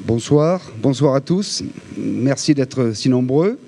[0.00, 1.62] Bonsoir, bonsoir à tous.
[1.96, 3.58] Merci d'être si nombreux.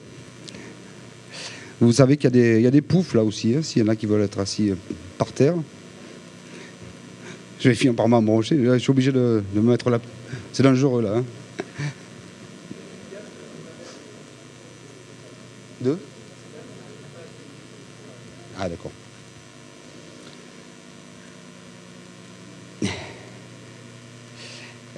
[1.81, 4.07] Vous savez qu'il y, a des poufs là aussi, hein, s'il y en a qui
[4.07, 4.75] veulent être assis euh,
[5.17, 5.55] par terre.
[7.61, 8.57] Je vais finir par m'embrancher.
[8.57, 10.01] Je suis obligé de, me mettre là.
[10.53, 11.19] C'est dangereux là.
[11.19, 11.25] Hein.
[15.81, 15.99] Deux
[18.59, 18.93] Ah d'accord.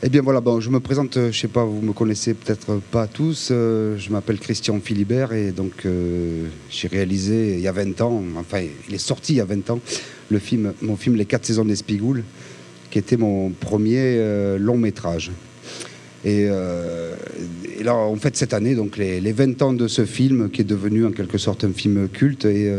[0.03, 2.81] Eh bien voilà, bon, je me présente, euh, je sais pas, vous me connaissez peut-être
[2.91, 3.49] pas tous.
[3.51, 8.23] Euh, je m'appelle Christian Philibert et donc euh, j'ai réalisé il y a 20 ans,
[8.39, 9.81] enfin il est sorti il y a 20 ans,
[10.31, 12.25] le film, mon film Les quatre saisons d'Espigoul,
[12.91, 14.19] qui était mon premier
[14.59, 15.33] long métrage.
[16.25, 16.49] Et,
[17.83, 21.05] là, en fait, cette année, donc les, 20 ans de ce film, qui est devenu
[21.05, 22.73] en quelque sorte un film culte, et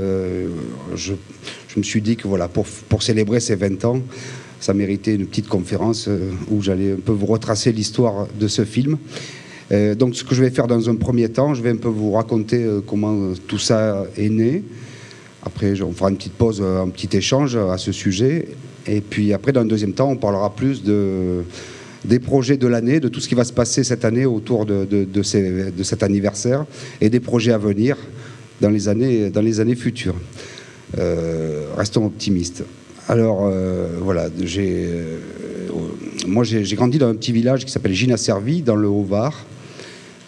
[0.95, 1.13] je,
[1.67, 4.01] je, me suis dit que voilà, pour, pour célébrer ces 20 ans,
[4.61, 8.63] ça méritait une petite conférence euh, où j'allais un peu vous retracer l'histoire de ce
[8.63, 8.97] film.
[9.71, 11.89] Euh, donc ce que je vais faire dans un premier temps, je vais un peu
[11.89, 14.63] vous raconter euh, comment tout ça est né.
[15.43, 18.49] Après, on fera une petite pause, un petit échange à ce sujet.
[18.85, 21.41] Et puis après, dans un deuxième temps, on parlera plus de,
[22.05, 24.85] des projets de l'année, de tout ce qui va se passer cette année autour de,
[24.85, 26.67] de, cet anniversaire
[26.99, 27.97] et des projets à venir
[28.59, 30.15] dans les années, dans les années futures.
[31.75, 32.63] restons optimistes.
[33.09, 35.17] Alors euh, voilà, euh,
[36.27, 39.45] moi j'ai, grandi dans un petit village qui s'appelle Gina Servi, dans le Haut-Var.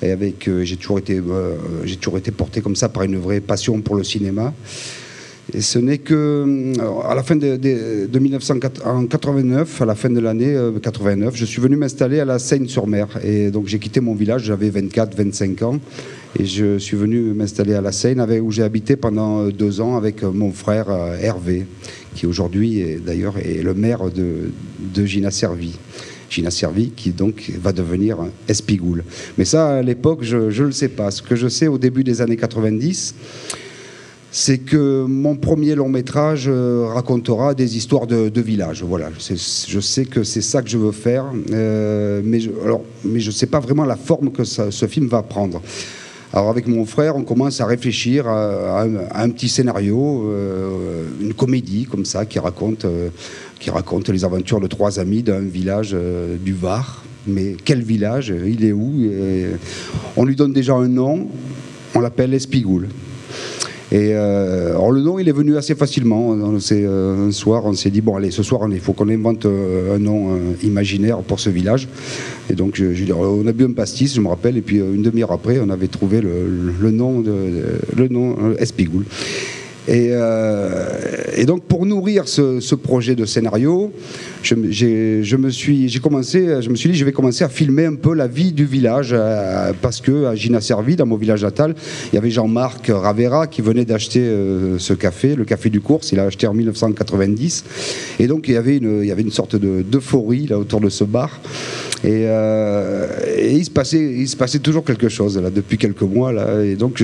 [0.02, 1.22] Et avec, euh, j'ai toujours été,
[2.32, 4.54] porté comme ça par une vraie passion pour le cinéma.
[5.54, 6.74] Et ce n'est que
[7.08, 12.20] à la fin de, 1989, à la fin de l'année 89, je suis venu m'installer
[12.20, 13.08] à la Seine-sur-Mer.
[13.24, 15.80] Et donc j'ai quitté mon village, j'avais 24, 25 ans.
[16.40, 20.24] Et je suis venu m'installer à la Seine, où j'ai habité pendant deux ans avec
[20.24, 20.90] mon frère
[21.22, 21.68] Hervé,
[22.16, 25.78] qui aujourd'hui d'ailleurs est le maire de, Gina Servi.
[26.32, 28.18] Gina Servi, qui donc va devenir
[28.48, 29.04] Espigoul.
[29.38, 31.12] Mais ça, à l'époque, je ne le sais pas.
[31.12, 33.14] Ce que je sais au début des années 90,
[34.32, 38.82] c'est que mon premier long métrage euh, racontera des histoires de, de village.
[38.82, 43.46] Voilà, je sais que c'est ça que je veux faire, euh, mais je ne sais
[43.46, 45.62] pas vraiment la forme que ce film va prendre.
[46.36, 51.86] Alors avec mon frère, on commence à réfléchir à, un, petit scénario, euh, une comédie
[51.86, 53.10] comme ça, qui raconte, euh,
[53.60, 57.04] qui raconte les aventures de trois amis d'un village euh, du Var.
[57.28, 58.34] Mais quel village?
[58.48, 59.08] Il est où?
[60.18, 61.28] On lui donne déjà un nom,
[61.94, 62.90] on l'appelle Espigoul.
[63.92, 66.34] Et alors le nom, il est venu assez facilement.
[66.34, 70.40] un soir, on s'est dit bon allez, ce soir, il faut qu'on invente un nom
[70.64, 71.88] imaginaire pour ce village.
[72.50, 75.02] Et donc, je, on a bu un pastis, je me rappelle, et puis euh, une
[75.02, 77.32] demi-heure après, on avait trouvé le, nom, de,
[77.96, 79.06] le nom euh, Espigoul.
[79.88, 80.86] Et, euh,
[81.36, 83.92] et, donc pour nourrir ce, projet de scénario,
[84.42, 88.14] je, me suis, commencé, je me suis dit, je vais commencer à filmer un peu
[88.14, 89.16] la vie du village,
[89.82, 91.76] parce que à Gina Servi, dans mon village natal,
[92.12, 94.26] il y avait Jean-Marc Ravera qui venait d'acheter
[94.78, 96.12] ce café, le café du course.
[96.12, 97.66] Il a acheté en 1990,
[98.20, 100.90] et donc il y avait une, il y avait une sorte d'euphorie là autour de
[100.90, 101.40] ce bar.
[102.06, 106.32] Euh, et, il, se passait, il se passait toujours quelque chose là, depuis quelques mois.
[106.32, 107.04] Là, et donc,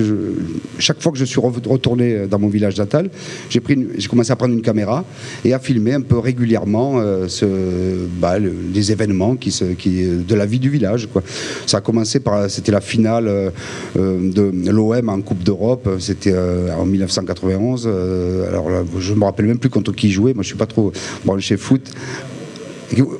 [0.78, 3.10] chaque fois que je suis retourné dans mon village natal,
[3.48, 3.60] j'ai
[4.08, 5.04] commencé à prendre une caméra
[5.44, 10.58] et à filmer un peu régulièrement euh, bah, les événements qui, qui, de la vie
[10.58, 11.08] du village.
[11.12, 11.22] Quoi.
[11.66, 12.50] Ça a commencé par.
[12.50, 13.50] C'était la finale euh,
[13.96, 15.88] de l'OM en Coupe d'Europe.
[15.98, 16.34] C'était
[16.76, 17.86] en 1991.
[17.86, 18.68] alors
[18.98, 20.34] je me rappelle même plus contre qui jouait.
[20.34, 20.92] Moi, je suis pas trop
[21.24, 21.90] branché foot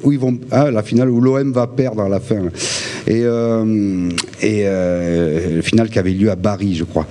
[0.03, 2.48] où ils vont ah, la finale où l'OM va perdre à la fin
[3.06, 4.08] et euh,
[4.42, 7.06] et euh, le qui avait lieu à Paris je crois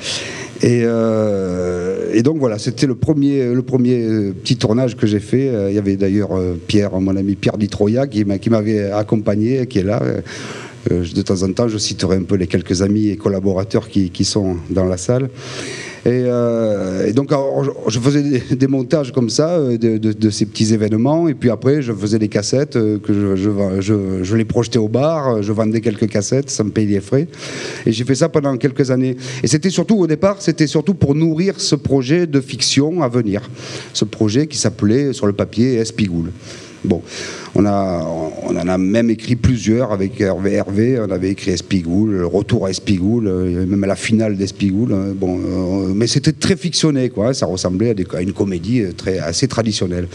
[0.62, 5.50] et, euh, et, donc voilà, c'était le premier, le premier petit tournage que j'ai fait.
[5.70, 6.32] Il y avait d'ailleurs
[6.68, 10.02] Pierre, mon ami Pierre Ditroya, qui m'avait accompagné, qui est là.
[10.90, 14.58] De temps en temps, je citerai un peu les quelques amis et collaborateurs qui sont
[14.70, 15.30] dans la salle.
[16.08, 17.32] Euh, et, donc,
[17.88, 18.22] je faisais
[18.56, 21.28] des, montages comme ça euh, de, ces petits événements.
[21.28, 23.82] Et puis après, je faisais des cassettes euh, que je,
[24.24, 25.42] je, les projetais au bar.
[25.42, 27.28] Je vendais quelques cassettes, ça me payait les frais.
[27.86, 29.18] Et j'ai fait ça pendant quelques années.
[29.44, 33.50] Et c'était surtout, au départ, c'était surtout pour nourrir ce projet de fiction à venir.
[33.94, 36.32] Ce projet qui s'appelait sur le papier Espigoul.
[36.86, 37.02] Bon,
[37.56, 38.06] On, a,
[38.44, 40.54] on en a même écrit plusieurs avec Hervé.
[40.54, 43.30] Hervé on avait écrit Espigoul, le retour à Espigoul,
[43.68, 44.94] même à la finale d'Espigoul.
[45.16, 45.38] Bon,
[45.96, 47.34] mais c'était très fictionné, quoi.
[47.34, 50.08] Ça ressemblait à, une comédie très, assez traditionnelle.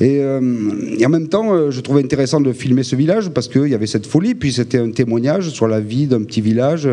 [0.00, 3.86] Et, en même temps, je trouvais intéressant de filmer ce village parce qu'il y avait
[3.86, 6.88] cette folie, puis c'était un témoignage sur la vie d'un petit village.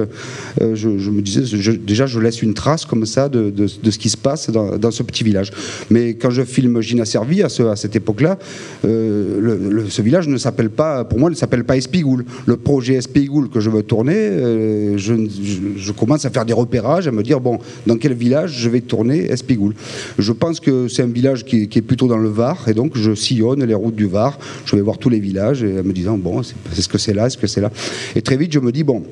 [0.59, 4.49] Je, me disais, déjà, je laisse une trace comme ça de, ce qui se passe
[4.49, 5.51] dans, ce petit village.
[5.89, 8.37] Mais quand je filme Gina Servi à, ce, à cette époque-là,
[8.85, 12.25] euh, ce village ne s'appelle pas, pour moi, ne s'appelle pas Espigoul.
[12.45, 17.11] Le projet Espigoul que je veux tourner, euh, je, commence à faire des repérages, à
[17.11, 19.73] me dire, bon, dans quel village je vais tourner Espigoul.
[20.17, 23.13] Je pense que c'est un village qui, est plutôt dans le Var, et donc je
[23.13, 26.17] sillonne les routes du Var, je vais voir tous les villages, et en me disant,
[26.17, 27.71] bon, c'est ce que c'est là, est-ce que c'est là?
[28.15, 29.03] Et très vite, je me dis, bon,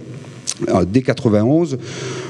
[0.87, 1.77] dès 91,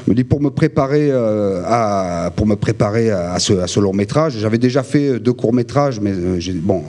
[0.08, 4.38] me dit pour me préparer euh, à pour me préparer à ce, long métrage.
[4.40, 6.84] J'avais déjà fait deux courts métrages, mais euh, bon,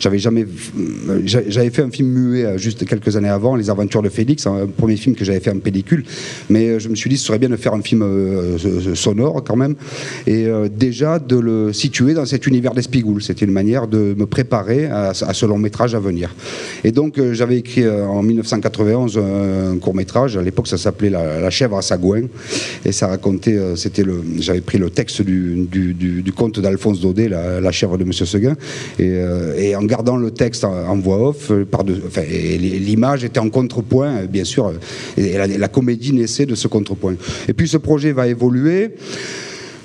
[0.00, 0.46] j'avais jamais
[1.24, 4.66] j'avais fait un film muet euh, juste quelques années avant, Les Aventures de Félix, un
[4.66, 6.04] premier film que j'avais fait en pellicule.
[6.50, 8.04] Mais je me suis dit, ce serait bien de faire un film
[8.94, 9.74] sonore quand même,
[10.26, 13.22] et déjà de le situer dans cet univers d'Espigoul.
[13.22, 16.34] C'était une manière de me préparer à, à, ce long métrage à venir.
[16.84, 21.82] Et donc j'avais écrit en 1991 un court métrage l'époque, ça s'appelait la, chèvre à
[21.82, 22.22] Sagouin.
[22.84, 27.72] Et ça racontait, euh, c'était le, j'avais pris le texte du, conte d'Alphonse Daudet, la,
[27.72, 28.54] chèvre de Monsieur Seguin.
[29.00, 31.64] Euh, et, en gardant le texte en, voix off, euh,
[32.58, 34.72] l'image était en contrepoint, bien sûr.
[35.18, 37.16] Et la, la comédie naissait de ce contrepoint.
[37.48, 38.94] Et puis ce projet va évoluer.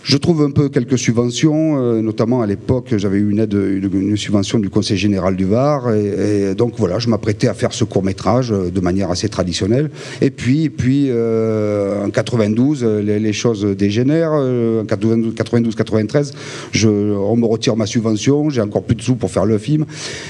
[0.03, 4.18] Je trouve un peu quelques subventions, euh, notamment à l'époque, j'avais eu une aide, une,
[4.18, 8.03] subvention du Conseil général du Var, et, donc voilà, je m'apprêtais à faire ce court
[8.03, 9.92] métrage euh, de manière assez traditionnelle.
[10.21, 14.31] Et puis, puis euh, en 92, les, choses dégénèrent.
[14.31, 16.33] En 92-93,
[16.71, 19.86] je, on me retire ma subvention, j'ai encore plus de sous pour faire le film.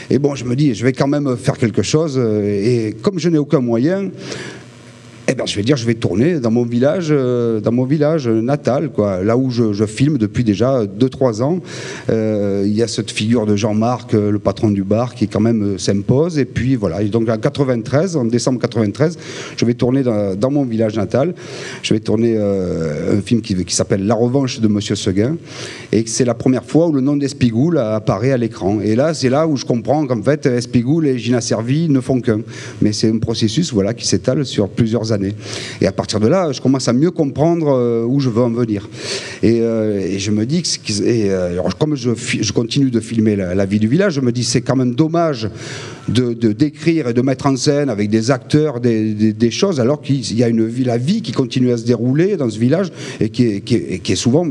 [0.10, 2.18] Et bon, je me dis, je vais quand même faire quelque chose.
[2.20, 4.10] Et comme je n'ai aucun moyen,
[5.32, 8.28] eh ben, je vais dire, je vais tourner dans mon village, euh, dans mon village
[8.28, 8.90] natal,
[9.24, 11.60] là où je, filme depuis déjà 2-3 ans.
[12.10, 15.40] Euh, il y a cette figure de Jean-Marc, euh, le patron du bar, qui quand
[15.40, 16.38] même s'impose.
[16.38, 17.02] Et puis voilà.
[17.06, 19.18] donc en 93, en décembre 93,
[19.56, 21.34] je vais tourner dans, mon village natal.
[21.82, 25.38] Je vais tourner un film qui, qui s'appelle La Revanche de Monsieur Seguin,
[25.94, 28.82] et c'est la première fois où le nom d'Espigoul apparaît à l'écran.
[28.82, 32.20] Et là, c'est là où je comprends qu'en fait, Espigoul et Gina Servi ne font
[32.20, 32.42] qu'un.
[32.82, 35.21] Mais c'est un processus, voilà, qui s'étale sur plusieurs années.
[35.82, 38.52] Et à partir de là, je commence à mieux comprendre euh, où je veux en
[38.52, 38.88] venir.
[39.44, 40.68] Et, euh, je me dis que,
[41.02, 44.76] euh, comme je, continue de filmer la, vie du village, je me dis c'est quand
[44.76, 45.50] même dommage
[46.08, 50.44] de, décrire et de mettre en scène avec des acteurs des, choses alors qu'il y
[50.44, 54.16] a une la vie qui continue à se dérouler dans ce village et qui est
[54.16, 54.48] souvent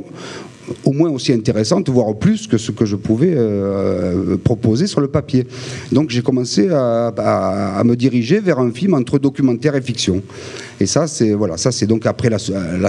[0.84, 5.08] au moins aussi intéressante, voire plus que ce que je pouvais euh, proposer sur le
[5.08, 5.46] papier.
[5.93, 10.22] Donc j'ai commencé à, me diriger vers un film entre documentaire et fiction.
[10.81, 12.38] Et ça, c'est voilà, ça c'est donc après la,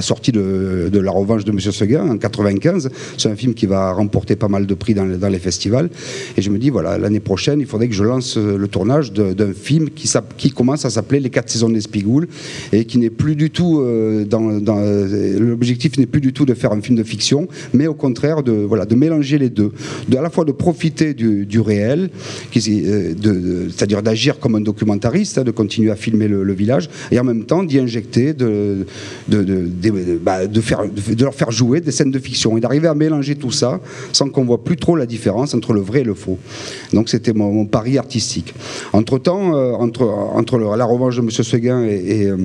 [0.02, 2.90] sortie de, La Revanche de Monsieur Seguin en 95.
[3.18, 5.90] C'est un film qui va remporter pas mal de prix dans, les festivals.
[6.38, 9.54] Et je me dis voilà, l'année prochaine, il faudrait que je lance le tournage d'un
[9.54, 12.28] film qui, commence à s'appeler Les Quatre Saisons d'Espigoul
[12.72, 16.82] et qui n'est plus du tout euh, l'objectif n'est plus du tout de faire un
[16.82, 19.72] film de fiction, mais au contraire de, voilà, de mélanger les deux,
[20.08, 22.10] de, à la fois de profiter du, réel,
[22.56, 27.24] euh, c'est-à-dire d'agir comme un documentariste, hein, de continuer à filmer le, village, et en
[27.24, 28.86] même temps d'y injecter, de,
[29.28, 32.96] de, bah, de, faire, de leur faire jouer des scènes de fiction, et d'arriver à
[32.96, 33.80] mélanger tout ça
[34.12, 36.38] sans qu'on voit plus trop la différence entre le vrai et le faux.
[36.94, 38.54] Donc c'était mon, pari artistique.
[38.94, 41.30] Entre-temps, euh, entre, entre la revanche de M.
[41.30, 42.38] Seguin et, euh,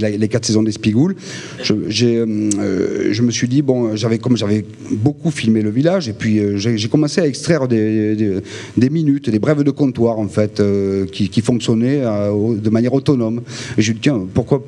[0.00, 1.16] les quatre saisons d'Espigoul,
[1.62, 6.12] je, euh, je me suis dit, bon, j'avais comme j'avais beaucoup filmé le village, et
[6.12, 8.42] puis euh, j'ai commencé à extraire des,
[8.90, 13.42] minutes, des brèves de comptoir, en fait, euh, qui, fonctionnaient de manière autonome.
[13.78, 14.62] Je me dit, tiens, pourquoi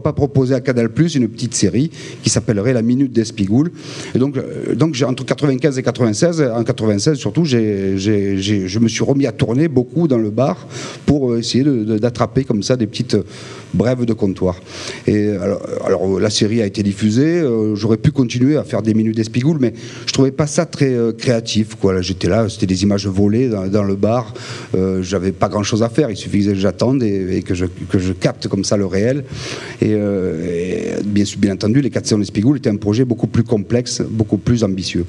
[0.00, 1.90] pas proposer à Canal Plus une petite série
[2.22, 3.70] qui s'appellerait La Minute d'Espigoul.
[4.14, 9.32] Et donc, euh, entre 95 et 96, en 96 surtout, je me suis remis à
[9.32, 10.66] tourner beaucoup dans le bar
[11.06, 13.16] pour euh, essayer d'attraper comme ça des petites
[13.74, 14.60] brèves de comptoir.
[15.06, 15.28] Et
[15.84, 19.58] alors, la série a été diffusée, euh, j'aurais pu continuer à faire des minutes d'Espigoul,
[19.60, 19.72] mais
[20.06, 21.76] je trouvais pas ça très créatif.
[22.00, 24.34] J'étais là, c'était des images volées dans, le bar,
[25.00, 27.66] j'avais pas grand chose à faire, il suffisait que j'attende et, que, je,
[28.12, 29.24] capte comme ça le réel.
[29.82, 34.02] Euh, et, bien, bien, entendu, les 4 saisons d'Espigoul étaient un projet beaucoup plus complexe,
[34.08, 35.04] beaucoup plus ambitieux.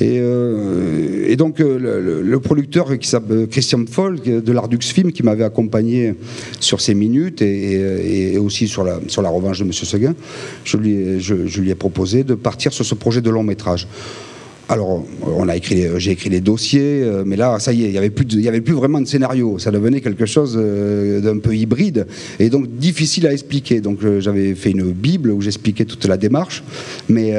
[0.00, 6.14] Et, euh, donc, euh, le, producteur Christian Foll de l'Ardux Film, qui m'avait accompagné
[6.60, 7.76] sur ces minutes et,
[8.38, 9.72] aussi sur la, sur la revanche de M.
[9.72, 10.14] Seguin,
[10.64, 13.86] je lui, je lui ai proposé de partir sur ce projet de long métrage.
[14.68, 17.92] alors, on a écrit, j'ai écrit les dossiers, euh, mais là, ça y est, il
[17.92, 18.12] n'y avait,
[18.48, 19.58] avait plus vraiment de scénario.
[19.60, 22.06] Ça devenait quelque chose euh, d'un peu hybride
[22.40, 23.80] et donc difficile à expliquer.
[23.80, 26.64] Donc, euh, j'avais fait une Bible où j'expliquais toute la démarche,
[27.08, 27.34] mais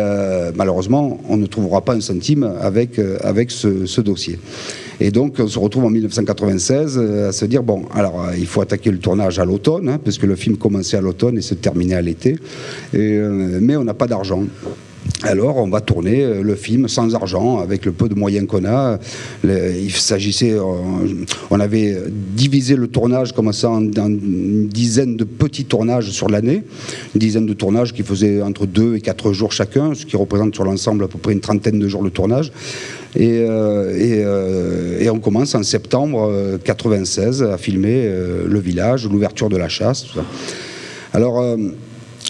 [0.55, 4.39] malheureusement, on ne trouvera pas un centime avec, avec ce, dossier.
[4.99, 8.89] Et donc, on se retrouve en 1996 à se dire bon, alors il faut attaquer
[8.91, 12.01] le tournage à l'automne, hein, puisque le film commençait à l'automne et se terminait à
[12.01, 12.37] l'été,
[12.93, 14.43] mais on n'a pas d'argent.
[15.23, 18.65] Alors, on va tourner euh, le film sans argent, avec le peu de moyens qu'on
[18.65, 18.99] a.
[19.43, 20.63] Il s'agissait, euh,
[21.49, 26.63] on avait divisé le tournage comme ça en, une dizaine de petits tournages sur l'année,
[27.15, 30.53] une dizaine de tournages qui faisaient entre 2 et 4 jours chacun, ce qui représente
[30.53, 32.51] sur l'ensemble à peu près une trentaine de jours de tournage.
[33.19, 38.07] Et, euh, et, on commence en septembre 96 à filmer
[38.45, 40.05] le village, l'ouverture de la chasse.
[41.13, 41.43] Alors,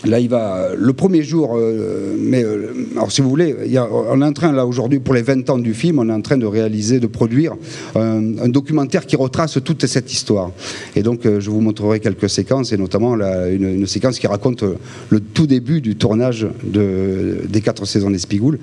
[0.05, 4.25] Là, il va le premier jour, euh, mais euh, alors si vous voulez, on est
[4.25, 6.45] en train là aujourd'hui pour les 20 ans du film, on est en train de
[6.45, 7.55] réaliser, de produire
[7.95, 10.51] un, documentaire qui retrace toute cette histoire.
[10.95, 14.63] Et donc, euh, je vous montrerai quelques séquences et notamment une, séquence qui raconte
[15.09, 18.59] le tout début du tournage de, des quatre saisons d'Espigoul.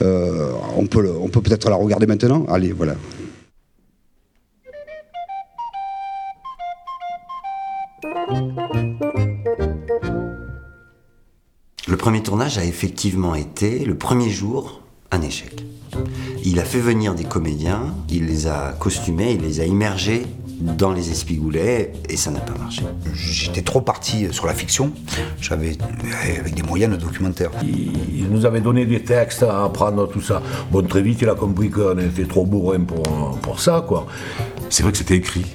[0.00, 2.46] on peut, on peut peut-être la regarder maintenant.
[2.48, 2.94] Allez, voilà.
[11.88, 14.80] Le premier tournage a effectivement été, le premier jour,
[15.12, 15.64] un échec.
[16.44, 20.26] Il a fait venir des comédiens, il les a costumés, il les a immergés
[20.60, 22.82] dans les espigoulets et ça n'a pas marché.
[23.14, 24.90] J'étais trop parti sur la fiction,
[25.40, 25.78] j'avais
[26.36, 27.52] avec des moyens de documentaire.
[27.62, 30.42] Il, nous avait donné des textes à apprendre, tout ça.
[30.72, 34.08] Bon, très vite, il a compris qu'on était trop bourrin pour, pour ça, quoi.
[34.70, 35.46] C'est vrai que c'était écrit.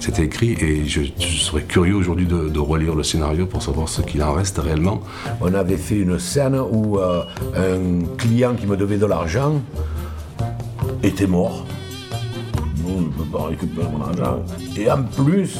[0.00, 4.22] C'était écrit et je, serais curieux aujourd'hui de, relire le scénario pour savoir ce qu'il
[4.22, 5.00] en reste réellement.
[5.40, 7.22] On avait fait une scène où euh,
[7.56, 9.60] un client qui me devait de l'argent
[11.02, 11.66] était mort.
[12.84, 14.42] Nous, ne peut pas récupérer mon argent.
[14.76, 15.58] Et en plus,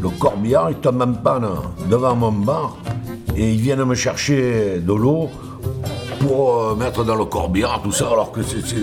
[0.00, 1.48] le corbillard, il tombe en panne
[1.90, 2.76] devant mon bar
[3.36, 5.30] et ils viennent me chercher de l'eau
[6.20, 8.76] pour euh, mettre dans le corbillard, tout ça, alors que c'est, tu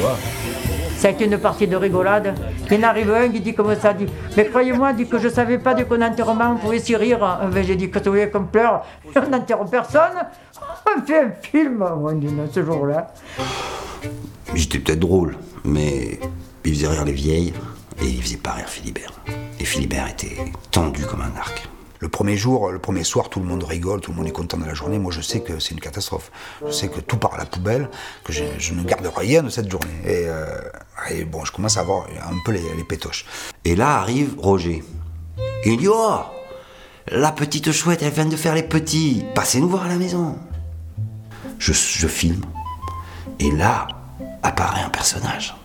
[0.00, 0.16] vois.
[0.98, 2.34] C'est une partie de rigolade.
[2.72, 5.76] Il arrive un qui dit comme ça, dit, mais croyez-moi, dit que je savais pas
[5.76, 7.38] qu'un enterrement on pouvait s'y rire.
[7.62, 10.26] J'ai dit que tu voyais qu'on pleure, on n'enterre personne.
[10.96, 13.06] On fait un film, on dit ce jour-là.
[14.54, 16.18] J'étais peut-être drôle, mais
[16.64, 17.54] il faisait rire les vieilles
[18.02, 19.12] et il faisait pas rire Philibert.
[19.60, 20.36] Et Philibert était
[20.72, 21.68] tendu comme un arc.
[22.00, 24.56] Le premier jour, le premier soir, tout le monde rigole, tout le monde est content
[24.56, 24.98] de la journée.
[24.98, 26.30] Moi, je sais que c'est une catastrophe.
[26.64, 27.88] Je sais que tout part à la poubelle,
[28.24, 29.88] que je, ne garde rien de cette journée.
[30.06, 30.60] Euh,
[31.10, 33.26] et, bon, je commence à avoir un peu les, pétoches.
[33.64, 34.84] Et là arrive Roger.
[35.64, 36.20] il dit Oh
[37.08, 39.24] La petite chouette, elle vient de faire les petits.
[39.34, 40.38] Passez nous voir à la maison.
[41.58, 42.44] Je, je filme.
[43.40, 43.88] Et là
[44.42, 45.56] apparaît un personnage.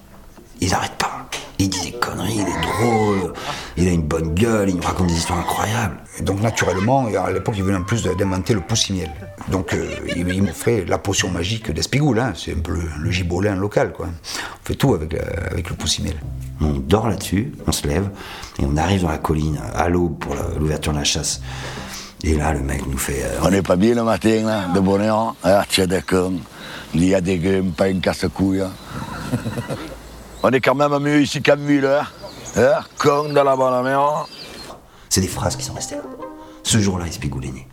[0.59, 1.27] Il n'arrête pas
[1.59, 3.33] il dit des conneries, il est drôle,
[3.77, 5.97] il a une bonne gueule, il nous raconte des histoires incroyables.
[6.21, 9.11] donc naturellement, à l'époque, il venait en plus d'inventer le poussimiel.
[9.49, 12.33] Donc euh, il, il fait la potion magique d'Espigoul, hein.
[12.35, 13.91] c'est un peu le, gibolin local.
[13.93, 14.07] Quoi.
[14.07, 15.13] On fait tout avec,
[15.69, 16.15] le poussimiel.
[16.61, 18.09] On dort là-dessus, on se lève,
[18.59, 21.41] et on arrive dans la colline à l'aube pour l'ouverture de la chasse.
[22.23, 23.21] Et là, le mec nous fait...
[23.21, 25.35] Euh, on n'est pas bien le matin, de bonheur.
[25.43, 26.31] Ah, tiens, d'accord.
[26.93, 28.61] Il y a des gars, pas une casse-couille.
[28.61, 28.71] Hein.
[30.43, 32.01] On est quand même mieux ici qu'à Müller.
[32.57, 32.81] Hein
[33.33, 34.25] dans la.
[35.09, 36.01] C'est des phrases qui sont restées là.
[36.63, 37.67] Ce jour-là, Espigou est né.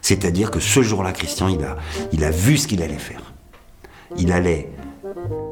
[0.00, 1.76] C'est-à-dire que ce jour-là, Christian, il a,
[2.12, 3.20] il a vu ce qu'il allait faire.
[4.16, 4.70] Il allait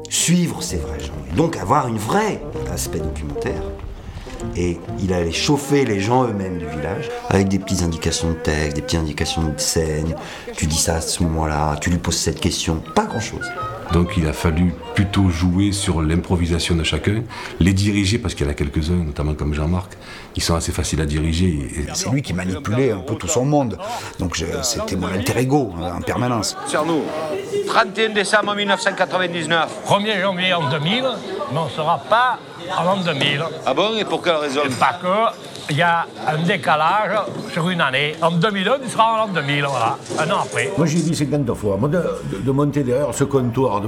[0.09, 2.41] suivre ces vrais gens, et donc avoir une vraie
[2.71, 3.61] aspect documentaire.
[4.55, 8.75] Et il allait chauffer les gens eux-mêmes du village avec des petites indications de texte,
[8.75, 10.15] des petites indications de scène.
[10.55, 13.49] Tu dis ça à ce moment-là, tu lui poses cette question, pas grand-chose.
[13.91, 17.23] Donc il a fallu plutôt jouer sur l'improvisation de chacun,
[17.59, 19.97] les diriger, parce qu'il y en a quelques-uns, notamment comme Jean-Marc,
[20.33, 21.67] qui sont assez faciles à diriger.
[21.93, 23.77] C'est lui qui manipulait un peu tout son monde.
[24.17, 26.55] Donc c'était mon alter ego hein, en permanence.
[26.67, 27.01] Sur nous,
[27.67, 29.69] 31 décembre 1999.
[29.87, 31.03] 1er janvier en 2000,
[31.51, 32.39] mais on ne sera pas
[32.69, 33.43] avant 2000.
[33.65, 34.61] Ah bon Et pour quelle raison?
[34.79, 34.97] Parce
[35.67, 37.17] qu'il y a un décalage
[37.51, 38.15] sur une année.
[38.21, 40.71] En 2001, tu seras en 2000, voilà, un an après.
[40.77, 42.01] Moi, j'ai dit 50 fois, moi, de,
[42.43, 43.81] de, monter derrière ce comptoir,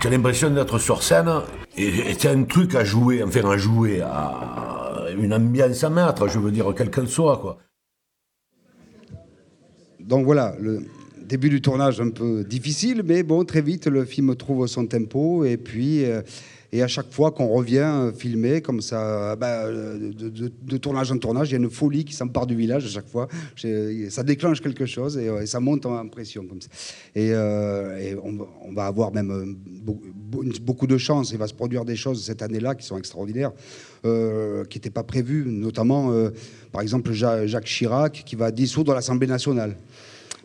[0.00, 1.30] tu as l'impression d'être sur scène,
[1.76, 6.38] et c'est un truc à jouer, enfin à jouer, à une ambiance à mettre, je
[6.38, 7.58] veux dire, quelle qu'elle soit, quoi.
[10.00, 10.84] Donc voilà, le
[11.22, 15.44] début du tournage un peu difficile, mais bon, très vite, le film trouve son tempo,
[15.44, 16.04] et puis...
[16.04, 16.22] Euh,
[16.74, 21.18] Et à chaque fois qu'on revient euh, filmer, comme ça, bah, euh, de, tournage en
[21.18, 23.28] tournage, il y a une folie qui s'empare du village à chaque fois.
[24.10, 26.44] Ça déclenche quelque chose et, euh, ça monte en pression.
[27.14, 29.44] Et, euh, on, va- avoir même euh,
[29.84, 31.30] beau- beau- beaucoup de chance.
[31.30, 33.52] Il va se produire des choses cette année-là qui sont extraordinaires,
[34.04, 35.44] euh, qui n'étaient pas prévues.
[35.46, 36.30] Notamment, euh,
[36.72, 39.76] par exemple, Ja- Jacques Chirac qui va dissoudre l'Assemblée nationale.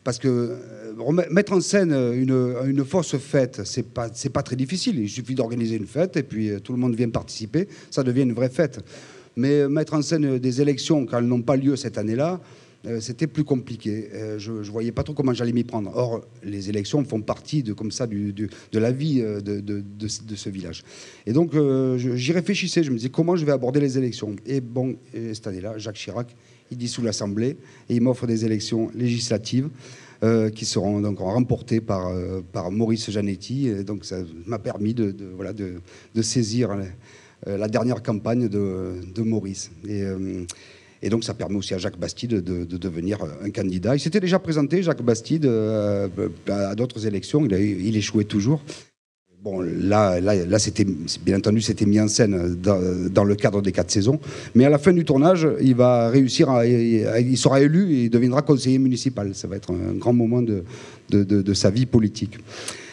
[0.03, 4.99] Parce que euh, mettre en scène une, une fausse fête, c'est pas pas très difficile.
[4.99, 8.21] Il suffit d'organiser une fête et puis euh, tout le monde vient participer, ça devient
[8.23, 8.79] une vraie fête.
[9.35, 12.39] Mais euh, mettre en scène des élections quand elles n'ont pas lieu cette année-là,
[12.85, 14.09] euh, c'était plus compliqué.
[14.13, 15.91] Euh, je, je voyais pas trop comment j'allais m'y prendre.
[15.93, 20.07] Or, les élections font partie de comme ça de la vie euh, de, de- de
[20.07, 20.83] ce- village.
[21.25, 22.81] Et donc, euh, j'y réfléchissais.
[22.83, 24.33] Je me disais comment je vais aborder les élections?
[24.45, 26.33] Et bon, et cette année-là, Jacques Chirac,
[26.71, 27.57] il dissout l'Assemblée
[27.89, 29.69] et il m'offre des élections législatives
[30.21, 33.67] euh, qui seront donc remportées par, euh, par Maurice Janetti.
[33.67, 35.81] Et donc, ça m'a permis de, voilà, de,
[36.21, 39.71] saisir euh, la dernière campagne de, Maurice.
[41.01, 43.95] Et, donc, ça permet aussi à Jacques Bastide de, de devenir un candidat.
[43.95, 47.45] Il s'était déjà présenté, Jacques Bastide, à d'autres élections.
[47.45, 48.61] Il, a, il échouait toujours.
[49.41, 50.85] Bon, là, là, là c'était,
[51.23, 54.19] bien entendu, c'était mis en scène dans, le cadre des quatre saisons.
[54.53, 58.41] Mais à la fin du tournage, il va réussir il sera élu et il deviendra
[58.41, 59.33] conseiller municipal.
[59.33, 60.65] Ça va être un grand moment de,
[61.09, 62.37] de, sa vie politique.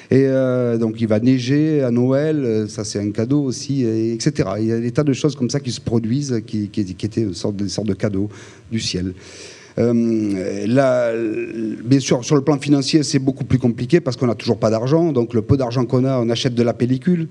[0.08, 4.48] Et euh, donc, il va neiger à Noël, ça c'est un cadeau aussi, et etc.
[4.60, 7.34] Il y a des tas de choses comme ça qui se produisent, qui, étaient une
[7.34, 8.30] sorte de, une sorte de cadeau
[8.70, 9.14] du ciel.
[9.78, 14.58] Euh, bien sûr, sur le plan financier, c'est beaucoup plus compliqué parce qu'on n'a toujours
[14.58, 15.12] pas d'argent.
[15.12, 17.28] Donc, le peu d'argent qu'on a, on achète de la pellicule.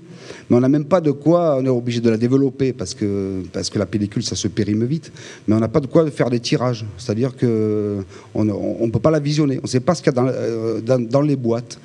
[0.48, 3.42] Mais on n'a même pas de quoi, on est obligé de la développer parce que,
[3.52, 5.12] parce que la pellicule, ça se périme vite.
[5.48, 6.84] Mais on n'a pas de quoi faire des tirages.
[6.98, 9.58] C'est-à-dire qu'on ne peut pas la visionner.
[9.58, 11.78] On ne sait pas ce qu'il y a euh, dans les boîtes.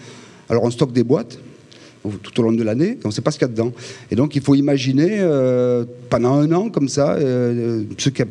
[0.50, 1.40] Alors, on stocke des boîtes
[2.24, 3.72] tout au long de l'année, on ne sait pas ce qu'il y a dedans.
[4.10, 8.22] Et donc il faut imaginer euh, pendant un an comme ça euh, ce, qui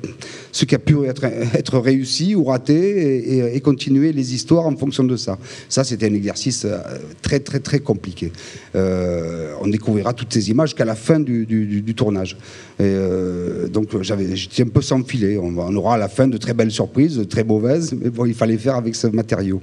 [0.74, 5.38] a, pu être, réussi ou raté et, continuer les histoires en fonction de ça.
[5.68, 6.78] Ça c'était un exercice euh,
[7.22, 8.32] très très très compliqué.
[8.74, 12.36] Euh, on découvrira toutes ces images qu'à la fin du, tournage.
[12.78, 15.38] Donc j'étais un peu sans filet.
[15.38, 18.26] On, on aura à la fin de très belles surprises, de très mauvaises, mais bon
[18.26, 19.60] il fallait faire avec ce matériau.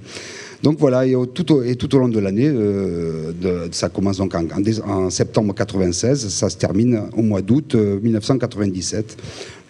[0.64, 3.32] Donc voilà, et tout au, long de l'année, euh,
[3.72, 9.18] ça commence en, septembre 96, ça se termine au mois d'août euh, 1997,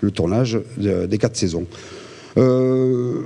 [0.01, 1.65] le tournage de- des quatre saisons.
[2.37, 3.21] Euh,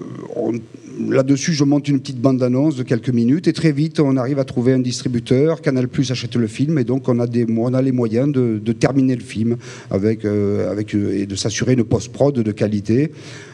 [1.10, 4.44] Là-dessus, je monte une petite bande-annonce de quelques minutes et très vite, on arrive à
[4.44, 5.62] trouver un distributeur.
[5.62, 8.72] Canal Plus achète le film et donc on a, des, on a les moyens de,
[8.74, 9.58] terminer le film
[9.90, 13.12] avec, euh, avec, euh, et de s'assurer une post-prod de qualité,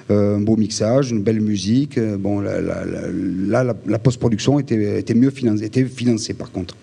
[0.09, 1.99] un beau mixage, une belle musique.
[1.99, 6.75] Bon, là, la, la post-production était, était mieux financée, était financée par contre.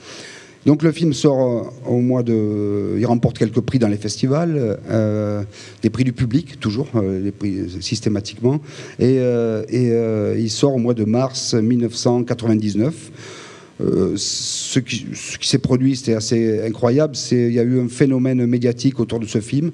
[0.66, 2.96] Donc le film sort euh, au mois de...
[2.98, 5.42] Il remporte quelques prix dans les festivals, euh,
[5.83, 8.61] des prix du public, toujours, euh, les prix systématiquement.
[8.98, 9.20] Et,
[10.38, 13.11] il sort au mois de mars 1999.
[13.81, 15.07] Euh, ce qui,
[15.40, 17.16] qui s'est produit, c'était assez incroyable.
[17.33, 19.72] Il y a eu un phénomène médiatique autour de ce film.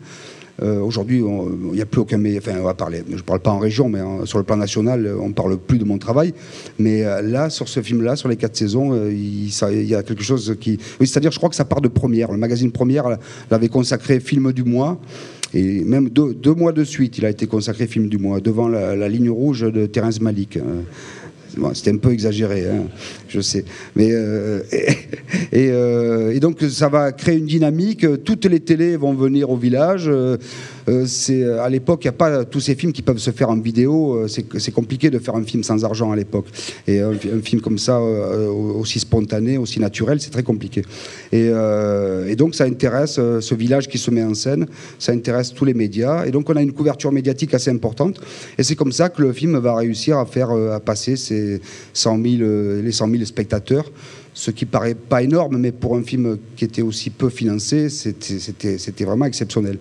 [0.62, 2.18] Euh, Aujourd'hui, il n'y a plus aucun.
[2.18, 3.02] mé- Enfin, on va parler.
[3.08, 5.56] Je ne parle pas en région, mais sur le plan national, euh, on ne parle
[5.58, 6.34] plus de mon travail.
[6.78, 10.56] Mais euh, là, sur ce film-là, sur les quatre saisons, il, y a quelque chose
[10.60, 10.78] qui.
[11.00, 12.30] Oui, c'est-à-dire, je crois que ça part de Première.
[12.32, 13.18] Le magazine Première
[13.50, 14.98] l'avait consacré film du mois.
[15.52, 18.68] Et même deux, deux mois de suite, il a été consacré film du mois, devant
[18.68, 20.58] la, la ligne rouge de Terence Malik.
[21.58, 22.84] Euh, C'était un peu exagéré, hein,
[23.28, 23.64] je sais.
[23.96, 24.60] Mais, euh,
[25.52, 28.06] et, euh, et donc, ça va créer une dynamique.
[28.24, 30.10] Toutes les télés vont venir au village.
[30.88, 33.50] Euh, euh, à l'époque, il n'y a pas tous ces films qui peuvent se faire
[33.50, 34.14] en vidéo.
[34.14, 36.46] Euh, C'est, compliqué de faire un film sans argent à l'époque.
[36.86, 40.82] Et un, film comme ça, aussi spontané, aussi naturel, c'est très compliqué.
[41.32, 41.50] Et,
[42.36, 44.66] donc, ça intéresse ce village qui se met en scène.
[44.98, 46.24] Ça intéresse tous les médias.
[46.26, 48.20] Et donc, on a une couverture médiatique assez importante.
[48.58, 51.60] Et c'est comme ça que le film va réussir à faire à passer ses
[51.92, 53.90] 100 000, euh, les 100 000 spectateurs.
[54.32, 59.04] Ce qui paraît pas énorme, mais pour un film qui était aussi peu financé, c'était
[59.04, 59.78] vraiment exceptionnel.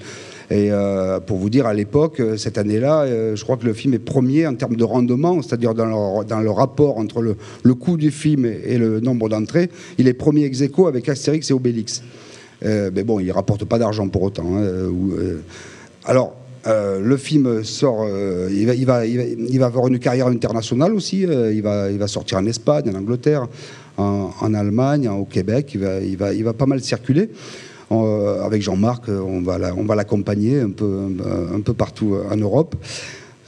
[0.51, 3.73] Et euh, pour vous dire, à l'époque, euh, cette année-là, euh, je crois que le
[3.73, 8.09] film est premier en termes de rendement, c'est-à-dire dans le, rapport entre le, coût du
[8.09, 9.69] film et, le nombre d'entrées.
[9.99, 12.01] Il est premier ex aequo avec Astérix et Obélix.
[12.61, 14.57] Mais bon, il rapporte pas d'argent pour autant.
[14.57, 14.91] hein,
[16.03, 16.35] alors,
[16.65, 18.05] le film sort,
[18.51, 21.21] il, va, avoir une carrière internationale aussi.
[21.21, 23.47] il, va, sortir en Espagne, en Angleterre,
[23.97, 25.77] en, Allemagne, au Québec.
[25.77, 27.29] Il va pas mal circuler.
[27.91, 31.07] Euh, avec Jean-Marc, euh, on va l'accompagner un peu,
[31.65, 32.75] peu partout euh, en Europe,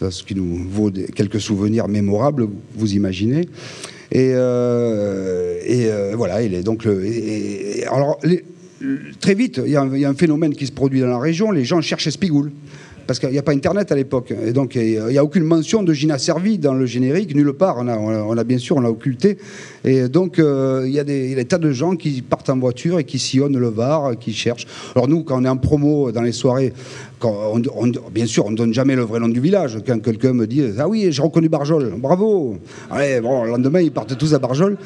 [0.01, 3.41] ce qui nous vaut quelques souvenirs mémorables, vous imaginez.
[4.12, 7.04] Et, euh, euh, voilà, il est donc le.
[7.91, 8.19] alors,
[9.19, 11.08] très vite, il y, a un- il y a un phénomène qui se produit dans
[11.08, 12.51] la région, les gens cherchent Espigoul.
[13.07, 14.33] Parce qu'il n'y a pas Internet à l'époque.
[14.45, 17.75] Et donc, il n'y a aucune mention de Gina Servi dans le générique, nulle part.
[17.79, 19.37] On a, on a- on a bien sûr, on l'a occulté.
[19.83, 23.03] Et donc, euh, il y, a des tas de gens qui partent en voiture et
[23.03, 24.67] qui sillonnent le Var, qui cherchent.
[24.95, 26.73] Alors, nous, quand on est en promo dans les soirées,
[28.13, 29.77] bien sûr, on ne donne jamais le vrai nom du village.
[29.85, 32.57] Quand quelqu'un me dit Ah oui, j'ai reconnu Barjol, bravo
[32.89, 34.77] Allez, bon, le lendemain, ils partent tous à Barjol.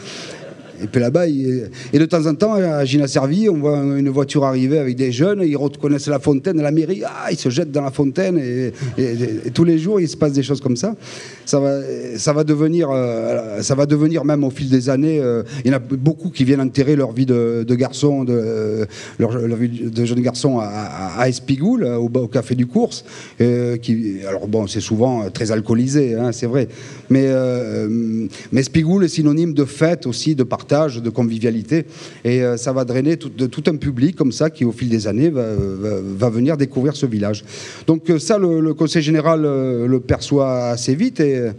[0.84, 4.44] Et puis là-bas, et de temps en temps, à Gina Servi, on voit une voiture
[4.44, 7.82] arriver avec des jeunes, ils reconnaissent la fontaine, la mairie, ah, ils se jettent dans
[7.82, 8.74] la fontaine, et,
[9.54, 10.96] tous les jours, il se passe des choses comme ça.
[11.46, 11.80] Ça va,
[12.18, 15.20] ça va devenir, euh, ça va devenir même au fil des années.
[15.20, 18.86] euh, il y en a beaucoup qui viennent enterrer leur vie de, garçon, de, euh,
[19.20, 20.66] leur, vie de jeune garçon à,
[21.18, 23.06] à, Espigoul, au, café du course.
[23.40, 26.68] alors bon, c'est souvent très alcoolisé, hein, c'est vrai.
[27.10, 27.30] Mais,
[28.52, 31.86] mais Espigoul est synonyme de fête aussi, de partage, de convivialité.
[32.24, 33.32] Et euh, ça va drainer tout,
[33.68, 37.44] un public comme ça qui, au fil des années, va, venir découvrir ce village.
[37.88, 41.20] Donc euh, ça, le, Conseil général euh, le perçoit assez vite.
[41.20, 41.52] Et,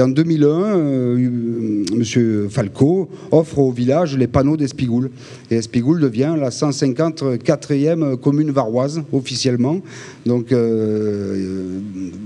[0.00, 2.48] en 2001, euh, M.
[2.50, 5.10] Falco offre au village les panneaux d'Espigoul.
[5.50, 9.80] Et Espigoul devient la 154e commune varoise officiellement.
[10.26, 10.54] Donc,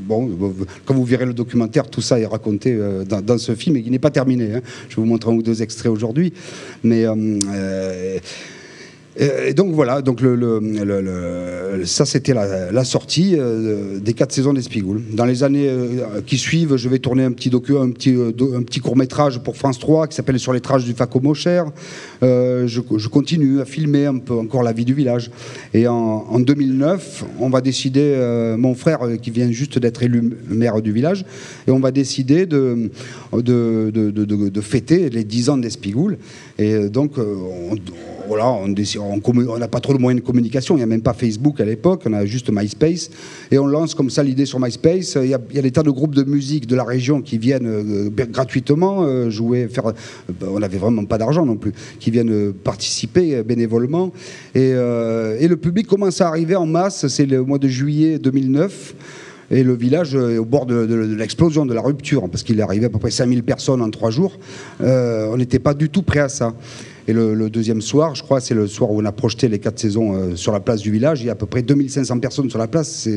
[0.06, 0.30] bon,
[0.84, 3.98] quand vous verrez le documentaire, tout ça est raconté dans, ce film et qui n'est
[3.98, 4.54] pas terminé.
[4.54, 4.60] hein.
[4.88, 6.27] Je vous montrer un ou deux extraits aujourd'hui.
[6.82, 7.06] Mais.
[9.18, 10.20] Et donc voilà, donc
[11.84, 15.02] ça c'était la, sortie euh, des quatre saisons d'Espigoul.
[15.12, 18.32] Dans les années euh, qui suivent, je vais tourner un petit docu, un petit, euh,
[18.82, 21.66] court métrage pour France 3 qui s'appelle Sur les traces du Faco cher.
[22.22, 25.32] je, je continue à filmer un peu encore la vie du village.
[25.74, 28.16] Et en, en 2009, on va décider,
[28.56, 31.24] mon frère qui vient juste d'être élu maire du village,
[31.66, 32.90] et on va décider de,
[34.60, 36.18] fêter les 10 ans d'Espigoul.
[36.58, 37.36] Et euh, donc, euh,
[37.70, 37.76] on,
[38.28, 38.68] voilà, on
[39.58, 42.02] n'a pas trop de moyens de communication, il n'y a même pas Facebook à l'époque,
[42.04, 43.10] on a juste MySpace.
[43.50, 45.16] Et on lance comme ça l'idée sur MySpace.
[45.22, 48.10] Il y, a, des tas de groupes de musique de la région qui viennent euh,
[48.10, 49.92] gratuitement euh, jouer, faire.
[50.42, 54.12] on n'avait vraiment pas d'argent non plus, qui viennent participer bénévolement.
[54.54, 58.94] Et, et le public commence à arriver en masse, c'est le mois de juillet 2009.
[59.50, 60.76] Et le village est au bord de,
[61.16, 64.10] l'explosion, de la rupture, parce qu'il est arrivé à peu près 5000 personnes en trois
[64.10, 64.38] jours.
[64.82, 66.54] Euh, on n'était pas du tout prêt à ça.
[67.08, 69.78] Et le, deuxième soir, je crois, c'est le soir où on a projeté les quatre
[69.78, 71.22] saisons euh, sur la place du village.
[71.22, 73.08] Il y a à peu près 2500 personnes sur la place.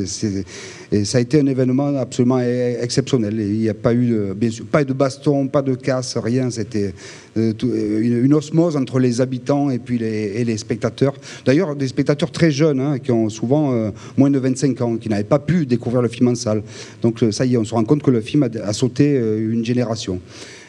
[0.94, 3.38] Et ça a été un événement absolument e- exceptionnel.
[3.38, 6.50] Il n'y a pas eu, de, bien sûr, pas de baston, pas de casse, rien.
[6.50, 6.94] C'était
[7.36, 11.14] euh, euh, une, osmose entre les habitants et puis les, spectateurs.
[11.46, 15.26] D'ailleurs, des spectateurs très jeunes, hein, qui ont souvent moins de 25 ans, qui n'avaient
[15.26, 16.64] pas pu découvrir le film en salle.
[17.02, 20.22] Donc ça y est, on se rend compte que le film a, sauté une génération.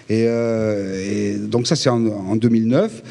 [0.09, 3.03] Et, euh, et donc ça, c'est en, en 2009.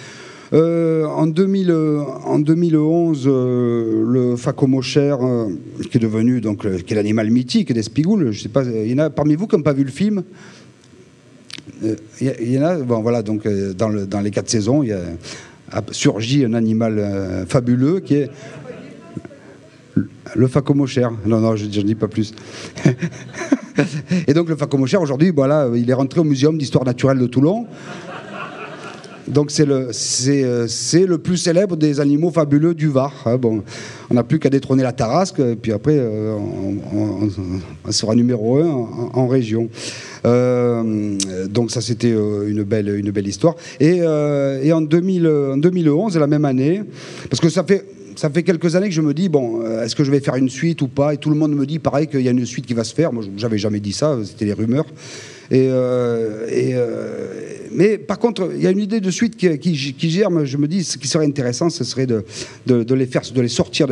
[0.54, 2.04] Euh, en, 2000, euh,
[2.40, 5.48] 2011, euh, le Facomo cher, euh,
[5.90, 8.98] qui est devenu donc qui est l'animal mythique d'Espigoul, je sais pas, il y en
[8.98, 10.24] a parmi vous qui n'ont pas vu le film
[11.82, 15.00] Il y, en a, bon voilà, donc dans, dans les quatre saisons, il y a,
[15.72, 18.30] a surgi un animal fabuleux qui est
[20.36, 21.12] le Facomo cher.
[21.26, 22.34] Non, non, je ne dis pas plus.
[24.28, 27.28] Et donc le Facomo cher, aujourd'hui, voilà, il est rentré au Muséum d'histoire naturelle de
[27.28, 27.68] Toulon.
[29.28, 33.14] Donc c'est le, c'est, euh, le plus célèbre des animaux fabuleux du Var.
[33.26, 33.38] hein.
[33.38, 33.64] Bon,
[34.10, 36.36] on n'a plus qu'à détrôner la Tarasque, puis après, euh,
[36.94, 39.70] on, sera numéro un en, région.
[40.26, 41.18] Euh,
[41.50, 43.56] donc ça, c'était une belle, une belle histoire.
[43.80, 46.82] Et, et en, 2000, en 2011, la même année,
[47.30, 47.86] parce que ça fait...
[48.16, 50.36] Ça fait quelques années que je me dis, bon, euh, est-ce que je vais faire
[50.36, 51.14] une suite ou pas?
[51.14, 52.94] Et tout le monde me dit, pareil, qu'il y a une suite qui va se
[52.94, 53.14] faire.
[53.14, 54.86] Moi, j'avais jamais dit ça, c'était les rumeurs.
[55.52, 57.28] Euh, euh,
[57.74, 60.44] mais par contre, il y a une idée de suite qui, qui- germe.
[60.44, 62.24] Je me dis, ce qui serait intéressant, ce serait de,
[62.68, 63.88] les faire, de les sortir.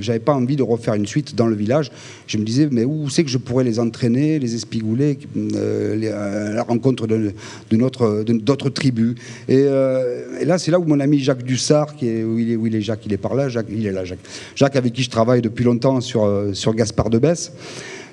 [0.00, 1.90] J'avais pas envie de refaire une suite dans le village.
[2.26, 6.54] Je me disais, mais où c'est que je pourrais les entraîner, les espigouler, euh, à
[6.54, 9.14] la rencontre d'autres tribus.
[9.48, 13.04] Et, là, c'est là où mon ami Jacques Dussard, qui est, où il est, Jacques,
[13.04, 14.20] il est par là, Jacques, il est là, Jacques.
[14.54, 17.52] Jacques avec qui je travaille depuis longtemps sur, sur Gaspard de Besse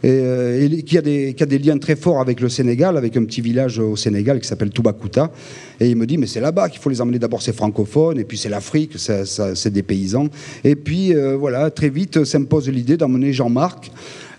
[0.06, 3.80] et, euh, qui, a des, liens très forts avec le Sénégal, avec un petit village
[3.80, 5.32] au Sénégal qui s'appelle Toubacouta.
[5.80, 7.18] Et il me dit, mais c'est là-bas qu'il faut les emmener.
[7.18, 10.28] D'abord, c'est francophone, et puis c'est l'Afrique, c'est des paysans.
[10.64, 13.92] Et puis, euh, voilà, très vite s'impose l'idée d'emmener Jean-Marc.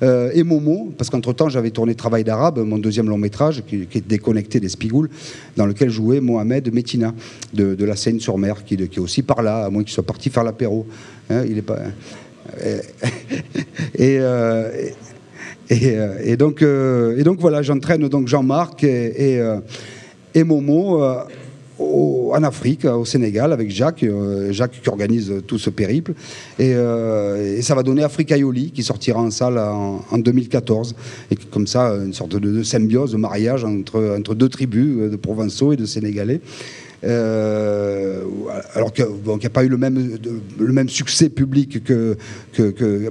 [0.02, 4.06] euh, et Momo, parce qu'entre-temps j'avais tourné Travail d'arabe, mon deuxième long métrage, qui, est
[4.06, 5.10] déconnecté des Spigoules,
[5.56, 7.12] dans lequel jouait Mohamed Metina,
[7.54, 10.86] de, la Seine-sur-Mer, qui, est aussi par là, à moins qu'il soit parti faire l'apéro.
[11.28, 11.78] Hein, il est pas.
[13.98, 14.20] et,
[15.70, 19.58] et donc, euh, et donc voilà, j'entraîne donc Jean-Marc et, euh,
[20.44, 21.22] Momo euh,
[21.78, 26.14] en Afrique, au Sénégal, avec Jacques, euh, Jacques qui organise tout ce périple.
[26.58, 30.94] Et, euh, ça va donner Africa Ioli, qui sortira en salle en, en 2014.
[31.30, 35.72] Et comme ça, une sorte de, symbiose, de mariage entre, deux tribus euh, de Provençaux
[35.72, 36.40] et de Sénégalais.
[37.04, 38.22] Euh,
[38.74, 42.16] alors que, bon, qu'il n'y a pas eu le même, succès public que.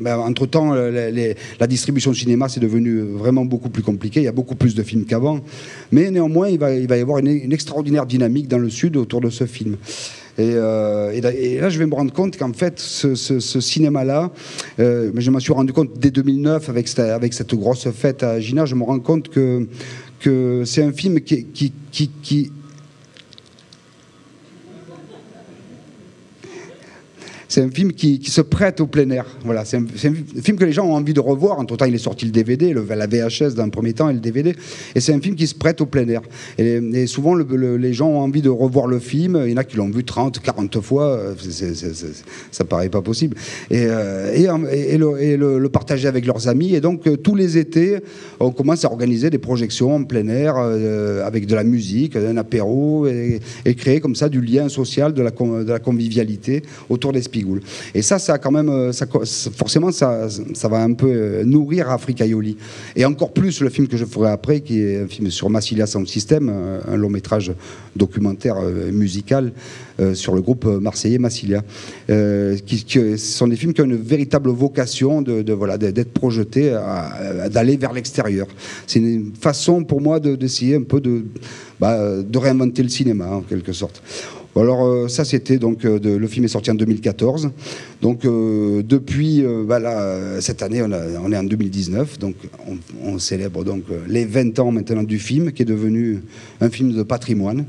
[0.02, 4.22] mais entre-temps, les- les- la distribution de cinéma, c'est devenu vraiment beaucoup plus compliqué.
[4.22, 5.40] Il y a beaucoup plus de films qu'avant.
[5.92, 9.46] Mais néanmoins, il va, y avoir une, extraordinaire dynamique dans le Sud autour de ce
[9.46, 9.78] film.
[10.38, 14.32] Et, euh, là, je vais me rendre compte qu'en fait, ce, cinéma-là,
[14.80, 18.76] euh, je m'en suis rendu compte dès 2009 avec cette, grosse fête à Gina, je
[18.76, 19.68] me rends compte que,
[20.66, 22.52] c'est un film qui
[27.48, 29.26] C'est un film qui, se prête au plein air.
[29.44, 29.86] Voilà, c'est un,
[30.42, 31.60] film que les gens ont envie de revoir.
[31.60, 34.20] Entre temps, il est sorti le DVD, la VHS dans un premier temps et le
[34.20, 34.56] DVD.
[34.96, 36.22] Et c'est un film qui se prête au plein air.
[36.58, 39.42] Et, souvent, le- le- les gens ont envie de revoir le film.
[39.46, 41.20] Il y en a qui l'ont vu 30, 40 fois.
[41.38, 43.38] C'est- c'est- ça paraît pas possible.
[43.70, 44.32] Et, euh,
[44.98, 46.74] le, partager avec leurs amis.
[46.76, 47.98] Et donc, euh, tous les étés,
[48.40, 52.38] on commence à organiser des projections en plein air euh, avec de la musique, un
[52.38, 53.42] apéro, et,
[53.76, 57.22] créer comme ça du lien social, de la, de la convivialité autour des
[57.94, 58.92] Et ça, ça quand même, euh,
[59.56, 62.58] forcément, ça, ça va un peu euh, nourrir Africa Ioli.
[62.96, 65.86] Et encore plus le film que je ferai après, qui est un film sur Massilia
[65.88, 67.52] Sound System, euh, un long métrage
[67.96, 68.58] documentaire
[68.92, 69.54] musical
[70.14, 71.64] sur le groupe marseillais Massilia.
[72.10, 76.78] Ce sont des films qui ont une véritable vocation de, voilà, d'être projetés,
[77.50, 78.48] d'aller vers l'extérieur.
[78.86, 81.24] C'est une façon pour moi de- d'essayer un peu de,
[81.80, 84.02] bah, de réinventer le cinéma, en quelque sorte.
[84.58, 87.52] Alors euh, ça c'était donc euh, le film est sorti en 2014.
[88.02, 89.82] Donc euh, depuis bah,
[90.40, 92.36] cette année on, est en 2019 donc
[93.04, 96.22] on, célèbre donc les 20 ans maintenant du film qui est devenu
[96.62, 97.66] un film de patrimoine.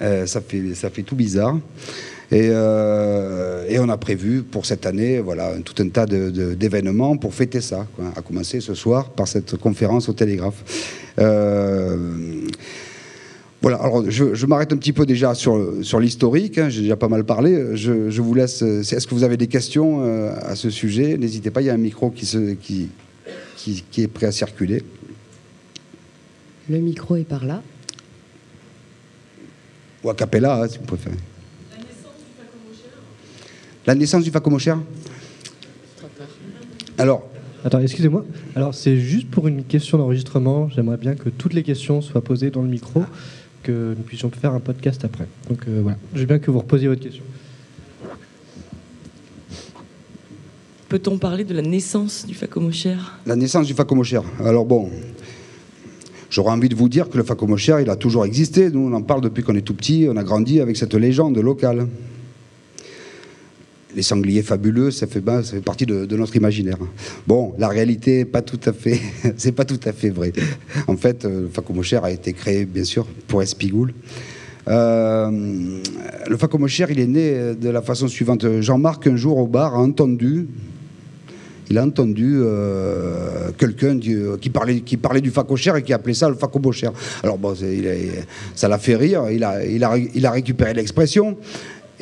[0.00, 1.58] Ça fait ça fait tout bizarre.
[2.30, 7.86] Et, on a prévu pour cette année voilà, tout un tas d'événements pour fêter ça,
[7.94, 10.64] quoi, à commencer ce soir par cette conférence au Télégraphe.
[13.62, 16.96] Voilà, alors je, je m'arrête un petit peu déjà sur, sur l'historique, hein, j'ai déjà
[16.96, 17.76] pas mal parlé.
[17.76, 18.62] Je, je vous laisse.
[18.62, 21.16] euh, Est-ce que vous avez des questions euh, à ce sujet?
[21.16, 22.88] N'hésitez pas, il y a un micro qui, se, qui,
[23.56, 24.82] qui, qui est prêt à circuler.
[26.68, 27.62] Le micro est par là.
[30.04, 31.16] Ou a cappella, hein, si vous préférez.
[33.86, 34.74] La naissance du Facomocher
[36.98, 37.28] Alors,
[37.64, 38.24] Attends, excusez-moi.
[38.56, 40.68] Alors, c'est juste pour une question d'enregistrement.
[40.70, 43.04] J'aimerais bien que toutes les questions soient posées dans le micro,
[43.62, 45.26] que nous puissions faire un podcast après.
[45.48, 47.22] Donc euh, voilà, je veux bien que vous reposiez votre question.
[50.88, 54.20] Peut-on parler de la naissance du Facomocher la naissance du Facomocher.
[54.40, 54.90] Alors bon,
[56.28, 58.70] j'aurais envie de vous dire que le Facomocher, il a toujours existé.
[58.70, 60.06] Nous, on en parle depuis qu'on est tout petit.
[60.10, 61.86] On a grandi avec cette légende locale.
[63.94, 66.78] Les sangliers fabuleux, ça fait, ça fait partie de, notre imaginaire.
[67.26, 69.00] Bon, la réalité, pas tout à fait,
[69.36, 70.32] c'est pas tout à fait vrai.
[70.86, 73.92] En fait, euh, le Facomocher a été créé, bien sûr, pour Espigoule.
[74.68, 75.80] Euh,
[76.28, 78.60] le Facomocher, il est né de la façon suivante.
[78.60, 80.46] Jean-Marc, un jour au bar, a entendu
[81.72, 86.90] il a entendu euh, quelqu'un qui parlait, du facocher et qui appelait ça le facobocher.
[87.22, 87.54] Alors bon,
[88.54, 91.38] ça l'a fait rire, il a, récupéré l'expression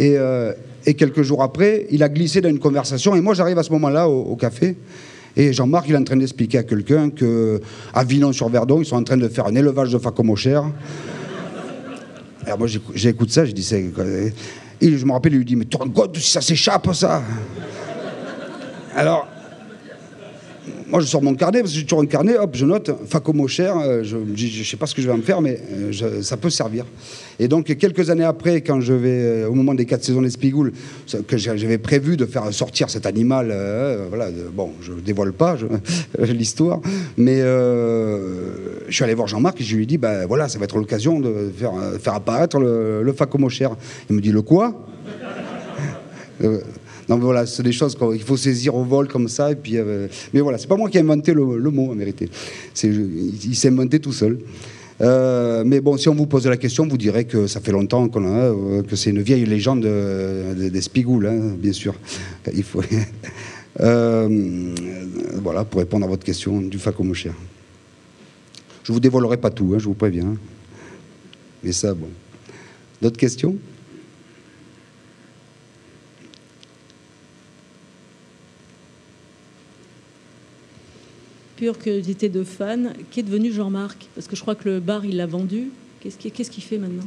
[0.00, 0.52] euh,
[0.86, 3.14] et quelques jours après, il a glissé dans une conversation.
[3.14, 4.76] Et moi j'arrive à ce moment-là au, café.
[5.36, 7.60] Et Jean-Marc il est en train d'expliquer à quelqu'un que
[7.94, 10.64] à Villon-sur-Verdon, ils sont en train de faire un élevage de facomochères.
[12.46, 13.84] Alors moi j'écou- j'écoute ça, je dis c'est
[14.80, 17.22] Et je me rappelle, il lui dit mais tu si ça s'échappe ça?
[18.96, 19.28] Alors
[20.90, 23.70] moi, je sors mon carnet, parce que j'ai toujours un carnet, hop, je note, facomocher,
[23.70, 26.50] euh, je ne sais pas ce que je vais en faire, mais euh, ça peut
[26.50, 26.84] servir.
[27.38, 30.30] Et donc, quelques années après, quand je vais, euh, au moment des quatre saisons des
[30.30, 30.72] Spigoules,
[31.06, 35.32] ça- que j'a- j'avais prévu de faire sortir cet animal, euh, voilà, bon, je dévoile
[35.32, 35.56] pas
[36.18, 36.80] l'histoire,
[37.16, 40.64] mais je suis allé voir Jean-Marc et je lui ai dit, ben voilà, ça va
[40.64, 43.68] être l'occasion de faire, apparaître le, le facomocher.
[44.08, 44.74] Il me dit, le quoi?
[47.10, 49.50] Non, voilà, c'est des choses qu'il faut saisir au vol comme ça.
[49.50, 52.30] Et puis, euh, mais voilà, c'est pas moi qui ai inventé le, mot en vérité.
[52.72, 54.38] C'est, il, s'est inventé tout seul.
[55.00, 58.08] Euh, mais bon, si on vous pose la question, vous direz que ça fait longtemps
[58.08, 61.94] qu'on a, euh, que c'est une vieille légende de- de- des Spigoules, hein, bien sûr.
[62.54, 62.82] Il faut.
[65.42, 67.30] Voilà, pour répondre à votre question du facomocher.
[68.84, 70.34] Je vous dévoilerai pas tout, hein, je vous préviens.
[71.64, 72.08] Mais ça, bon.
[73.02, 73.56] D'autres questions?
[81.60, 84.08] Pure curiosité de fan, qui est devenu Jean-Marc?
[84.14, 85.68] Parce que je crois que le bar, il l'a vendu.
[86.02, 87.04] Qu'est-ce qu'il fait maintenant?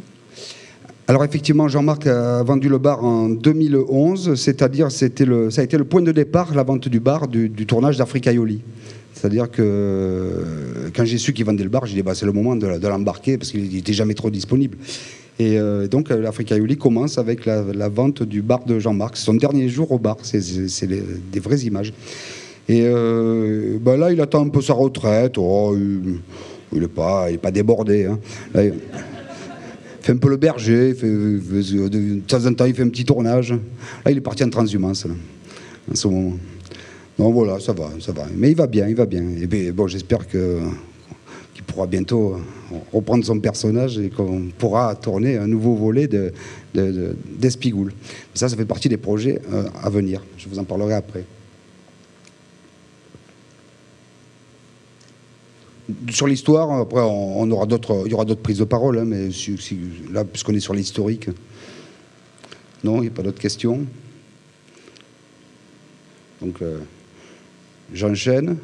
[1.08, 5.76] Alors effectivement, Jean-Marc a vendu le bar en 2011, c'est-à-dire c'était le, ça a été
[5.76, 8.62] le point de départ, la vente du bar, du, tournage d'Africa Ioli.
[9.16, 12.56] C'est-à-dire que quand j'ai su qu'il vendait le bar, j'ai dit bah, c'est le moment
[12.56, 14.78] de, l'embarquer parce qu'il n'était jamais trop disponible.
[15.39, 19.18] Et euh, donc euh, l'Africa Ioli commence avec la, la vente du bar de Jean-Marc.
[19.18, 20.86] C'est son dernier jour au bar, c'est-
[21.32, 21.92] des vraies images.
[22.69, 25.34] Et euh, bah, là, il attend un peu sa retraite.
[25.38, 28.06] Oh, il n'est pas, pas débordé.
[28.06, 28.19] hein.
[28.56, 28.73] Il
[30.02, 33.52] fait un peu le berger, de temps en temps il fait un petit tournage.
[34.04, 35.06] Là, il est parti en transhumance.
[37.19, 38.26] Non, voilà, ça va, ça va.
[38.36, 39.23] Mais il va bien, il va bien.
[39.41, 40.41] Et puis, bon, j'espère qu'il
[41.67, 42.38] pourra bientôt
[42.91, 46.32] reprendre son personnage et qu'on pourra tourner un nouveau volet de,
[46.73, 47.93] de- de- d'Espigoule.
[48.34, 50.23] Ça, ça fait partie des projets euh, à venir.
[50.38, 51.23] Je vous en parlerai après.
[56.10, 59.30] Sur l'histoire, après, on, aura d'autres, il y aura d'autres prises de parole, hein, mais
[60.12, 61.30] là, puisqu'on est sur l'historique.
[62.84, 63.86] Non, il n'y a pas d'autres questions?
[66.41, 66.80] Donc, euh,
[67.93, 68.58] j'enchaîne.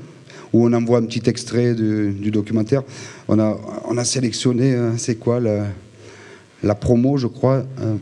[0.51, 2.83] Ou on envoie un petit extrait du, documentaire.
[3.27, 7.65] On a, on a sélectionné, euh, c'est quoi, la, promo, je crois.
[7.81, 7.97] euh,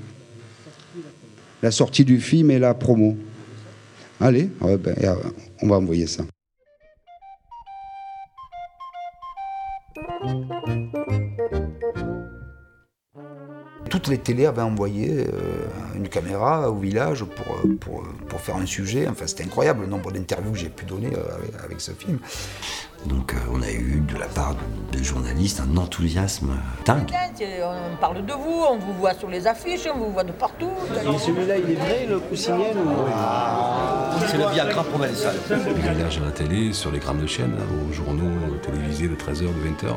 [1.62, 3.17] la sortie du film et la promo.
[4.19, 5.15] Allez, ben, euh,
[5.62, 6.23] on va envoyer ça.
[13.97, 18.57] Toutes les télés avaient envoyé euh, une caméra au village pour, euh, pour, pour faire
[18.57, 19.07] un sujet.
[19.07, 22.19] Enfin, c'était incroyable le nombre d'interviews que j'ai pu donner euh, avec, avec ce film.
[23.05, 24.55] Donc euh, on a eu de la part
[24.91, 26.51] de, de journalistes un enthousiasme
[26.86, 27.12] dingue.
[27.63, 30.71] On parle de vous, on vous voit sur les affiches, on vous voit de partout.
[30.93, 32.73] Et celui-là, il est vrai, le coussinet
[34.27, 35.36] C'est le Viagra provençal.
[35.75, 39.43] Village à la télé, sur les grammes de chaîne, hein, aux journaux télévisés de 13h,
[39.43, 39.93] de 20h.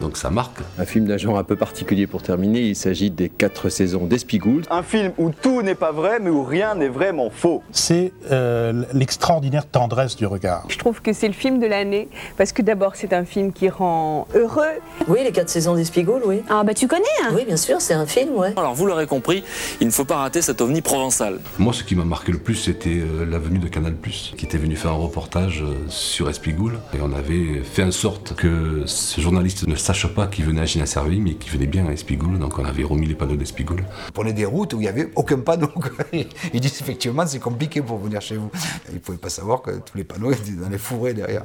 [0.00, 0.58] Donc ça marque.
[0.78, 4.62] Un film d'un genre un peu particulier pour terminer, il s'agit des quatre saisons d'Espigoule.
[4.70, 7.62] Un film où tout n'est pas vrai, mais où rien n'est vraiment faux.
[7.70, 10.64] C'est euh, l'extraordinaire tendresse du regard.
[10.68, 12.08] Je trouve que c'est le film de l'année
[12.42, 14.80] parce que d'abord c'est un film qui rend heureux.
[15.06, 16.42] Oui, les quatre saisons d'Espigoule, oui.
[16.50, 18.52] Ah bah tu connais hein Oui, bien sûr, c'est un film, ouais.
[18.56, 19.44] Alors vous l'aurez compris,
[19.80, 21.38] il ne faut pas rater cet ovni provençal.
[21.60, 24.58] Moi, ce qui m'a marqué le plus, c'était euh, la venue de Canal+, qui était
[24.58, 26.80] venu faire un reportage euh, sur Espigoule.
[26.94, 30.66] Et on avait fait en sorte que ce journaliste ne sache pas qu'il venait à
[30.66, 32.40] Gina-Servi, mais qu'il venait bien à Espigoule.
[32.40, 33.84] Donc on avait remis les panneaux d'Espigoule.
[34.08, 35.70] On prenait des routes où il n'y avait aucun panneau.
[36.12, 38.50] Ils disent effectivement c'est compliqué pour venir chez vous.
[38.88, 41.44] Ils ne pouvaient pas savoir que tous les panneaux étaient dans les fourrés derrière.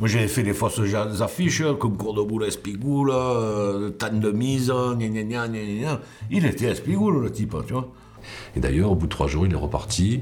[0.00, 0.80] Moi j'avais fait des fausses
[1.20, 6.00] affiches, concours de boule à Espigoule, euh, de mise, gna gna gna gna.
[6.30, 7.88] Il était Espigoule le type, tu vois.
[8.56, 10.20] Et d'ailleurs, au bout de trois jours, il est reparti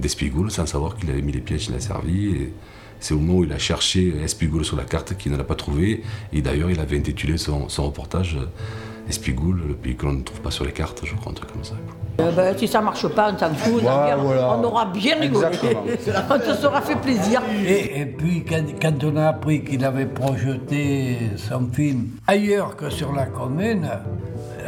[0.00, 2.26] d'Espigoule sans savoir qu'il avait mis les pieds à Gina-Servi.
[2.26, 2.52] Et
[3.00, 5.54] c'est au moment où il a cherché Espigoule sur la carte qu'il ne l'a pas
[5.54, 6.02] trouvé.
[6.32, 10.40] Et d'ailleurs, il avait intitulé son, reportage euh, Espigoule, le pays que l'on ne trouve
[10.40, 11.76] pas sur les cartes, je crois, un truc comme ça.
[12.20, 15.16] Euh, ben, si ça marche pas, on s'en fout, on, a bien- on aura bien
[15.18, 15.46] rigolé.
[16.30, 17.40] on se sera fait plaisir.
[17.66, 22.90] Et, et puis, quand, quand on a appris qu'il avait projeté son film ailleurs que
[22.90, 23.88] sur la commune,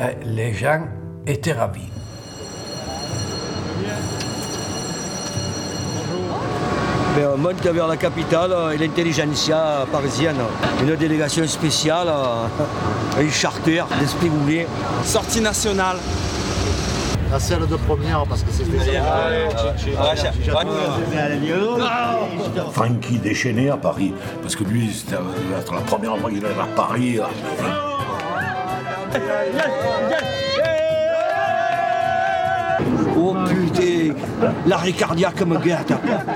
[0.00, 0.82] euh, les gens
[1.26, 1.88] étaient ravis.
[7.16, 10.34] Mais on monte vers la capitale euh, et l'intelligentsia parisienne.
[10.82, 12.46] Une délégation spéciale, euh,
[13.22, 14.66] un charter d'Espigoulé.
[15.04, 15.98] Sortie nationale.
[17.30, 19.00] La scène de première parce que c'était
[22.72, 25.16] Frankie déchaîné à Paris, parce que lui, c'était
[25.50, 27.18] la première fois qu'il allait à Paris.
[33.16, 34.14] Oh putain,
[34.66, 35.92] l'arrêt cardiaque me guette.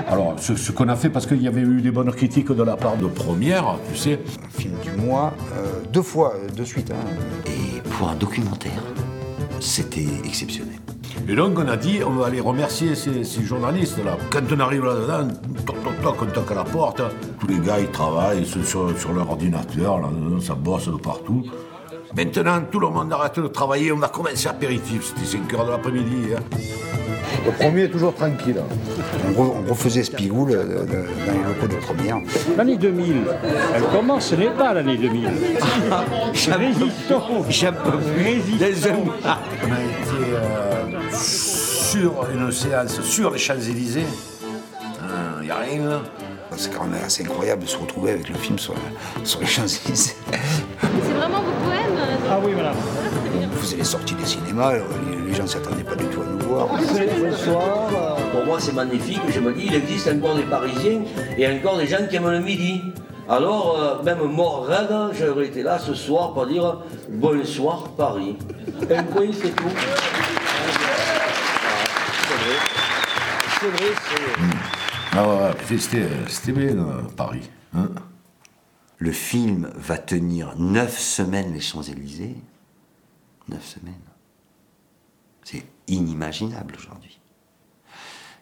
[0.09, 2.63] Alors, ce, ce qu'on a fait, parce qu'il y avait eu des bonnes critiques de
[2.63, 4.19] la part de Première, tu sais.
[4.57, 6.91] Film du mois, euh, deux fois euh, de suite.
[6.91, 7.47] hein.
[7.47, 8.71] Et pour un documentaire,
[9.59, 10.79] c'était exceptionnel.
[11.27, 14.17] Et donc on a dit, on va aller remercier ces, journalistes-là.
[14.29, 15.27] Quand on arrive là-dedans,
[15.65, 17.01] toc toc toc, on toque à la porte.
[17.39, 20.09] Tous les gars, ils travaillent sur, leur ordinateur, là,
[20.41, 21.43] ça bosse de partout.
[22.15, 25.13] Maintenant, tout le monde arrête de travailler, on va commencer l'apéritif.
[25.13, 26.33] C'était 5 heures de l'après-midi.
[26.35, 27.08] hein.
[27.45, 28.57] Le premier est toujours tranquille.
[29.27, 32.17] On, re- on refaisait Spigoule euh, de- dans les locaux de première.
[32.57, 33.15] L'année 2000,
[33.75, 35.29] elle commence, ce n'est pas l'année 2000.
[36.33, 37.43] Résistons.
[37.49, 37.97] J'en peux.
[38.57, 38.93] Désolé.
[38.95, 44.05] On a été euh, sur une séance sur les Champs-Élysées.
[45.41, 46.01] Il n'y a rien là.
[46.57, 48.73] C'est quand même assez incroyable de se retrouver avec le film sur,
[49.23, 50.13] sur les Champs-Élysées.
[50.81, 51.97] C'est vraiment vos poèmes
[52.29, 52.73] Ah oui, voilà.
[53.41, 54.87] On faisait les sorties des cinémas, alors
[55.29, 56.67] les, gens ne s'attendaient pas du tout à nous voir.
[58.31, 59.21] Pour moi, c'est magnifique.
[59.29, 61.01] Je me dis, il existe encore des Parisiens
[61.37, 62.81] et encore des gens qui aiment le midi.
[63.29, 68.35] Alors, euh, même mort raide, j'aurais été là ce soir pour dire bonsoir Paris.
[68.89, 69.69] Un point, c'est tout.
[72.27, 72.55] C'est vrai.
[73.61, 73.91] C'est vrai.
[75.11, 77.49] Ah ouais, c'était c'était bien, euh, Paris.
[77.75, 77.89] hein.
[78.97, 82.35] Le film va tenir neuf semaines les Champs-Élysées.
[83.47, 84.08] Neuf semaines.
[85.51, 87.19] C'est inimaginable aujourd'hui.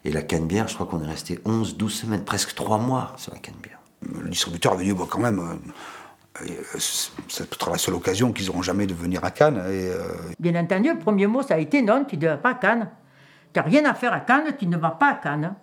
[0.04, 3.32] Et la Canebière, je crois qu'on est resté 11, 12 semaines, presque 3 mois sur
[3.32, 3.80] la Canebière.
[4.02, 8.46] Le distributeur est venu, bon, quand même, euh, euh, c'est peut-être la seule occasion qu'ils
[8.48, 9.56] n'auront jamais de venir à Cannes.
[9.56, 10.02] Et, euh,
[10.38, 12.90] Bien entendu, le premier mot, ça a été non, tu ne vas pas à Cannes.
[13.54, 15.54] Tu n'as rien à faire à Cannes, tu ne vas pas à Cannes.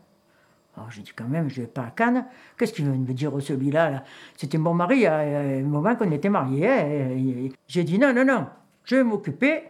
[0.75, 2.25] Alors j'ai dit quand même, je ne vais pas à Cannes.
[2.57, 4.03] Qu'est-ce qu'il veut me dire celui-là là?
[4.35, 6.67] C'était mon mari à un moment qu'on était mariés.
[6.67, 8.47] hein, J'ai dit non, non, non,
[8.83, 9.63] je vais m'occuper.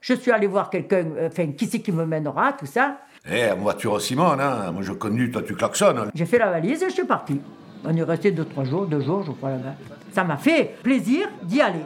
[0.00, 2.98] Je suis allé voir quelqu'un, euh, enfin, qui c'est qui me mènera, tout ça.
[3.30, 4.70] Eh, en voiture Simone, hein.
[4.72, 6.10] moi je conduis, toi tu klaxonnes.
[6.14, 7.40] J'ai fait la valise et je suis parti.
[7.84, 9.74] On est resté deux, trois jours, deux jours, je crois, là-bas.
[10.12, 11.84] Ça m'a fait plaisir d'y aller.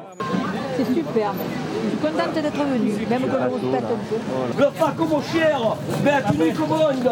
[0.77, 1.37] C'est superbe.
[1.85, 4.63] Je suis contente d'être venue, même que je vous respecte un peu.
[4.63, 7.11] Le pas comme cher, mais à tout le monde.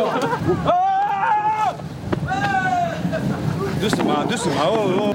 [3.80, 5.12] Doucement, doucement, oh,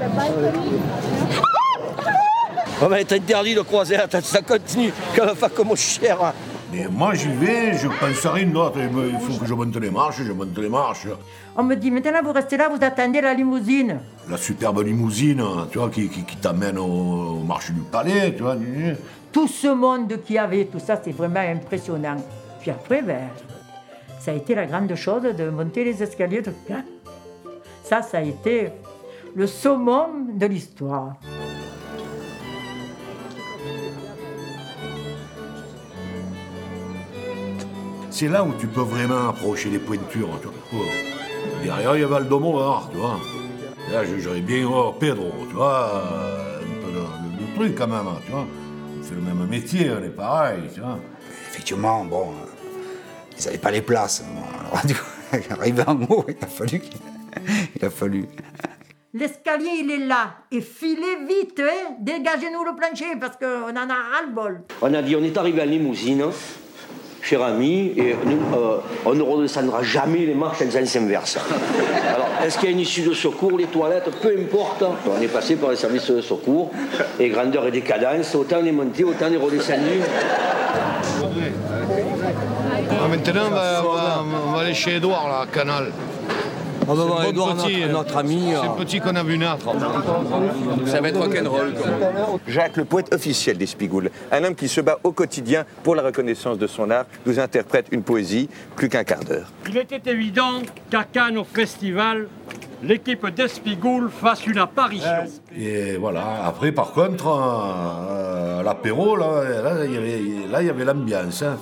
[2.82, 6.34] On va être interdit de croiser, attends, ça continue, le pas comme cher.
[6.70, 8.78] Mais moi j'y vais, je pense à rien d'autre.
[8.78, 11.06] Il faut que je monte les marches, je monte les marches.
[11.56, 14.00] On me dit, maintenant vous restez là, vous attendez la limousine.
[14.28, 16.84] La superbe limousine, tu vois, qui, qui, qui t'amène au,
[17.38, 18.56] au marché du palais, tu vois.
[19.32, 22.16] Tout ce monde qu'il y avait, tout ça, c'est vraiment impressionnant.
[22.60, 23.28] Puis après, ben,
[24.20, 26.52] ça a été la grande chose de monter les escaliers de.
[27.84, 28.68] Ça, ça a été
[29.34, 31.14] le summum de l'histoire.
[38.18, 40.40] C'est là où tu peux vraiment approcher les pointures.
[40.40, 40.54] Tu vois.
[40.72, 41.62] Oh.
[41.62, 43.20] Derrière, il y avait Aldomar, tu vois.
[43.92, 46.02] Là, je- j'aurais bien oh, Pedro, tu vois.
[46.62, 48.46] Un peu de, de- de truc quand même, tu vois.
[48.98, 50.98] On fait le même métier, on est pareil, tu vois.
[51.50, 52.46] effectivement, bon, euh,
[53.38, 54.24] ils n'avaient pas les places.
[54.34, 56.80] Bon, alors, du coup, arrivé en haut, il a fallu.
[56.80, 57.00] qu'il-
[57.76, 58.24] Il a fallu.
[59.12, 60.36] L'escalier, il est là.
[60.50, 61.96] Et filez vite, hein.
[62.00, 64.62] Dégagez-nous le plancher parce qu'on en a ras-le-bol.
[64.80, 66.24] On a dit, on est arrivé en limousine,
[67.26, 71.36] cher ami, et nous, euh, on ne redescendra jamais les marches en sens inverse.
[72.14, 74.84] Alors, est-ce qu'il y a une issue de secours, les toilettes, peu importe.
[75.08, 76.70] On est passé par les services de secours,
[77.18, 79.38] et grandeur et décadence, autant on est monté, autant on est.
[82.88, 83.82] Ah, maintenant, on va-
[84.48, 85.90] on va aller chez Edouard, là, à Canal.
[86.88, 88.62] On va voir notre- euh, notre ami, C'est euh.
[88.70, 89.66] le petit qu'on a vu naître.
[90.86, 91.74] Ça va être rock'n'roll.
[92.46, 96.02] Jacques, le poète officiel des Spigoules, un homme qui se bat au quotidien pour la
[96.02, 99.50] reconnaissance de son art, nous interprète une poésie, plus qu'un quart d'heure.
[99.68, 100.60] Il était évident
[100.90, 102.28] qu'à Cannes au festival,
[102.82, 105.08] l'équipe d'Espigoule fasse une apparition.
[105.58, 110.70] Et voilà, après par contre, euh, l'apéro, là, là, il y avait- là, il y
[110.70, 111.42] avait l'ambiance.
[111.42, 111.56] hein.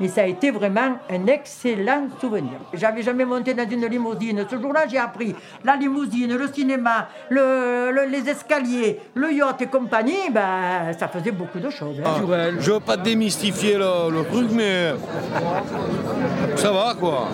[0.00, 2.52] Mais ça a été vraiment un excellent souvenir.
[2.74, 4.44] J'avais jamais monté dans une limousine.
[4.50, 5.34] Ce jour-là, j'ai appris
[5.64, 10.30] la limousine, le cinéma, le- le- les escaliers, le yacht et compagnie.
[10.32, 11.96] Ben, ça faisait beaucoup de choses.
[12.04, 12.20] hein.
[12.60, 14.92] Je veux pas démystifier le, le truc, mais
[16.56, 17.28] ça va quoi.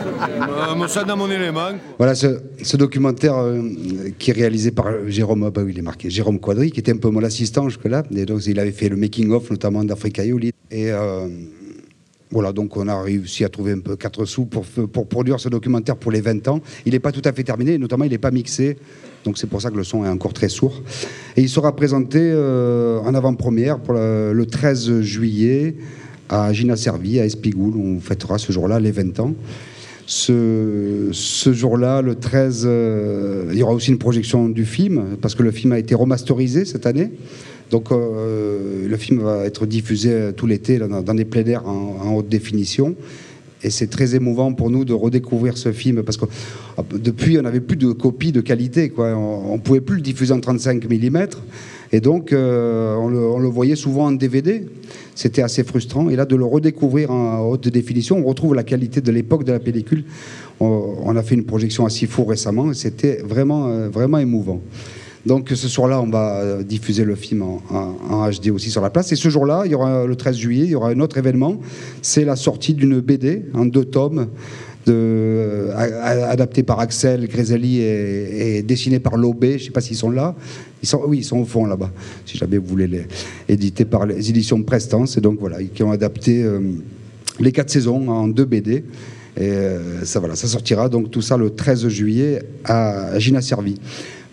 [0.71, 1.71] Je me sens dans mon élément.
[1.99, 3.61] Voilà ce, ce documentaire euh,
[4.19, 6.97] qui est réalisé par Jérôme, bah oui, il est marqué Jérôme Quadri, qui était un
[6.97, 8.03] peu mon assistant jusque-là.
[8.15, 10.53] Et donc, il avait fait le making-of, notamment d'Africa Yoli.
[10.71, 11.27] Et euh,
[12.33, 14.65] voilà, donc on a réussi à trouver un peu 4 sous pour,
[15.07, 16.61] produire ce documentaire pour les 20 ans.
[16.87, 18.79] Il n'est pas tout à fait terminé, notamment il n'est pas mixé.
[19.25, 20.83] Donc c'est pour ça que le son est encore très sourd.
[21.37, 25.77] Et il sera présenté euh, en avant-première pour le, le 13 juillet
[26.31, 27.77] à Gina Servi, à Espigoule.
[27.77, 29.35] On fêtera ce jour-là les 20 ans.
[30.07, 35.35] Ce, ce jour-là, le 13, euh, il y aura aussi une projection du film, parce
[35.35, 37.13] que le film a été remasterisé cette année.
[37.73, 42.15] Donc euh, le film va être diffusé euh, tout l'été dans, des plein air en,
[42.15, 42.95] haute définition.
[43.65, 46.27] Et c'est très émouvant pour nous de redécouvrir ce film, parce que
[46.99, 48.91] depuis, on n'avait plus de copies de qualité.
[48.91, 49.15] Quoi.
[49.17, 51.27] On ne pouvait plus le diffuser en 35 mm.
[51.93, 54.67] Et donc, euh, on, le, voyait souvent en DVD.
[55.15, 56.11] C'était assez frustrant.
[56.11, 59.53] Et là, de le redécouvrir en haute définition, on retrouve la qualité de l'époque de
[59.53, 60.05] la pellicule.
[60.59, 64.61] On, a fait une projection à Sifour récemment c'était vraiment, vraiment émouvant.
[65.25, 69.13] Donc ce soir-là, on va euh, diffuser le film en, HD aussi sur la place.
[69.13, 71.61] Et ce jour-là, il y aura le 13 juillet, il y aura un autre événement.
[72.03, 74.29] C'est la sortie d'une BD en deux tomes,
[74.89, 79.53] a- adaptée par Axel Grézeli et, dessinée par Lobé.
[79.53, 80.35] Je ne sais pas s'ils sont là.
[80.83, 81.91] Ils sont, oui, ils sont au fond là-bas.
[82.27, 83.07] Si jamais vous voulez les
[83.49, 85.17] éditer par les éditions Prestance.
[85.17, 86.59] Et donc voilà, qui ont adapté euh,
[87.39, 88.85] les quatre saisons en deux BD.
[89.37, 93.77] Et euh, ça, voilà, ça sortira donc tout ça le 13 juillet à Gina Servi.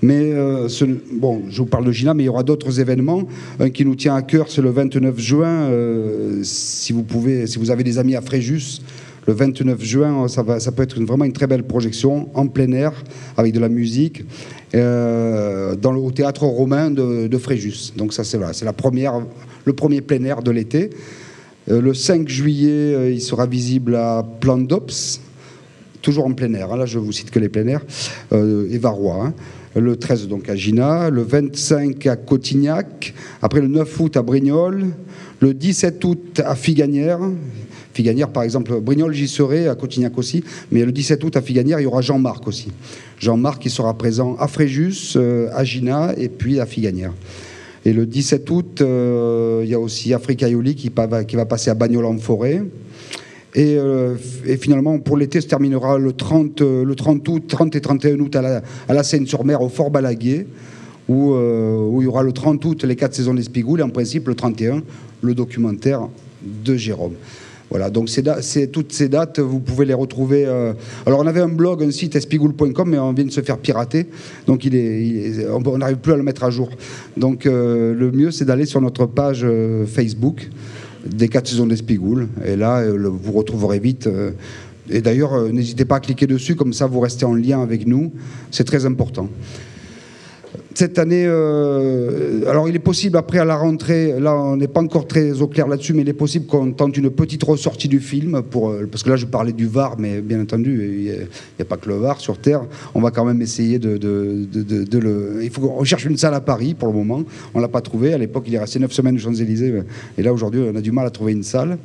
[0.01, 0.67] Mais euh,
[1.13, 3.23] bon, je vous parle de Gina, mais il y aura d'autres événements.
[3.59, 5.47] Un qui nous tient à cœur, c'est le 29 juin.
[5.47, 8.81] euh, si vous pouvez, si vous avez des amis à Fréjus,
[9.27, 12.71] le 29 juin, ça, va, ça peut être vraiment une très belle projection en plein
[12.71, 12.93] air
[13.37, 14.23] avec de la musique
[14.73, 17.93] euh, dans le, au théâtre romain de, Fréjus.
[17.95, 19.21] Donc ça, c'est c'est la première,
[19.65, 20.89] le premier plein air de l'été.
[21.69, 25.21] Euh, le 5 juillet, euh, il sera visible à Plandops,
[26.01, 26.71] toujours en plein air.
[26.71, 27.81] hein, là, je vous cite que les plein air,
[28.31, 29.25] euh, et Varrois.
[29.25, 29.33] hein.
[29.79, 34.87] Le 13 donc à Gina, le 25 à Cotignac, après le 9 août à Brignoles,
[35.39, 37.19] le 17 août à Figanière.
[37.93, 41.79] Figanière, par exemple, Brignoles, j'y serai, à Cotignac aussi, mais le 17 août à Figanière,
[41.79, 42.71] il y aura Jean-Marc aussi.
[43.19, 47.13] Jean-Marc qui sera présent à Fréjus, euh, à Gina et puis à Figanière.
[47.85, 51.73] Et le 17 août, euh, il y a aussi Africa Ioli qui, va passer à
[51.73, 52.63] Bagnoles en forêt.
[53.55, 57.75] Et, euh, et finalement, pour l'été, se terminera le 30, euh, le 30 août, 30
[57.75, 58.61] et 31 août à
[58.93, 60.45] la, Seine-sur-Mer, au Fort Balaguer,
[61.07, 64.27] où, euh, il y aura le 30 août les quatre saisons d'Espigoules et en principe
[64.27, 64.83] le 31,
[65.21, 66.07] le documentaire
[66.43, 67.13] de Jérôme.
[67.71, 68.09] Voilà, donc
[68.71, 70.43] toutes ces dates, vous pouvez les retrouver.
[71.05, 74.07] Alors, on avait un blog, un site espigoule.com, mais on vient de se faire pirater,
[74.47, 76.69] donc on n'arrive plus à le mettre à jour.
[77.15, 79.45] Donc, le mieux, c'est d'aller sur notre page
[79.85, 80.49] Facebook
[81.05, 84.07] des quatre saisons d'Espigoule, et là, euh, vous retrouverez vite.
[84.07, 84.31] euh,
[84.89, 87.85] et d'ailleurs, euh, n'hésitez pas à cliquer dessus, comme ça, vous restez en lien avec
[87.85, 88.11] nous.
[88.51, 89.29] C'est très important
[90.75, 94.81] cette année, euh, alors il est possible après à la rentrée, là on n'est pas
[94.81, 97.99] encore très au clair là-dessus, mais il est possible qu'on tente une petite ressortie du
[97.99, 101.11] film, pour, euh, parce que là je parlais du VAR, mais bien entendu, il n'y
[101.59, 102.61] a, pas que le VAR sur Terre,
[102.93, 105.43] on va quand même essayer de, le...
[105.43, 107.81] Il faut qu'on cherche une salle à Paris pour le moment, on ne l'a pas
[107.81, 109.73] trouvé, à l'époque il est resté 9 semaines aux Champs-Élysées,
[110.17, 111.77] et là aujourd'hui on a du mal à trouver une salle.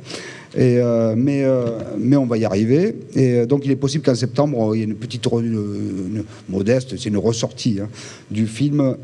[0.57, 2.95] Euh, mais, euh, mais on va y arriver.
[3.15, 5.27] Et euh, donc il est possible qu'en septembre, il y ait une petite
[6.49, 7.89] modeste, c'est une ressortie hein,
[8.31, 8.95] du film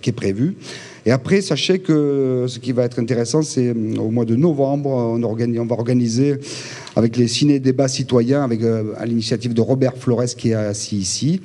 [0.00, 0.56] qui est prévue.
[1.06, 5.18] Et après, sachez que ce qui va être intéressant, c'est au mois de novembre, on,
[5.18, 6.34] va organiser
[6.94, 11.40] avec les ciné-débats citoyens, avec, à l'initiative de Robert Flores qui est assis ici,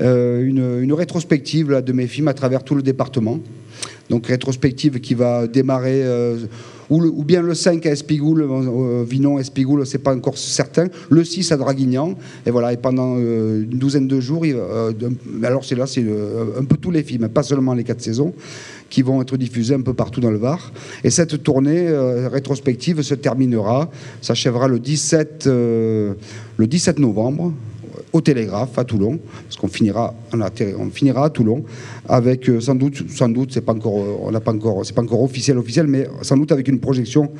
[0.00, 3.38] une, rétrospective de mes films à travers tout le département.
[4.10, 6.02] Donc rétrospective qui va démarrer
[6.90, 10.86] ou, bien le 5 à Espigoule, euh, Vinon, Espigoule, c'est pas encore certain.
[11.10, 12.14] Le 6 à Draguignan.
[12.46, 14.92] Et voilà, et pendant euh, une douzaine de jours, euh,
[15.42, 18.32] alors c'est là, c'est euh, un peu tous les films, pas seulement les quatre saisons,
[18.88, 20.72] qui vont être diffusés un peu partout dans le Var.
[21.04, 26.14] Et cette tournée euh, rétrospective se terminera, s'achèvera le 17, euh,
[26.56, 27.52] le 17 novembre
[28.16, 31.64] au Télégraphe à Toulon, parce qu'on finira, on, finira à Toulon
[32.08, 34.94] avec euh, sans doute, sans doute, c'est pas encore, euh, on n'a pas encore, c'est
[34.94, 37.30] pas encore officiel, officiel, mais sans doute avec une projection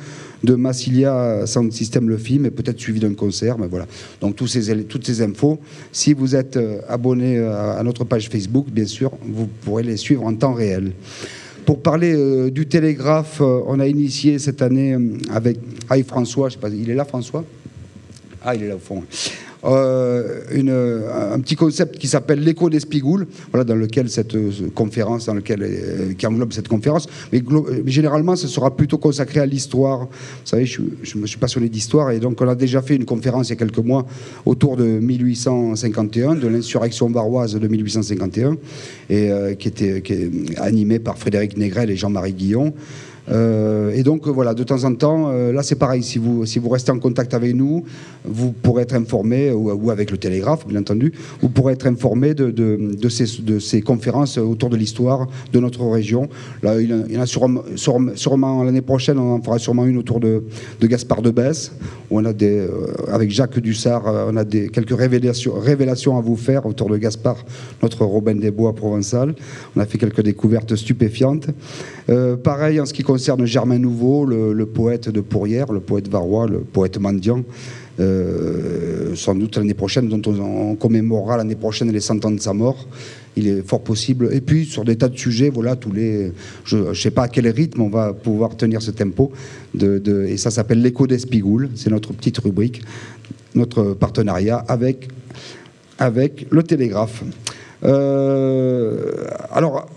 [0.43, 3.87] de Massilia Sound System le film et peut-être suivi d'un concert, mais voilà.
[4.21, 5.59] Donc tous ces, toutes ces infos,
[5.91, 10.23] si vous êtes euh, abonné à, notre page Facebook, bien sûr, vous pourrez les suivre
[10.25, 10.91] en temps réel.
[11.65, 14.95] Pour parler du Télégraphe, on a initié cette année
[15.29, 15.57] avec
[15.89, 17.43] Aïe François, il est là François?
[18.41, 19.03] Ah, il est là au fond.
[19.65, 25.25] Euh, euh, un petit concept qui s'appelle l'écho d'Espigoule, voilà, dans lequel cette euh, conférence,
[25.25, 27.41] dans lequel, euh, qui englobe cette conférence, mais,
[27.85, 30.01] généralement, ce sera plutôt consacré à l'histoire.
[30.01, 30.07] Vous
[30.45, 30.81] savez, je,
[31.17, 33.55] me suis passionné d'histoire et donc on a déjà fait une conférence il y a
[33.55, 34.05] quelques mois
[34.45, 38.57] autour de 1851, de l'insurrection varoise de 1851,
[39.09, 42.73] et qui était qui est animée par Frédéric Négrel et Jean-Marie Guillon.
[43.29, 46.59] Euh, et donc voilà, de temps en temps, euh, là c'est pareil, si vous, si
[46.59, 47.83] vous restez en contact avec nous,
[48.23, 51.11] vous pourrez être informé, ou, avec le télégraphe bien entendu,
[51.41, 55.85] vous pourrez être informé de, de, ces, de ces conférences autour de l'histoire de notre
[55.87, 56.29] région.
[56.63, 60.19] Là, il y en a- sûrement, sûrement- l'année prochaine, on en fera sûrement une autour
[60.19, 60.43] de,
[60.81, 61.73] Gaspard de Besse,
[62.09, 62.69] où on a des, euh,
[63.11, 67.43] avec Jacques Dussard, on a des, quelques révélations, révélations à vous faire autour de Gaspard,
[67.83, 69.35] notre Robin des Bois provençal.
[69.75, 71.47] On a fait quelques découvertes stupéfiantes.
[72.09, 76.47] Euh, pareil en ce qui concerne Germain Nouveau, le, poète de Pourrières, le poète varois,
[76.47, 77.43] le poète mendiant.
[77.99, 82.53] Euh, sans doute l'année prochaine, dont on, commémorera l'année prochaine les 100 ans de sa
[82.53, 82.85] mort.
[83.35, 84.29] Il est fort possible.
[84.31, 86.31] Et puis sur des tas de sujets, voilà, tous les,
[86.63, 89.31] je ne sais pas à quel rythme on va pouvoir tenir ce tempo.
[89.79, 91.69] Et ça s'appelle l'écho d'Espigoule.
[91.75, 92.83] C'est notre petite rubrique,
[93.55, 95.09] notre partenariat avec
[95.99, 97.23] avec le télégraphe.
[97.83, 99.87] Euh, alors,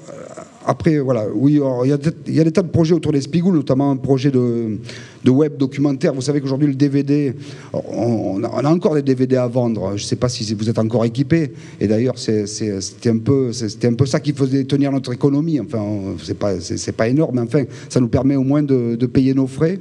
[0.70, 3.96] après, voilà, oui, il y, a des- tas de projets autour des Spigoules, notamment un
[3.96, 4.78] projet de,
[5.26, 6.14] web documentaire.
[6.14, 7.34] Vous savez qu'aujourd'hui, le DVD,
[7.72, 9.96] on, a, encore des DVD à vendre.
[9.96, 11.50] Je ne sais pas si vous êtes encore équipés.
[11.80, 15.58] Et d'ailleurs, c'était un, peu- ça qui faisait tenir notre économie.
[15.58, 16.38] Enfin, on- c'est
[16.92, 19.80] pas, énorme, mais enfin, ça nous permet au moins de, payer nos frais.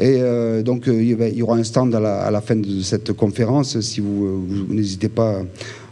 [0.00, 3.78] Et euh, donc, euh, il y aura un stand à la, fin de cette conférence.
[3.78, 5.44] Si vous, euh, vous n'hésitez pas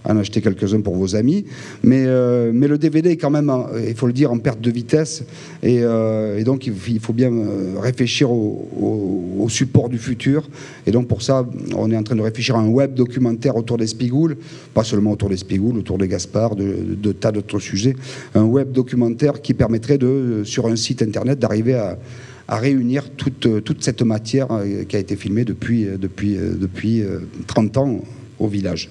[0.04, 1.44] en acheter quelques-uns pour vos amis.
[1.82, 3.52] Mais, euh, mais le DVD est quand même,
[3.86, 5.24] il faut le dire, en perte de vitesse.
[5.62, 10.48] Et, euh, donc, il faut- bien euh, réfléchir au, support du futur.
[10.86, 11.46] Et donc, pour ça,
[11.76, 14.36] on est en train de réfléchir à un web documentaire autour des Spigoules,
[14.72, 17.94] pas seulement autour des Spigoules, autour de Gaspard, de, tas d'autres sujets.
[18.34, 23.46] Un web documentaire qui permettrait, de, sur un site internet, d'arriver à réunir toute,
[23.80, 24.48] cette matière
[24.88, 28.00] qui a été filmée depuis, depuis, depuis euh, 30 ans
[28.38, 28.90] au village.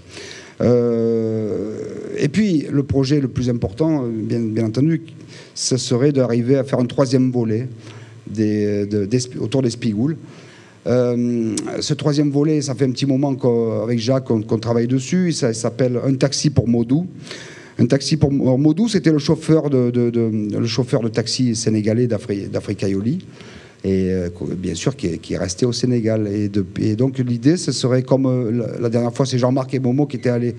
[0.61, 1.75] Euh,
[2.17, 5.01] et puis, le projet le plus important, bien, entendu,
[5.55, 7.67] ce serait d'arriver à faire un troisième volet
[9.39, 10.17] autour des Spigoules.
[10.87, 15.31] Euh, ce troisième volet, ça fait un petit moment qu'avec Jacques qu'on travaille dessus.
[15.31, 17.07] Ça s'appelle Un taxi pour Modou.
[17.79, 19.91] Un taxi pour Modou, c'était le chauffeur de,
[20.57, 23.19] le chauffeur de taxi sénégalais d'Afri- d'Africa Yoli.
[23.83, 26.27] Et euh, bien sûr, qui est, qui est resté au Sénégal.
[26.27, 29.73] Et, de- et donc, l'idée, ce serait comme euh, la, la dernière fois, c'est Jean-Marc
[29.73, 30.55] et Momo qui étaient allés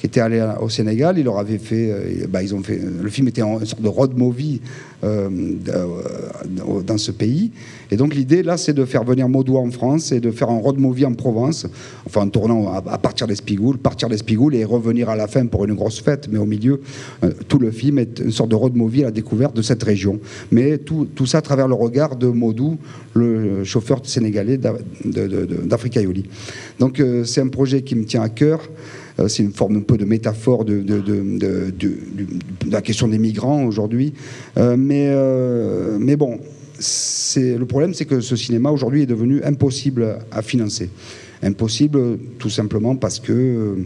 [0.00, 2.80] qui étaient allés à- au Sénégal, ils leur avaient fait, euh, bah, ils ont fait,
[3.02, 4.62] le film était une sorte de road movie
[5.04, 5.28] euh,
[5.68, 7.50] euh, dans ce pays.
[7.90, 10.56] Et donc l'idée là, c'est de faire venir Modou en France et de faire un
[10.58, 11.66] road movie en Provence,
[12.06, 15.26] enfin en tournant à, à partir des Spigoules, partir des Spigoules et revenir à la
[15.26, 16.28] fin pour une grosse fête.
[16.32, 16.80] Mais au milieu,
[17.48, 20.18] tout le film est une sorte de road movie à la découverte de cette région.
[20.50, 22.78] Mais tout, tout ça à travers le regard de Modou,
[23.12, 26.24] le chauffeur sénégalais d'Africa Yoli.
[26.78, 28.60] Donc c'est un projet qui me tient à cœur.
[29.20, 30.84] Euh, C'est une forme un peu de métaphore de,
[32.70, 34.14] la question des migrants aujourd'hui.
[34.56, 36.38] Euh, mais, euh, mais bon,
[37.36, 40.90] le problème, c'est que ce cinéma aujourd'hui est devenu impossible à financer.
[41.42, 43.76] Impossible tout simplement parce que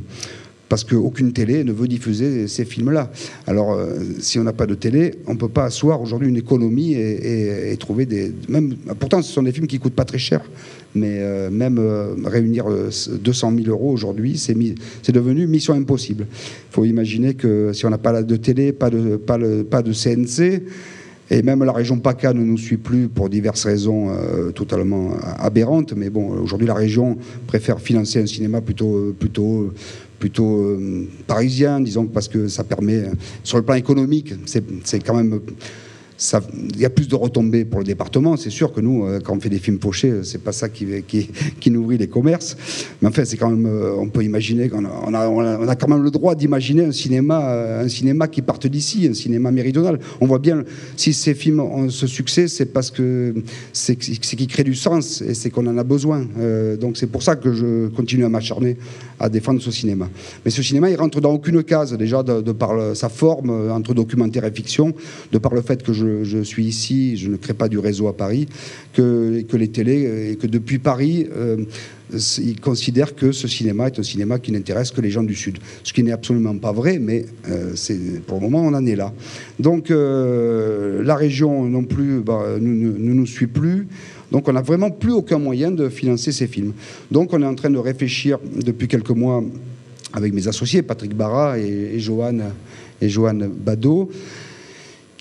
[0.68, 3.10] parce qu'aucune télé ne veut diffuser ces films-là.
[3.46, 6.36] Alors, euh, si on n'a pas de télé, on ne peut pas asseoir aujourd'hui une
[6.36, 8.32] économie et, trouver des...
[8.48, 10.40] Même, pourtant, ce sont des films qui coûtent pas très cher,
[10.94, 12.90] mais euh, même euh, réunir euh,
[13.20, 16.26] 200 000 euros aujourd'hui, c'est devenu mission impossible.
[16.30, 20.62] Il faut imaginer que si on n'a pas de télé, pas de, CNC,
[21.30, 24.10] et même la région PACA ne nous suit plus pour diverses raisons
[24.54, 25.94] totalement aberrantes.
[25.96, 29.14] Mais bon, aujourd'hui, la région préfère financer un cinéma plutôt,
[30.18, 33.04] plutôt euh, parisien, disons, parce que ça permet,
[33.42, 35.40] sur le plan économique, c'est quand même.
[36.18, 38.36] Il y a plus de retombées pour le département.
[38.36, 40.86] C'est sûr que nous, euh, quand on fait des films euh, c'est pas ça qui,
[41.08, 42.56] qui, qui nourrit les commerces.
[43.02, 43.66] Mais enfin, c'est quand même.
[43.66, 46.84] euh, On peut imaginer qu'on a, on a, on a- quand même le droit d'imaginer
[46.84, 49.98] un cinéma, euh, un cinéma qui parte d'ici, un cinéma méridional.
[50.20, 50.62] On voit bien,
[50.96, 53.34] si ces films ont ce succès, c'est parce que
[53.72, 56.26] c'est qu'ils créent du sens et c'est qu'on en a besoin.
[56.80, 58.76] Donc c'est pour ça que je continue à m'acharner
[59.18, 60.08] à défendre ce cinéma.
[60.44, 63.94] Mais ce cinéma, il rentre dans aucune case, déjà de, de par sa forme entre
[63.94, 64.92] documentaire et fiction,
[65.32, 68.09] de par le fait que je, je suis ici, je ne crée pas du réseau
[68.09, 68.46] à Paris,
[68.92, 71.64] que, les télés, euh, et que depuis Paris, euh,
[72.38, 75.59] ils considèrent que ce cinéma est un cinéma qui n'intéresse que les gens du Sud.
[75.82, 77.74] Ce qui n'est absolument pas vrai, mais euh,
[78.26, 79.12] pour le moment, on en est là.
[79.59, 83.86] Donc la région non plus bah, ne nous, suit plus.
[84.30, 86.72] Donc on n'a vraiment plus aucun moyen de financer ces films.
[87.11, 89.42] Donc on est en train de réfléchir depuis quelques mois
[90.12, 92.00] avec mes associés, Patrick Barra et, et
[93.00, 94.11] et Johan Badeau,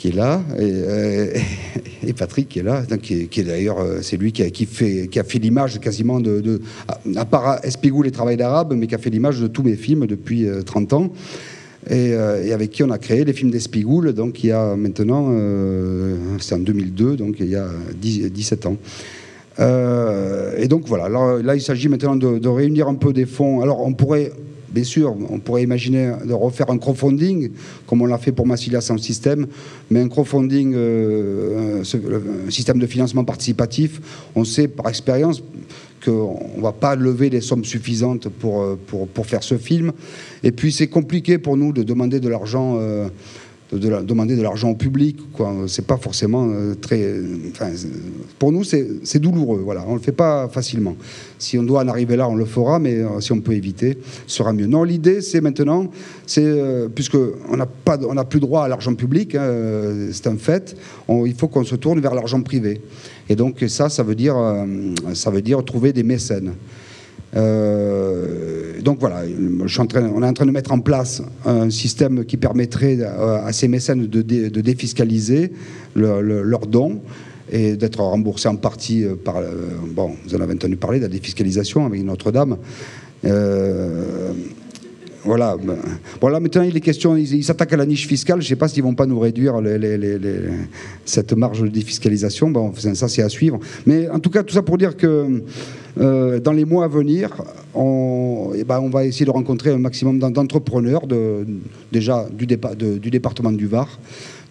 [0.03, 1.33] qui est là, et, euh,
[2.05, 5.07] et Patrick qui est là, qui est, d'ailleurs, euh, c'est lui qui a, qui fait,
[5.07, 6.59] qui a fait l'image quasiment de,
[7.15, 10.05] à, part Espigoul et Travail d'arabe, mais qui a fait l'image de tous mes films
[10.05, 11.13] depuis euh, 30 ans.
[11.89, 15.29] Et, euh, avec qui on a créé les films d'Espigoul, donc il y a maintenant,
[15.31, 18.75] euh, c'est en 2002, donc il y a 10 17 ans.
[19.61, 23.25] Euh, et donc voilà, là, là, il s'agit maintenant de, de réunir un peu des
[23.25, 23.61] fonds.
[23.61, 24.33] Alors on pourrait,
[24.73, 27.49] bien sûr, on pourrait imaginer de refaire un crowdfunding,
[27.87, 29.47] comme on l'a fait pour Massilia sans système,
[29.89, 31.97] mais un crowdfunding, euh, un- ce-
[32.47, 34.01] un système de financement participatif,
[34.35, 35.43] on sait par expérience
[36.03, 39.93] qu'on ne va pas lever les sommes suffisantes pour, euh, pour, pour faire ce film.
[40.43, 42.77] Et puis c'est compliqué pour nous de demander de l'argent.
[42.79, 43.07] euh,
[43.77, 45.53] de, demander de l'argent au public, quoi.
[45.67, 47.15] C'est pas forcément euh, très.
[48.39, 49.61] pour nous, c'est c'est douloureux.
[49.63, 50.95] Voilà, on le fait pas facilement.
[51.39, 53.97] Si on doit en arriver là, on le fera, mais euh, si on peut éviter,
[54.27, 54.67] ce sera mieux.
[54.67, 55.89] Non, l'idée, c'est maintenant,
[56.25, 57.67] c'est euh, puisque n'a
[58.13, 59.49] n'a plus droit à l'argent public, hein,
[60.11, 60.75] c'est un fait.
[61.09, 62.81] il faut qu'on se tourne vers l'argent privé.
[63.29, 64.35] Et donc ça, ça veut dire,
[65.13, 66.53] ça veut dire trouver des mécènes.
[67.35, 69.23] Euh, donc voilà,
[69.63, 73.67] on est en train de mettre en place un système qui permettrait euh, à ces
[73.67, 75.51] mécènes de, dé- de défiscaliser
[75.95, 77.01] le- le- leurs dons
[77.51, 79.35] et d'être remboursés en partie euh, par...
[79.95, 82.57] bon, vous en avez entendu parler de la défiscalisation avec Notre-Dame.
[85.25, 85.55] Voilà.
[85.57, 85.77] ben,
[86.19, 88.41] Bon, maintenant, il est question, ils s'attaquent à la niche fiscale.
[88.41, 89.55] Je ne sais pas s'ils vont pas nous réduire
[91.05, 92.49] cette marge de défiscalisation.
[92.49, 93.59] Bon, ça, c'est à suivre.
[93.85, 95.41] Mais en tout cas, tout ça pour dire que
[95.99, 97.29] euh, dans les mois à venir,
[97.75, 101.45] on, eh ben, on va essayer de rencontrer un maximum d'en- d'entrepreneurs, de,
[101.91, 103.87] déjà du, de- du département du Var.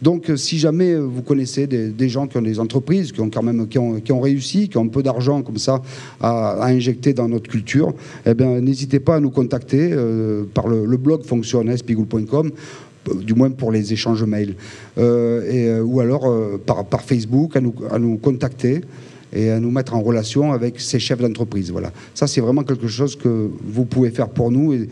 [0.03, 3.43] Donc, euh, si jamais vous connaissez des, gens qui ont des entreprises, qui ont quand
[3.43, 5.81] même qui ont, réussi, qui ont un peu d'argent comme ça
[6.21, 7.95] à, injecter dans notre culture,
[8.27, 13.51] eh bien, n'hésitez pas à nous contacter euh, par le, blog fonctionne euh, du moins
[13.51, 14.55] pour les échanges mails,
[14.99, 18.83] Euh, et, euh, ou alors euh, par, Facebook à nous, contacter
[19.33, 21.71] et à nous mettre en relation avec ces chefs d'entreprise.
[21.71, 21.91] Voilà.
[22.15, 24.87] Ça, c'est vraiment quelque chose que vous pouvez faire pour nous.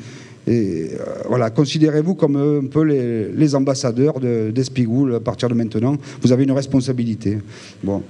[0.46, 5.96] Et, euh, voilà, considérez-vous comme un peu les, ambassadeurs de- d'Espigoul à partir de maintenant.
[6.22, 7.38] Vous avez une responsabilité.
[7.82, 8.02] Bon.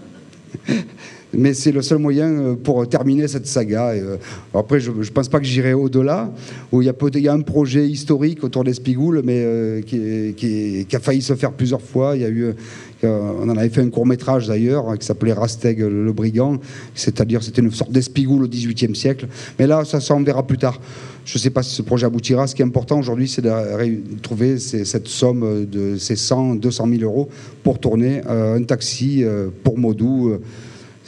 [1.32, 3.90] Mais c'est le seul moyen euh, pour terminer cette saga.
[3.90, 4.16] Euh,
[4.52, 6.32] après, je ne pense pas que j'irai au-delà,
[6.72, 11.34] où il y, a, un projet historique autour d'Espigoul, mais qui, qui- a failli se
[11.34, 12.16] faire plusieurs fois.
[12.16, 12.52] Il y a eu,
[13.04, 16.58] on en avait fait un court-métrage d'ailleurs, qui s'appelait Rasteg le brigand,
[16.94, 19.26] c'est-à-dire c'était une sorte d'Espigoul au XVIIIe siècle.
[19.58, 20.80] Mais là, ça, ça, verra plus tard.
[21.24, 22.46] Je ne sais pas si ce projet aboutira.
[22.46, 23.50] Ce qui est important aujourd'hui, c'est de
[24.22, 27.28] trouver cette somme de ces 100, 200 000 euros
[27.62, 30.30] pour tourner euh, un taxi euh, pour Modou.
[30.30, 30.40] euh,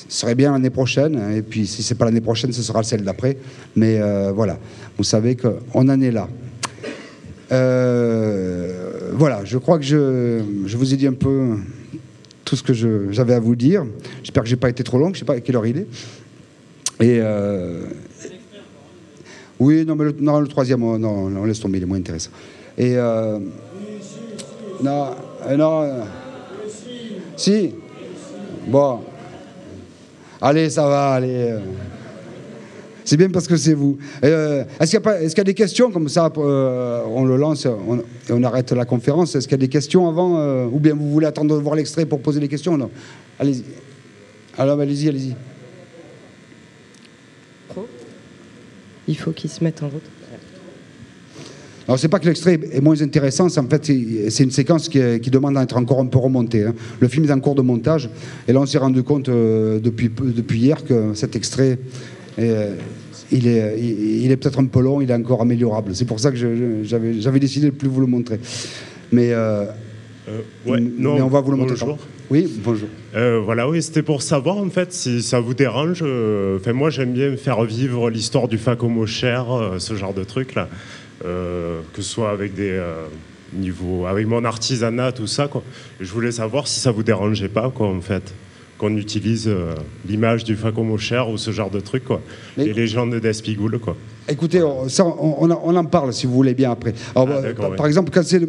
[0.09, 2.82] ce serait bien l'année prochaine, hein, et puis si c'est pas l'année prochaine, ce sera
[2.82, 3.36] celle d'après.
[3.76, 4.59] Mais euh, voilà,
[4.99, 6.28] vous savez qu'on en est là.
[7.51, 11.57] Euh, voilà, je crois que je vous ai dit un peu
[12.53, 13.86] tout ce que j'avais à vous dire.
[14.22, 15.86] J'espère que j'ai pas été trop long, je sais pas à quelle heure il est.
[17.00, 17.86] Et euh,
[19.59, 21.96] oui, non, mais le, non, le troisième, oh, non, non, laisse tomber, il est moins
[21.96, 22.28] intéressant.
[22.76, 23.38] Et euh,
[24.82, 25.07] non,
[25.48, 26.05] euh, non,
[27.38, 27.70] si,
[28.66, 29.00] bon.
[30.38, 31.55] Allez, ça va, allez.
[33.05, 33.98] C'est bien parce que c'est vous.
[34.24, 37.03] Euh, Est-ce qu'il y, a pas- est-ce qu'il y a des questions comme ça euh,
[37.09, 39.34] On le lance on- et on arrête la conférence.
[39.34, 41.74] Est-ce qu'il y a des questions avant euh, Ou bien vous voulez attendre de voir
[41.74, 42.76] l'extrait pour poser les questions?
[42.76, 42.90] Non.
[43.40, 43.64] Allez-y.
[44.57, 45.34] Alors, allez-y, allez-y.
[49.09, 50.03] Il faut qu'ils se mettent en route.
[51.88, 53.84] Alors, c'est pas que l'extrait est moins intéressant, c'est en fait
[54.30, 56.64] c'est- une séquence qui, est- qui demande à être encore un peu remontée.
[56.64, 56.74] hein.
[57.00, 58.09] Le film est en cours de montage,
[58.46, 61.78] et là on s'est rendu compte depuis hier que cet extrait,
[62.38, 62.74] euh,
[63.30, 65.94] il est, il, il est peut-être un peu long, il est encore améliorable.
[65.94, 66.36] C'est pour ça que
[66.84, 68.38] j'avais décidé de plus vous le montrer.
[69.10, 69.64] Mais, euh,
[70.66, 71.76] ouais, mais non, on va vous le montrer.
[71.80, 71.98] bonjour.
[72.30, 72.88] Oui, bonjour.
[73.14, 76.00] Euh, voilà, oui, c'était pour savoir en fait si ça vous dérange.
[76.02, 80.24] euh, Enfin, moi, j'aime bien faire vivre l'histoire du Facomo cher, euh, ce genre de
[80.24, 80.68] truc là,
[81.24, 83.04] Euh, que ce soit avec des euh,
[83.54, 85.62] niveaux, avec mon artisanat, tout ça quoi.
[86.00, 88.34] Je voulais savoir si ça vous dérangeait pas quoi en fait,
[88.82, 89.76] qu'on utilise euh,
[90.08, 92.20] l'image du Facomo cher ou ce genre de truc quoi,
[92.56, 93.96] les légendes d'Espigoule quoi.
[94.28, 96.94] Écoutez, on- ça, on, on en- parle si vous voulez bien après.
[97.14, 97.76] Alors, Ah, euh, par, oui.
[97.76, 98.46] par exemple, quand euh,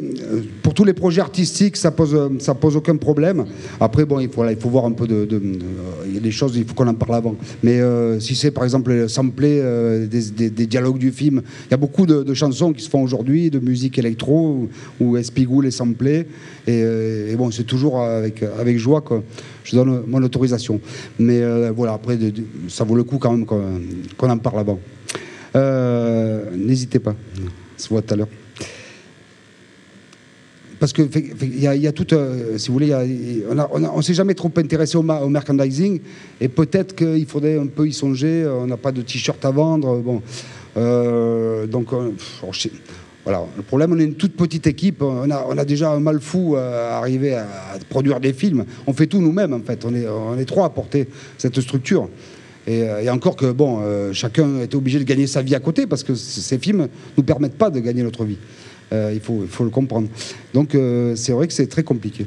[0.61, 3.45] pour tous les projets artistiques, ça pose, euh, ça pose aucun problème.
[3.79, 5.25] Après, bon, il faut, il faut voir un peu de.
[5.25, 5.59] de- de-
[6.05, 7.35] il y a des choses, il faut qu'on en parle avant.
[7.63, 11.71] Mais euh, si c'est par exemple sampler euh, des, des- des dialogues du film, il
[11.71, 14.67] y a beaucoup de, de chansons qui se font aujourd'hui, de musique électro,
[14.99, 16.27] où, où Espigoul est samplé.
[16.67, 19.15] Et, euh, et bon, c'est toujours avec, avec joie que
[19.63, 20.79] je donne mon autorisation.
[21.19, 22.17] Mais euh, voilà, après,
[22.69, 23.63] ça vaut le coup quand même qu'on,
[24.17, 24.79] qu'on en parle avant.
[25.55, 27.15] Euh, N'hésitez pas.
[27.77, 28.27] Ça se voit tout à l'heure.
[30.79, 31.01] Parce que
[31.41, 32.93] il y, a- tout, euh, si vous voulez,
[33.49, 36.01] on on on s'est jamais trop intéressé au, merchandising
[36.41, 38.45] et peut-être qu'il faudrait un peu y songer.
[38.45, 40.21] On n'a pas de t-shirt à vendre, bon,
[40.75, 41.87] Euh, donc
[43.23, 43.45] voilà.
[43.55, 45.01] Le problème, on est une toute petite équipe.
[45.01, 48.65] On a, on déjà un mal fou à arriver à, à produire des films.
[48.85, 49.85] On fait tout nous-mêmes en fait.
[49.85, 52.09] On est, on est trois à porter cette structure.
[52.65, 55.59] Et, euh, et encore que bon, euh, chacun était obligé de gagner sa vie à
[55.59, 56.87] côté parce que ces films
[57.17, 58.37] nous permettent pas de gagner notre vie.
[58.93, 60.07] Euh, il, faut, le comprendre.
[60.53, 60.77] Donc
[61.15, 62.25] c'est vrai que c'est très compliqué.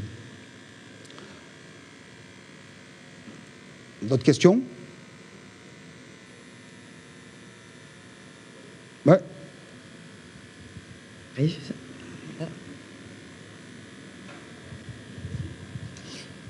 [4.02, 4.60] D'autres questions?
[9.04, 9.20] Ouais.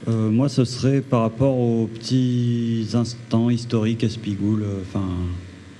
[0.08, 5.04] Euh, moi, ce serait par rapport aux petits instants historiques Espigoul, euh, enfin,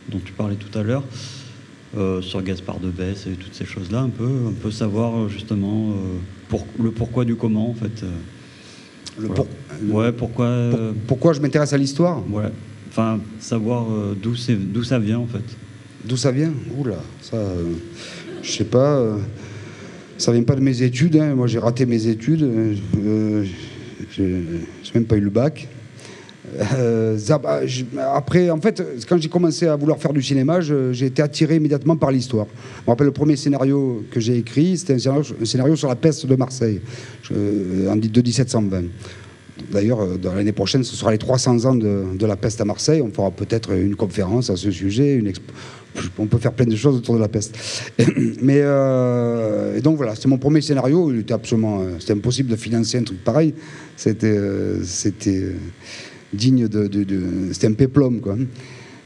[0.09, 1.05] dont tu parlais tout à l'heure,
[1.97, 5.29] euh, sur Gaspard de Besse et toutes ces choses-là, un peu, un peu savoir euh,
[5.29, 5.95] justement euh,
[6.49, 8.03] pour, le pourquoi du comment, en fait.
[8.03, 8.11] euh.
[9.19, 9.47] Le pour-
[9.91, 10.47] ouais, pourquoi.
[10.47, 12.23] euh, pourquoi je m'intéresse à l'histoire?
[12.31, 12.51] Ouais.
[12.89, 15.45] Enfin, savoir euh, d'où c'est, d'où ça vient, en fait.
[16.05, 16.53] D'où ça vient?
[16.77, 17.63] Oula, ça, euh,
[18.43, 18.97] je sais pas.
[18.99, 19.19] euh,
[20.19, 21.17] ça vient pas de mes études.
[21.17, 21.35] hein.
[21.35, 22.43] Moi, j'ai raté mes études.
[24.01, 24.43] Euh, j'ai
[24.83, 25.69] j'ai même pas eu le bac.
[26.79, 27.19] Euh,
[27.67, 27.85] je-
[28.15, 31.57] après, en fait, quand j'ai commencé à vouloir faire du cinéma, je- j'ai été attiré
[31.57, 32.47] immédiatement par l'histoire.
[32.79, 36.25] Je me rappelle le premier scénario que j'ai écrit, c'était un scénario, sur la peste
[36.27, 36.81] de Marseille,
[37.23, 38.85] je- en de 1720.
[39.73, 43.03] D'ailleurs, euh, l'année prochaine, ce sera les 300 ans de, la peste à Marseille.
[43.03, 45.15] On fera peut-être une conférence à ce sujet.
[45.15, 45.33] Une
[46.19, 47.57] On peut faire plein de choses autour de la peste.
[48.43, 51.13] Mais euh, et donc voilà, c'était mon premier scénario.
[51.13, 53.55] Il était absolument, euh, c'était impossible de financer un truc pareil.
[53.97, 55.55] C'était, euh, c'était euh,
[56.33, 58.37] digne de, de- de- c'était un péplum quoi.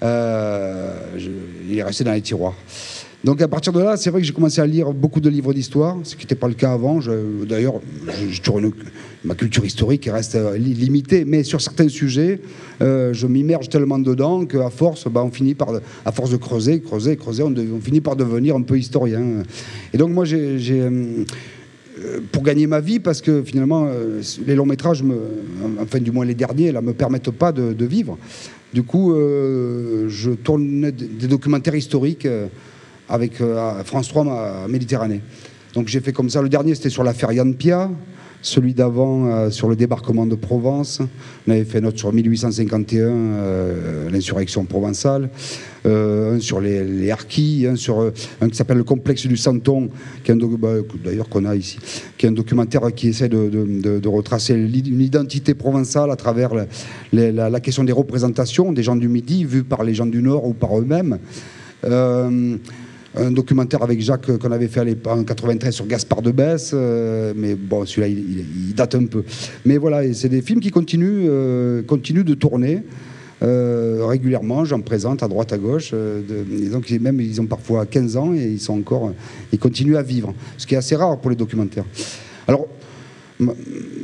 [0.03, 1.31] Euh, je-
[1.69, 2.55] il est resté dans les tiroirs.
[3.23, 5.53] Donc à partir de là, c'est vrai que j'ai commencé à lire beaucoup de livres
[5.53, 7.01] d'histoire, ce qui n'était pas le cas avant.
[7.47, 7.75] D'ailleurs,
[9.25, 12.41] ma culture historique reste euh, li- limitée, mais sur certains sujets,
[12.81, 15.69] euh, je m'immerge tellement dedans qu'à force, bah, on finit par,
[16.07, 19.43] à force de creuser, creuser, creuser, on, finit par devenir un peu historien.
[19.93, 21.25] Et donc moi, euh,
[22.33, 23.87] pour gagner ma vie, parce que finalement,
[24.47, 25.19] les longs métrages, me,
[25.79, 28.17] enfin du moins les derniers, là, me permettent pas de, vivre.
[28.73, 32.27] Du coup, je tourne des documentaires historiques
[33.11, 35.21] avec euh, France 3 ma Méditerranée.
[35.75, 36.41] Donc j'ai fait comme ça.
[36.41, 37.91] Le dernier, c'était sur l'affaire Yann Pia.
[38.43, 41.03] Celui d'avant, euh, sur le débarquement de Provence.
[41.47, 45.29] On avait fait un autre sur 1851, euh, l'insurrection provençale.
[45.85, 49.91] Un sur les, les un sur un qui s'appelle le complexe du Santon,
[50.25, 51.79] qui est bah, d'ailleurs qu'on a ici,
[52.17, 56.51] qui est un documentaire qui essaie de, retracer une identité provençale à travers
[57.13, 60.55] la, question des représentations des gens du Midi, vus par les gens du Nord ou
[60.55, 61.19] par eux-mêmes.
[63.17, 67.57] Un documentaire avec Jacques qu'on avait fait en 93 sur Gaspard de Besse, euh, mais
[67.57, 69.25] bon, celui-là, il, date un peu.
[69.65, 72.83] Mais voilà, c'est des films qui continuent, euh, continuent de tourner.
[73.43, 75.91] euh, régulièrement, j'en présente à droite à gauche.
[75.93, 76.21] euh,
[77.01, 79.13] même ils ont parfois 15 ans et ils sont encore,
[79.53, 81.87] ils continuent à vivre, ce qui est assez rare pour les documentaires.
[82.47, 82.69] Alors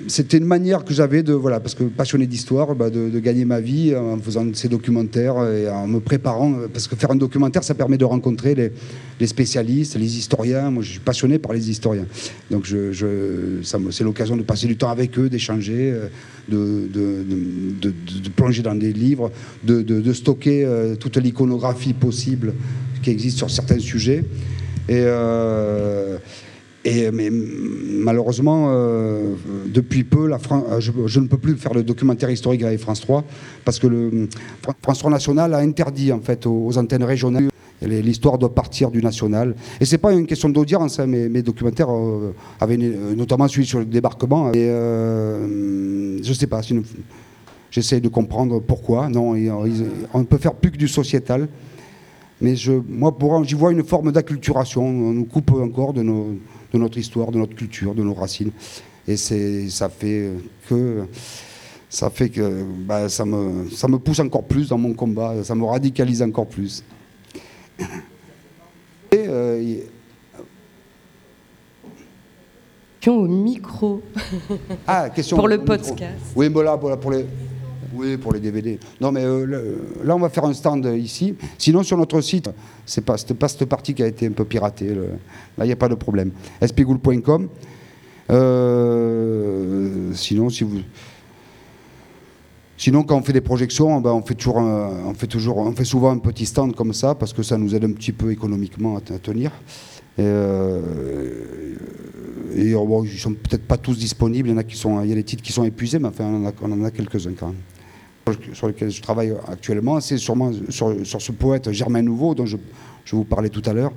[0.09, 3.61] c'était une manière que j'avais de voilà parce que passionné d'histoire bah, de, gagner ma
[3.61, 7.74] vie en faisant ces documentaires et en me préparant parce que faire un documentaire ça
[7.74, 10.70] permet de rencontrer les, spécialistes les historiens.
[10.70, 12.07] Moi je suis passionné par les historiens.
[12.51, 16.09] Donc je, ça c'est l'occasion de passer du temps avec eux d'échanger euh,
[16.49, 17.93] de,
[18.37, 19.32] plonger dans des livres
[19.64, 22.55] de, stocker euh, toute l'iconographie possible
[23.03, 24.24] qui existe sur certains sujets.
[24.89, 26.18] Et euh,
[26.87, 29.34] et, mais malheureusement, euh,
[29.66, 33.24] depuis peu, euh, je, ne peux plus faire le documentaire historique avec France 3
[33.64, 33.89] parce que
[34.62, 37.49] Fran- France 3 National a interdit en fait aux, antennes régionales.
[37.82, 39.57] L'histoire doit partir du national.
[39.80, 41.01] Et c'est pas une question d'audience.
[41.01, 44.53] hein, mes, documentaires euh, avaient euh, notamment celui sur le débarquement.
[44.53, 46.61] Et euh, je sais pas.
[47.70, 49.09] J'essaie de comprendre pourquoi.
[49.09, 49.34] Non,
[50.14, 51.49] on ne peut faire plus que du sociétal.
[52.41, 54.87] Mais je, moi, j'y vois une forme d'acculturation.
[54.87, 56.37] On nous coupe encore de, nos,
[56.77, 58.53] de notre histoire, de notre culture, de nos racines.
[59.09, 60.33] Et ça fait
[60.68, 61.05] que,
[61.89, 65.43] ça fait que bah, ça, me, ça me pousse encore plus dans mon combat.
[65.43, 66.85] Ça me radicalise encore plus.
[69.12, 69.79] Et, euh,
[73.07, 74.03] au micro.
[74.87, 76.33] Ah, question Pour le podcast.
[76.35, 77.24] Oui, mais là, voilà, pour les,
[77.95, 78.78] oui, pour les DVD.
[79.01, 81.34] Non, mais euh, là, on va faire un stand ici.
[81.59, 82.51] Sinon, sur notre site,
[82.84, 84.95] c'est pas, pas cette partie qui a été un peu piratée.
[85.59, 86.30] Là, il n'y a pas de problème.
[86.61, 87.49] espigoul.com.
[88.30, 90.80] Euh, sinon, si vous.
[92.78, 95.84] Sinon, quand on fait des projections, ben, on, fait toujours on, fait toujours, on fait
[95.84, 98.97] souvent un petit stand comme ça parce que ça nous aide un petit peu économiquement
[98.97, 99.51] à, tenir.
[100.18, 101.74] Et, euh,
[102.74, 104.49] bon, ils sont peut-être pas tous disponibles.
[104.49, 104.59] Il y en
[104.99, 107.57] a des titres qui sont épuisés, mais enfin, on en a quelques-uns quand même.
[108.55, 112.57] Sur- lequel je travaille actuellement, c'est sûrement sur, ce poète Germain Nouveau dont je,
[113.12, 113.93] vous parlais tout à l'heure.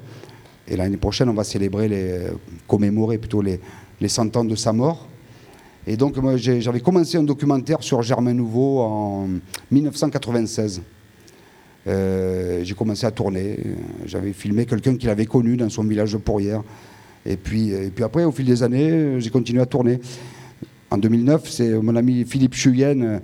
[0.68, 2.28] Et l'année prochaine, on va célébrer
[2.68, 3.60] commémorer plutôt les,
[4.00, 5.08] les 100 ans de sa mort.
[5.88, 9.28] Et donc, moi, j'avais commencé un documentaire sur Germain Nouveau en
[9.72, 10.84] 1996.
[11.88, 13.58] Euh, j'ai commencé à tourner.
[14.06, 16.62] J'avais filmé quelqu'un qu'il avait connu dans son village de Pourrières.
[17.26, 20.00] Et puis, et puis après, au fil des années, j'ai continué à tourner.
[20.92, 23.22] En 2009, c'est mon ami Philippe Chuyen, que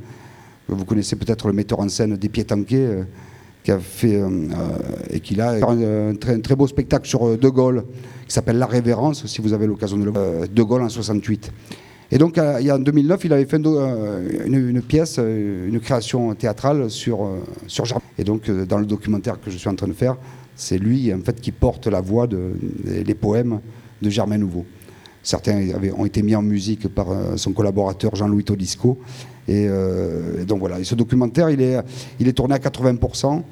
[0.68, 3.03] vous connaissez peut-être le metteur en scène des Pieds Tanqués, euh,
[3.63, 4.49] qui a fait euh, euh,
[5.09, 7.84] et qui a un, un très, beau spectacle sur De Gaulle,
[8.28, 10.47] qui s'appelle La Révérence, si vous avez l'occasion de le voir.
[10.47, 11.51] De Gaulle en 68.
[12.11, 16.89] Et donc, il y a en 2009, il avait fait une, pièce, une création théâtrale
[16.91, 17.28] sur,
[17.66, 18.03] sur Germain.
[18.20, 20.16] Et donc, dans le documentaire que je suis en train de faire,
[20.55, 22.51] c'est lui, en fait, qui porte la voix de,
[23.03, 23.59] des poèmes
[24.03, 24.66] de Germain Nouveau.
[25.24, 27.07] Certains avaient- ont été mis en musique par
[27.38, 28.99] son collaborateur Jean-Louis Todisco.
[29.47, 33.43] Et, euh, et donc voilà, ce documentaire, il est, tourné à 80%.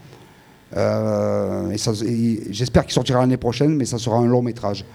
[0.75, 1.77] Euh,
[2.49, 4.85] J'espère qu'il sortira l'année prochaine, mais ça sera un long métrage.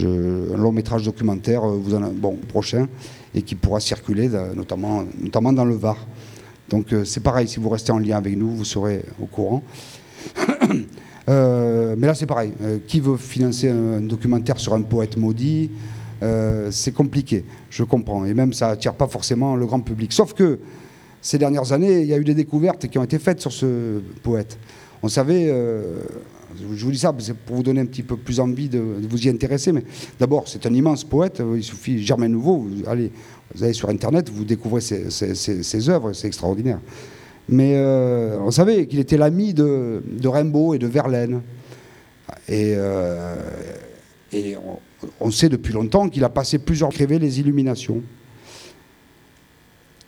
[0.00, 2.86] Un long métrage documentaire, euh, vous en bon, prochain,
[3.34, 5.04] et qui pourra circuler, notamment,
[5.52, 5.96] dans le Var.
[6.68, 9.62] Donc c'est pareil, si vous restez en lien avec nous, vous serez au courant.
[11.28, 12.52] Mais là c'est pareil.
[12.88, 15.70] Qui veut financer un, documentaire sur un poète maudit
[16.22, 18.24] euh, c'est compliqué, je comprends.
[18.24, 20.12] Et même ça attire pas forcément le grand public.
[20.12, 20.58] Sauf que
[21.20, 24.00] ces dernières années, il y a eu des découvertes qui ont été faites sur ce
[24.22, 24.58] poète.
[25.02, 26.00] On savait, euh,
[26.58, 29.28] je vous dis ça pour vous donner un petit peu plus envie de, vous y
[29.28, 29.84] intéresser, mais
[30.18, 31.42] d'abord, c'est un immense poète.
[31.54, 33.10] Il suffit, Germain Nouveau, vous allez,
[33.54, 36.80] vous allez sur Internet, vous découvrez ses, œuvres, c'est extraordinaire.
[37.48, 41.42] Mais euh, on savait qu'il était l'ami de, de Rimbaud et de Verlaine.
[42.48, 43.36] Et, euh,
[44.32, 44.56] et
[45.20, 48.02] on sait depuis longtemps qu'il a passé plusieurs écrivait les Illuminations.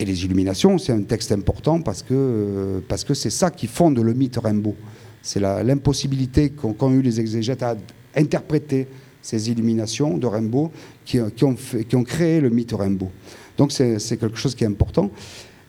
[0.01, 2.83] Et les Illuminations, c'est un texte important parce que
[3.15, 4.77] c'est ça qui fonde le mythe Rimbaud.
[5.23, 7.77] C'est l'impossibilité qu'ont eu les exégètes à
[8.17, 8.87] interpréter
[9.21, 10.71] ces illuminations de Rimbaud
[11.05, 13.11] qui, ont, créé le mythe Rimbaud.
[13.57, 15.11] Donc c'est quelque chose qui est important.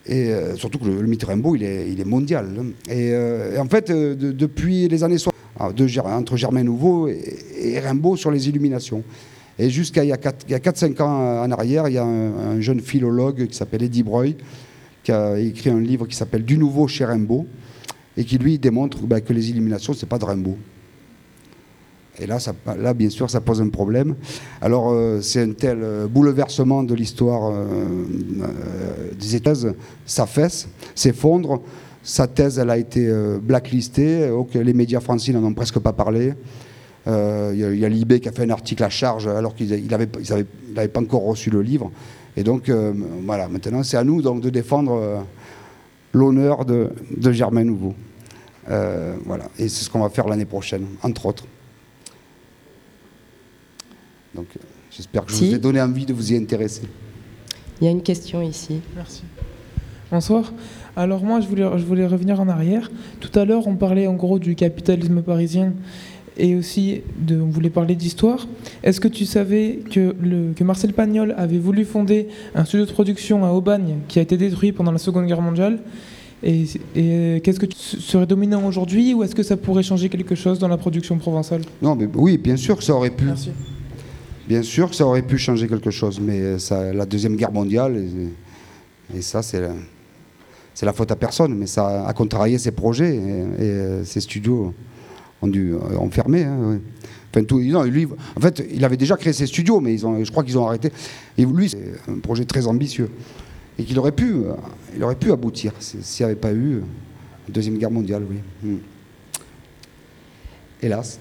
[0.06, 2.48] Et euh, surtout que le, mythe Rimbaud, il est, mondial.
[2.58, 2.66] hein.
[2.90, 5.39] Et, euh, et en fait, euh, de- depuis les années 60, ah,
[5.88, 9.04] Ger- entre Germain Nouveau et, Rimbaud sur les illuminations.
[9.58, 12.80] Et jusqu'à il y a 4-5 ans en arrière, il y a un, un jeune
[12.80, 14.38] philologue qui s'appelle Eddie Breuil,
[15.04, 17.46] qui a écrit un livre qui s'appelle Du nouveau chez Rimbaud,
[18.16, 20.58] et qui lui démontre bah, que les illuminations, c'est pas de Rimbaud.
[22.22, 22.38] Et là,
[22.78, 24.16] là, bien sûr, ça pose un problème.
[24.62, 27.66] Alors, euh, c'est un tel euh, bouleversement de l'histoire euh,
[28.42, 29.74] euh, des États-Unis,
[30.06, 31.62] s'affaisse, s'effondre.
[32.04, 34.30] Sa thèse, elle a été euh, blacklistée.
[34.56, 36.34] Les médias français n'en ont presque pas parlé.
[37.08, 40.88] Euh, Il y a- l'IB qui a fait un article à charge alors qu'il n'avait
[40.88, 41.92] pas encore reçu le livre.
[42.38, 42.94] Et donc, euh,
[43.26, 45.18] voilà, maintenant, c'est à nous donc, de défendre euh,
[46.14, 47.94] l'honneur de, de Germain Nouveau.
[48.70, 49.46] Euh, voilà.
[49.58, 51.46] Et c'est ce qu'on va faire l'année prochaine, entre autres.
[54.36, 54.48] Donc,
[54.92, 55.50] j'espère que je Si.
[55.50, 56.84] vous ai donné envie de vous y intéresser.
[57.82, 58.80] Il y a une question ici.
[58.96, 59.24] Merci.
[60.12, 60.52] Bonsoir.
[61.00, 62.92] Alors moi, je voulais, je voulais revenir en arrière.
[63.22, 65.72] Tout à l'heure, on parlait en gros du capitalisme parisien
[66.38, 68.50] et aussi de, on voulait parler d'histoire.
[68.84, 72.92] Est-ce que tu savais que, le, que Marcel Pagnol avait voulu fonder un studio de
[72.92, 75.80] production à Aubagne qui a été détruit pendant la Seconde Guerre mondiale?
[76.44, 76.66] Et,
[76.98, 80.60] et qu'est-ce que tu serais dominant aujourd'hui ou est-ce que ça pourrait changer quelque chose
[80.60, 81.62] dans la production provençale?
[81.82, 83.24] Non, mais oui, bien sûr que ça aurait pu.
[83.24, 83.52] Merci.
[84.50, 87.54] Bien sûr que ça aurait pu changer quelque chose, mais euh, ça, la Deuxième Guerre
[87.54, 89.72] mondiale, et, et ça, c'est la,
[90.80, 93.20] c'est la faute à personne, mais ça a contrarié ses projets, et,
[93.60, 94.74] euh, ses studios
[95.42, 96.80] ont dû euh, ont hein.
[97.30, 98.08] Enfin, tout, non, lui,
[98.38, 100.66] en fait, il avait déjà créé ses studios, mais ils ont, je crois qu'ils ont
[100.66, 100.90] arrêté.
[101.38, 103.10] Lui, c'est un projet très ambitieux.
[103.78, 104.54] Et qu'il aurait pu, euh,
[104.96, 106.76] il aurait pu aboutir si- s'il n'y avait pas eu
[107.46, 108.38] la Deuxième Guerre mondiale, oui.
[108.64, 108.78] Hmm.
[110.82, 111.20] Hélas.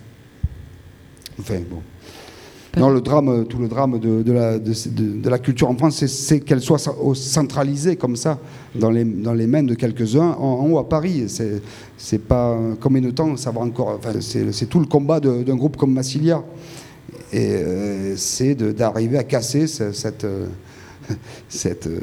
[1.40, 1.82] Enfin, bon.
[2.78, 6.78] Non, le drame, tout le drame de, la, culture en France, c'est- qu'elle soit
[7.14, 8.38] centralisée comme ça,
[8.74, 9.04] dans les,
[9.46, 11.24] mains de quelques-uns, en, haut à Paris.
[11.28, 14.00] C'est- pas combien de temps ça va encore.
[14.20, 16.42] C'est tout le combat d'un groupe comme Massilia.
[17.32, 20.24] Et euh, c'est d'arriver à casser ce- cette.
[20.24, 20.46] euh,
[21.48, 21.98] cette euh,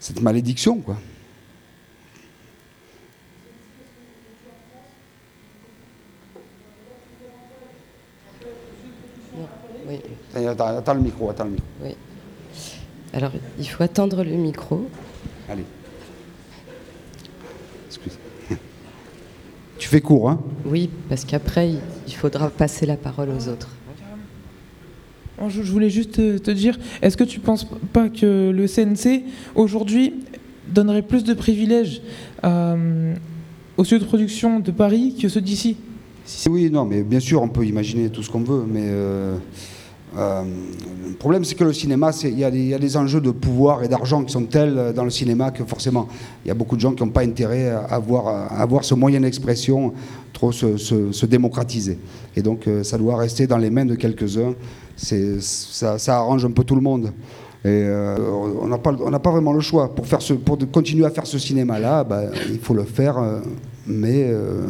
[0.00, 0.96] cette malédiction, quoi.
[9.86, 10.00] Oui.
[10.34, 11.66] Attends, attends le micro, attends le micro.
[11.82, 11.90] Oui.
[13.12, 14.88] Alors, il faut attendre le micro.
[15.48, 15.64] Allez.
[17.86, 18.18] Excuse.
[19.78, 23.68] Tu fais court, hein Oui, parce qu'après, il- faudra passer la parole aux autres.
[25.48, 29.24] Je voulais juste te, te dire, est-ce que tu penses pas que le CNC,
[29.54, 30.14] aujourd'hui,
[30.68, 32.00] donnerait plus de privilèges
[32.44, 33.14] euh,
[33.76, 35.76] aux studios de production de Paris que ceux d'ici?
[36.48, 39.36] Oui, non, mais bien sûr, on peut imaginer tout ce qu'on veut, mais euh,
[40.16, 40.42] euh,
[41.08, 44.22] le problème, c'est que le cinéma, il y, a des- enjeux de pouvoir et d'argent
[44.24, 46.08] qui sont tels euh, dans le cinéma que forcément,
[46.44, 49.92] il y a beaucoup de gens qui n'ont pas intérêt à avoir ce moyen d'expression
[50.32, 51.98] trop se, se- se démocratiser.
[52.36, 54.54] Et donc, euh, ça doit rester dans les mains de quelques-uns.
[54.96, 57.12] Ça, arrange un peu tout le monde.
[57.64, 57.84] Et
[58.60, 59.92] on n'a pas, vraiment le choix.
[59.94, 63.16] Pour, continuer à faire ce cinéma-là, bah, il faut le faire,
[63.86, 64.66] mais euh,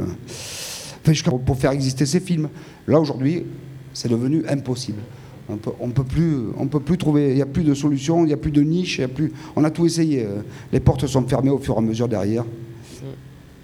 [1.45, 2.49] pour faire exister ces films.
[2.87, 3.45] Là, aujourd'hui,
[3.93, 5.01] c'est devenu impossible.
[5.49, 7.31] On peut, on peut plus, on peut plus trouver.
[7.31, 9.09] Il n'y a plus de solution, il n'y a plus de niche, il y a
[9.09, 9.31] plus.
[9.57, 10.25] On a tout essayé.
[10.25, 10.41] euh,
[10.73, 12.45] Les portes sont fermées au fur et à mesure derrière.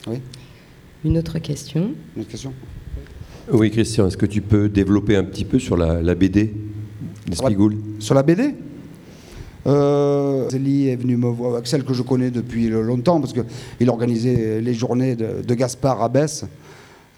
[0.07, 0.17] Oui.
[1.05, 2.53] Une autre question Une autre question.
[3.53, 6.53] Oui, Christian, est-ce que tu peux développer un petit peu sur la, la BD
[7.99, 8.55] Sur la BD
[9.67, 14.61] euh, Zélie est venu me voir, Axel que je connais depuis longtemps, parce qu'il organisait
[14.61, 16.45] les journées de, de Gaspard à Besse,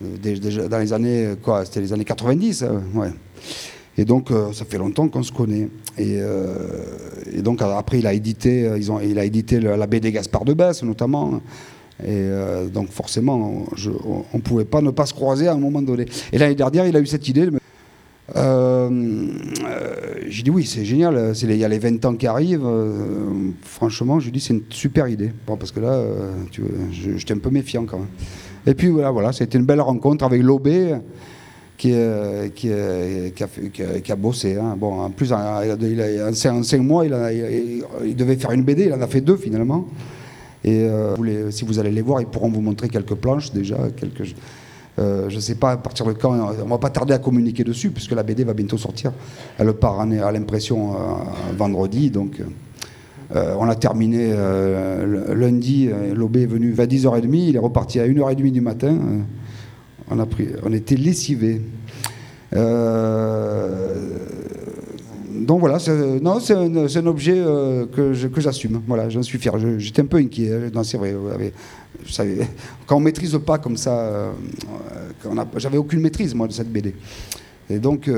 [0.04, 3.10] euh, dans les années, quoi, c'était les années 90, euh, ouais.
[3.98, 5.68] Et donc, euh, ça fait longtemps qu'on se connaît.
[5.98, 6.56] Et, euh,
[7.38, 10.54] donc, après, il a édité, euh, ils ont, il a édité la BD Gaspard de
[10.54, 11.40] Besse, notamment.
[12.04, 12.28] Et
[12.72, 13.64] donc forcément,
[14.34, 16.06] on ne pouvait pas ne pas se croiser à un moment donné.
[16.32, 17.48] Et l'année dernière, il a eu cette idée.
[20.26, 22.66] j'ai dit oui, c'est génial, il y a les 20 ans qui arrivent.
[23.62, 25.30] franchement, je lui dis c'est une super idée.
[25.46, 26.02] Bon, parce que là,
[26.90, 28.08] j'étais un peu méfiant quand même.
[28.66, 30.96] Et puis voilà, voilà c'était une belle rencontre avec Lobé
[32.54, 32.72] qui,
[34.12, 34.56] a, bossé.
[34.56, 34.76] hein.
[34.78, 35.60] Bon, en plus, en,
[36.32, 39.88] cinq, mois, il, devait faire une BD, il en a fait deux finalement.
[40.64, 43.76] Euh, si vous allez les voir, ils pourront vous montrer quelques planches déjà.
[44.98, 47.64] Euh, je ne sais pas à partir de quand, on va pas tarder à communiquer
[47.64, 49.12] dessus, puisque la BD va bientôt sortir.
[49.58, 50.96] Elle part à l'impression euh,
[51.56, 52.40] vendredi, donc
[53.34, 54.34] on a terminé
[55.34, 55.88] lundi.
[56.14, 58.98] Lobé est venu à 10h30, il est reparti à 1h30 du matin.
[60.10, 61.60] On, a pris, on était lessivés.
[62.54, 64.18] Euh,
[65.34, 68.82] donc voilà, c'est, non, c'est un, objet euh, que, j'assume.
[68.86, 69.52] Voilà, j'en suis fier.
[69.78, 70.70] J'étais un peu inquiet.
[70.72, 71.14] Non, c'est vrai.
[72.86, 74.32] quand on maîtrise pas comme ça, euh,
[75.56, 76.94] j'avais aucune maîtrise moi de cette BD.
[77.70, 78.10] Et donc,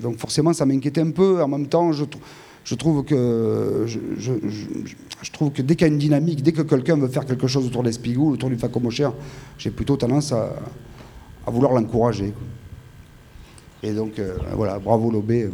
[0.00, 1.42] donc forcément, ça m'inquiétait un peu.
[1.42, 2.16] En même temps, je, tr-
[2.64, 3.86] je trouve que
[5.62, 8.32] dès qu'il y a une dynamique, dès que quelqu'un veut faire quelque chose autour d'Espigou,
[8.32, 9.10] autour du Facomocher,
[9.58, 10.54] j'ai plutôt tendance à,
[11.46, 12.32] à vouloir l'encourager.
[13.82, 15.50] Et donc, euh, voilà, bravo Lobé euh,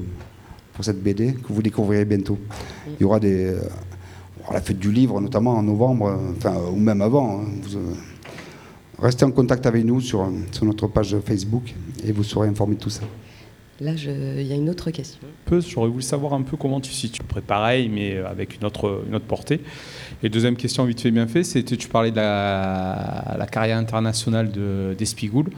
[0.75, 2.39] pour cette BD que vous découvrirez bientôt.
[2.87, 3.47] Il y aura des.
[3.55, 3.61] euh,
[4.53, 7.41] la fête du livre, notamment en novembre, euh, enfin, ou même avant.
[7.41, 7.93] hein, vous, euh,
[8.99, 11.75] restez en contact avec nous sur, euh, sur notre page Facebook
[12.05, 13.03] et vous serez informés de tout ça.
[13.81, 14.11] Là, je-
[14.41, 15.21] il y a une autre question.
[15.45, 17.21] peu, j'aurais voulu savoir un peu comment tu situes.
[17.21, 19.61] À peu près pareil, mais avec une autre, une autre portée.
[20.23, 24.51] Et deuxième question, vite fait, bien fait, c'était tu parlais de la, la carrière internationale
[24.51, 25.51] de- d'Espigoul.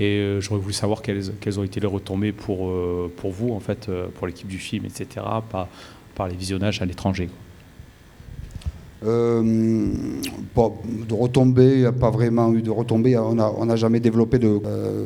[0.00, 3.50] Et euh, j'aurais voulu savoir quelles, quelles ont été les retombées pour, euh, pour vous,
[3.52, 5.68] en fait, euh, pour l'équipe du film, etc., par,
[6.14, 7.28] par les visionnages à l'étranger.
[9.04, 13.16] Euh, de retombées, il n'y a pas vraiment eu de retombées.
[13.16, 14.60] On n'a on n'a jamais développé de.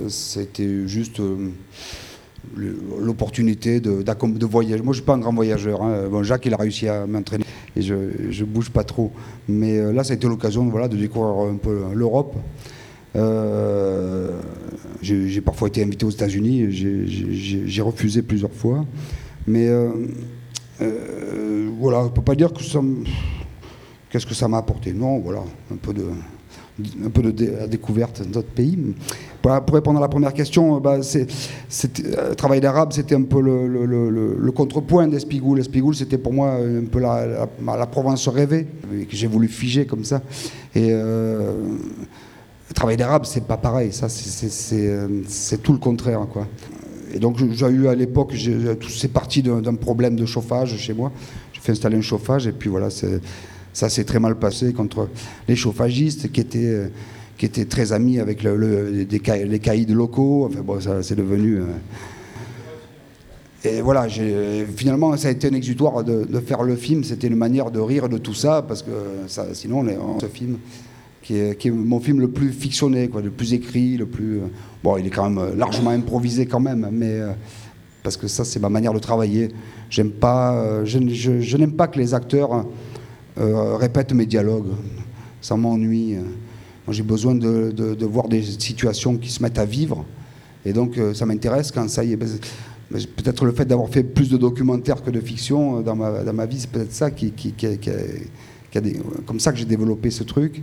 [0.09, 1.21] C'était juste
[2.57, 4.83] l'opportunité de, de voyager.
[4.83, 5.83] Moi, je ne suis pas un grand voyageur.
[5.83, 6.23] hein.
[6.23, 7.45] Jacques, il a réussi à m'entraîner
[7.77, 9.13] et je ne bouge pas trop.
[9.47, 12.35] Mais là, ça a été l'occasion voilà, de découvrir un peu l'Europe.
[13.17, 14.31] Euh,
[15.03, 17.07] j'ai parfois été invité aux États-Unis, j'ai-
[17.83, 18.85] refusé plusieurs fois.
[19.47, 19.91] Mais euh,
[20.81, 22.81] euh, voilà, on ne peut pas dire que ça.
[24.11, 25.43] Qu'est-ce que ça m'a apporté Non, voilà,
[25.73, 26.05] un peu de,
[27.05, 28.79] un peu de découverte d'autres pays.
[29.41, 31.03] Pour, répondre à la première question, euh, bah,
[32.37, 35.59] travail d'arabe, c'était un peu le, le- le- le- le contrepoint d'Espigoul.
[35.59, 37.49] Espigoul, c'était pour moi un peu la, la-
[37.87, 38.67] Provence rêvée,
[39.09, 40.23] que j'ai voulu figer comme ça.
[40.77, 40.93] Et
[42.73, 43.93] le travail d'arabe, c'est pas pareil.
[43.93, 44.07] Ça,
[44.73, 46.47] euh, c'est tout le contraire, quoi.
[47.13, 48.35] Et donc, j'ai eu à l'époque,
[48.81, 51.13] tout- c'est parti d'un, problème de chauffage chez moi.
[51.53, 55.11] J'ai fait installer un chauffage, et puis voilà, ça s'est très mal passé contre
[55.49, 56.89] les chauffagistes qui étaient, euh,
[57.37, 60.47] qui étaient très amis avec les caïds locaux.
[60.47, 61.59] Enfin bon, ça c'est devenu.
[61.59, 61.67] euh,
[63.65, 64.09] Et voilà,
[64.75, 67.05] finalement, ça a été un exutoire de, faire le film.
[67.05, 68.91] C'était une manière de rire de tout ça, parce que
[69.53, 70.57] sinon, on est en ce film
[71.23, 74.39] qui est, mon film le plus fictionné, quoi, le plus écrit, le plus.
[74.39, 74.47] euh,
[74.83, 77.33] Bon, il est quand même euh, largement improvisé quand même, mais euh,
[78.03, 79.53] parce que ça, c'est ma manière de travailler.
[79.91, 82.67] J'aime pas, je, je- n'aime pas que les acteurs
[83.37, 84.73] répètent mes dialogues.
[85.41, 86.15] Ça m'ennuie.
[86.87, 90.05] Moi, j'ai besoin de, voir des situations qui se mettent à vivre,
[90.67, 92.17] et donc ça m'intéresse quand ça y est.
[92.17, 96.45] Peut-être le fait d'avoir fait plus de documentaires que de fiction dans ma, dans ma
[96.47, 98.81] vie, c'est peut-être ça qui, qui- qui a-
[99.27, 100.61] comme ça que j'ai développé ce truc.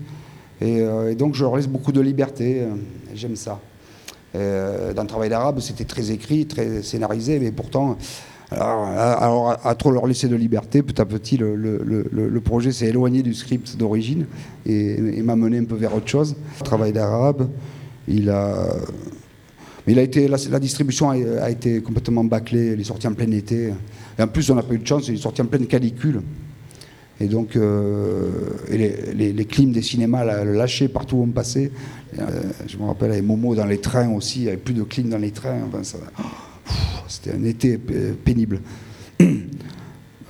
[0.61, 2.61] Et, euh, et donc je leur laisse beaucoup de liberté.
[2.61, 2.75] euh,
[3.13, 3.59] J'aime ça.
[4.35, 7.97] Euh, dans le travail d'arabe, c'était très écrit, très scénarisé, mais pourtant,
[8.51, 13.33] alors, à, trop leur laisser de liberté, petit à petit, le, projet s'est éloigné du
[13.33, 14.25] script d'origine
[14.65, 16.35] et, m'a mené un peu vers autre chose.
[16.59, 17.47] Le travail d'arabe,
[18.07, 18.67] il a.
[19.87, 23.31] Il a été, la, distribution a, a été complètement bâclée, il est sorti en plein
[23.31, 23.73] été.
[24.19, 26.21] Et en plus, on n'a pas eu de chance, il est sorti en pleine canicule.
[27.21, 28.29] Et donc, euh,
[28.69, 31.69] les, les, clims des cinémas lâchaient partout où on passait.
[32.17, 32.23] Euh,
[32.65, 35.09] je me rappelle avec Momo dans les trains aussi, il n'y avait plus de clim
[35.09, 35.57] dans les trains.
[35.67, 35.81] Enfin,
[37.07, 38.61] C'était un été p- pénible.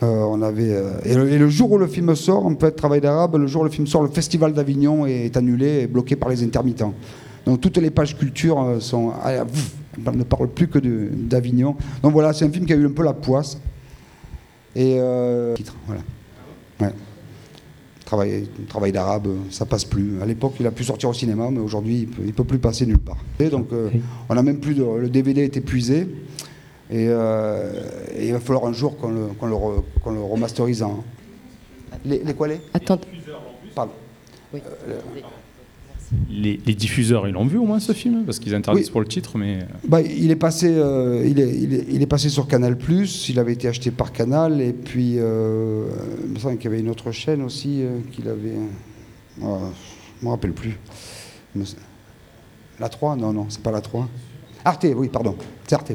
[0.02, 3.36] Euh, on avait, euh, et, le, jour où le film sort, en fait, Travail d'arabe,
[3.36, 6.42] le jour où le film sort, le festival d'Avignon est annulé et bloqué par les
[6.42, 6.94] intermittents.
[7.46, 9.12] Donc toutes les pages culture euh, sont.
[9.22, 9.44] ah,
[10.08, 11.76] on ne parle plus que d'Avignon.
[12.02, 13.60] Donc voilà, c'est un film qui a eu un peu la poisse.
[14.74, 14.95] Et.
[14.99, 16.02] Euh, titre, voilà.
[16.81, 16.93] Ouais.
[18.06, 20.19] Travail, travail d'arabe, ça passe plus.
[20.22, 22.57] À l'époque, il a pu sortir au cinéma, mais aujourd'hui, il peut, il peut plus
[22.57, 23.18] passer nulle part.
[23.39, 23.89] Et donc, euh,
[24.30, 24.84] on a même plus de.
[24.84, 26.07] Le DVD est épuisé.
[26.91, 27.72] Et, euh,
[28.15, 31.03] et il va falloir un jour qu'on le, le, re- le remasterise en.
[32.03, 32.60] Les, les quoi les?
[32.73, 32.99] Attends.
[33.76, 33.91] Pardon.
[34.53, 34.61] Oui.
[36.31, 38.91] Les, les diffuseurs, ils l'ont vu au moins ce film Parce qu'ils interdisent Oui.
[38.91, 39.60] pour le titre, mais.
[39.88, 42.77] Bah, il est passé, euh, il, est, il, est, il est passé sur Canal+.
[43.30, 45.88] Il avait été acheté par Canal et puis euh,
[46.26, 48.57] il me semble qu'il y avait une autre chaîne aussi euh, qu'il avait.
[49.44, 49.57] euh,
[50.19, 50.77] je me rappelle plus.
[52.80, 54.07] La 3 Non, non, c'est pas la 3.
[54.65, 55.36] Arte, oui, pardon,
[55.68, 55.91] c'est Arte.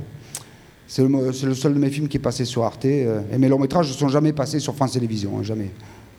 [0.86, 2.85] C'est le, seul de mes films qui est passé sur Arte.
[2.85, 5.70] euh, et mes longs métrages ne sont jamais passés sur France Télévisions, hein, jamais.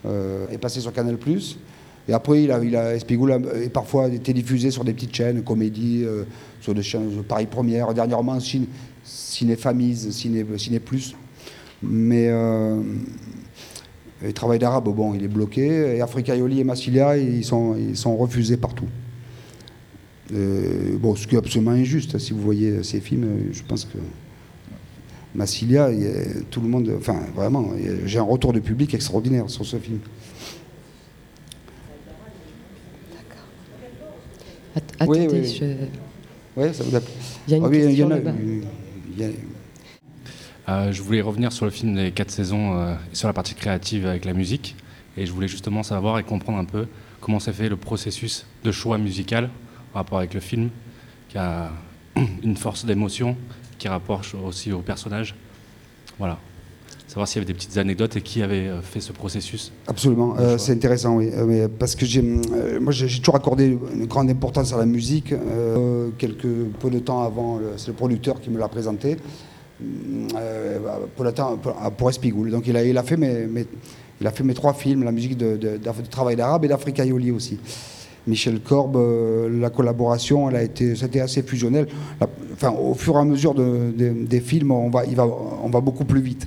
[0.06, 1.18] Euh, est passé sur Canal+.
[2.08, 6.04] Et après, il a, il a, et parfois été diffusé sur des petites chaînes, comédie,
[6.04, 6.24] euh,
[6.62, 11.16] sur des chaînes Paris Première, dernièrement Ciné, Famille, Ciné, Plus.
[11.82, 12.82] Mais euh,
[14.24, 15.96] et Travail d'arabe, bon, il est bloqué.
[15.98, 18.88] Et Africa Yoli et Massilia, ils sont, ils sont refusés partout.
[20.32, 22.18] Bon, ce qui est absolument injuste.
[22.18, 23.98] Si vous voyez ces films, je pense que
[25.36, 29.66] Massilia, il tout le monde, enfin vraiment, il j'ai un retour de public extraordinaire sur
[29.66, 30.00] ce film.
[34.76, 35.58] Att- Oui, attendez, oui, oui.
[35.60, 37.12] je- Ouais, ça vous a plu.
[37.48, 39.36] Il y a une Ah oui, il y question en a- y
[40.68, 43.54] Euh, je voulais revenir sur le film des quatre saisons euh, et sur la partie
[43.54, 44.76] créative avec la musique.
[45.18, 46.88] Et je voulais justement savoir et comprendre un peu
[47.22, 49.50] comment s'est fait le processus de choix musical
[49.94, 50.70] en rapport avec le film,
[51.30, 51.72] qui a
[52.44, 53.38] une force d'émotion,
[53.78, 55.36] qui rapproche aussi au personnage.
[56.18, 56.40] Voilà.
[57.16, 59.72] Savoir s'il y avait des petites anecdotes et qui avait euh, fait ce processus.
[59.88, 61.30] Absolument, Euh, c'est intéressant, oui.
[61.34, 64.86] Euh, mais parce que j'ai, euh, moi, j'ai toujours accordé une grande importance à la
[64.86, 65.34] musique.
[66.18, 66.46] Quelques
[66.82, 69.16] peu de temps avant, c'est le producteur qui me l'a présenté.
[71.16, 72.52] Pour, temps, pour, pour Espigoul.
[72.52, 73.66] Donc il a, il a fait mes, mes-
[74.20, 76.68] il a fait mes trois films, la musique de, de- d'Af- de Travail d'arabe et
[76.68, 77.58] d'Africa Yoli aussi.
[78.28, 81.88] Michel Korb, euh, la collaboration, elle a été, c'était assez fusionnel.
[82.20, 85.26] La- enfin, au fur et à mesure de- de- des films, on va, il va,
[85.64, 86.46] on va beaucoup plus vite.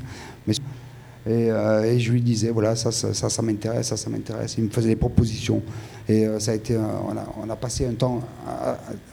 [1.29, 4.55] Euh, et je lui disais, voilà, ça, ça, m'intéresse, ça, ça m'intéresse.
[4.57, 5.63] Il me faisait des propositions.
[6.09, 8.21] Et euh, ça a été, on, a, on a passé un temps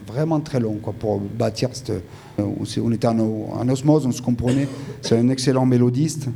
[0.06, 1.90] vraiment très long quoi, pour bâtir cette.
[1.90, 2.44] euh,
[2.82, 4.68] on était en, en osmose, on se comprenait.
[5.02, 6.28] C'est un excellent mélodiste,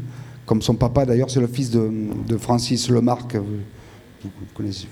[0.45, 3.37] comme son papa d'ailleurs, c'est le fils de, Francis Lemarque.
[3.37, 4.31] Vous,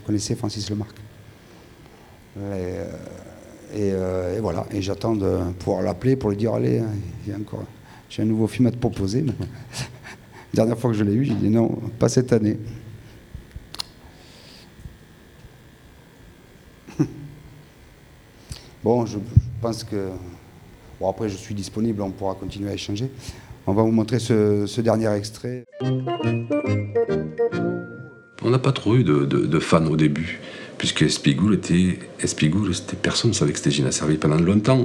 [0.04, 0.96] connaissez, Francis Lemarque
[3.74, 3.92] et,
[4.40, 6.82] voilà, et j'attends de pouvoir l'appeler pour lui dire allez,
[8.08, 9.26] j'ai un nouveau film à te proposer.
[10.54, 12.58] Dernière fois que je l'ai eu, j'ai dit non, pas cette année.
[18.82, 19.18] Bon, je,
[19.60, 20.08] pense que.
[21.00, 23.10] Bon, après, je suis disponible, on pourra continuer à échanger.
[23.66, 25.64] On va vous montrer ce, dernier extrait.
[28.42, 30.40] On n'a pas trop eu de fans au début,
[30.78, 31.98] puisque Espigoul était.
[32.20, 34.16] Espigoul, c'était, personne ne savait que c'était Gina Servi.
[34.16, 34.82] Pendant longtemps,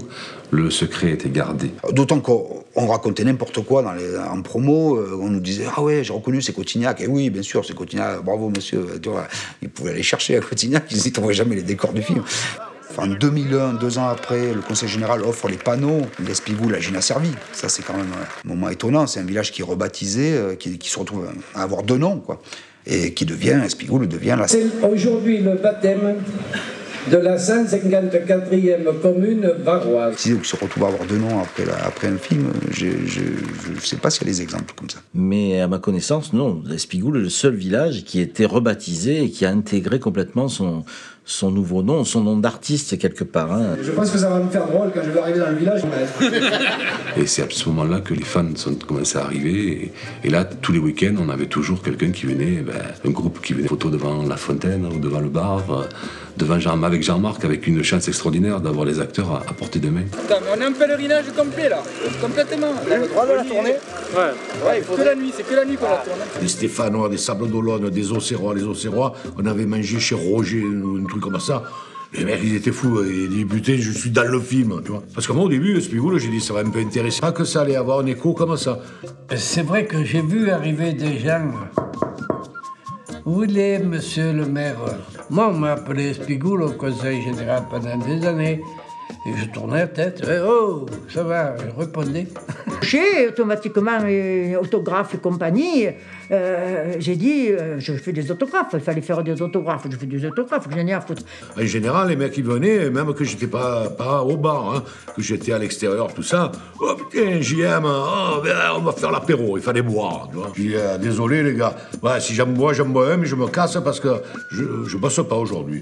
[0.51, 1.71] le secret était gardé.
[1.91, 4.97] D'autant qu'on on racontait n'importe quoi dans les- en promo.
[4.97, 6.99] euh, on nous disait Ah ouais, j'ai reconnu, c'est Cotignac.
[7.01, 8.23] Et oui, bien sûr, c'est Cotignac.
[8.23, 8.85] Bravo, monsieur.
[9.01, 9.27] Tu vois,
[9.61, 10.85] ils pouvaient aller chercher à Cotignac.
[10.91, 12.23] Ils ne trouvaient jamais les décors du film.
[12.97, 17.31] En 2001, deux ans après, le Conseil général offre les panneaux d'Espigoul à Gina Servi.
[17.51, 18.11] Ça, c'est quand même
[18.45, 19.07] un moment étonnant.
[19.07, 22.19] C'est un village qui est rebaptisé, euh, qui, qui se retrouve à avoir deux noms,
[22.19, 22.39] quoi.
[22.85, 24.47] Et qui devient, Espigoul devient la.
[24.47, 26.15] C'est aujourd'hui le baptême
[27.11, 30.15] de la 154e commune varoise.
[30.17, 33.97] Qui se retrouve à avoir deux noms après, la- après un film, je ne sais
[33.97, 34.99] pas s'il y a des exemples comme ça.
[35.13, 36.61] Mais à ma connaissance, non.
[36.73, 40.83] Espigoul est le seul village qui a été rebaptisé et qui a intégré complètement son,
[41.25, 43.51] son nouveau nom, son nom d'artiste quelque part.
[43.53, 43.77] hein.
[43.81, 45.81] Je pense que ça va me faire drôle quand je vais arriver dans le village.
[47.17, 49.91] Et c'est à ce moment-là que les fans sont commencé à arriver.
[50.23, 52.73] Et, et là, tous les week-ends, on avait toujours quelqu'un qui venait, ben,
[53.05, 55.83] un groupe qui venait photo devant la fontaine ou devant le bar, euh,
[56.37, 59.89] devant Jean, avec Jean-Marc, avec une chance extraordinaire d'avoir les acteurs à, à portée de
[59.89, 60.01] main.
[60.11, 61.83] Putain, mais on est en pèlerinage complet là,
[62.21, 62.73] complètement.
[62.87, 63.75] On a le droit de la tourner
[64.15, 64.19] Ouais,
[64.67, 66.19] ouais, il faut que la nuit, c'est que la nuit qu'on la tourne.
[66.41, 71.05] Des Stéphanois, des Sables d'Olonne, des Auxerrois, les Auxerrois, on avait mangé chez Roger, un
[71.13, 71.63] truc comme ça.
[72.13, 73.03] Les mecs, ils étaient fous.
[73.03, 75.03] Ils disaient, putain, je suis dans le film, tu vois.
[75.13, 77.21] Parce que moi, au début, Spigoul, j'ai dit, ça va un peu intéresser.
[77.21, 78.79] Pas que ça allait avoir un écho comme ça.
[79.35, 81.51] C'est vrai que j'ai vu arriver des gens.
[83.25, 84.77] Où il est, monsieur le maire?
[85.29, 88.61] Moi, on m'a appelé Espigoul au conseil général pendant des années.
[89.25, 90.21] Et je tournais la tête.
[90.27, 92.27] Eh, oh, ça va, je répondais.
[92.81, 95.87] J'ai automatiquement euh, autographe et compagnie.
[96.31, 98.69] Euh, j'ai dit, euh, je fais des autographes.
[98.73, 99.85] Il fallait faire des autographes.
[99.89, 100.67] Je fais des autographes.
[100.69, 101.23] J'en ai à foutre.
[101.57, 104.83] En général, les mecs, ils venaient, même que j'étais pas, pas au bar, hein,
[105.15, 106.51] que j'étais à l'extérieur, tout ça.
[106.79, 110.51] Oh putain, JM, oh, ben, on va faire l'apéro, il fallait boire, tu vois.
[110.55, 111.75] Je dis, euh, désolé, les gars.
[112.01, 114.21] Ouais, si j'en bois, j'en bois un, mais je me casse parce que
[114.51, 115.81] je, je bosse pas aujourd'hui.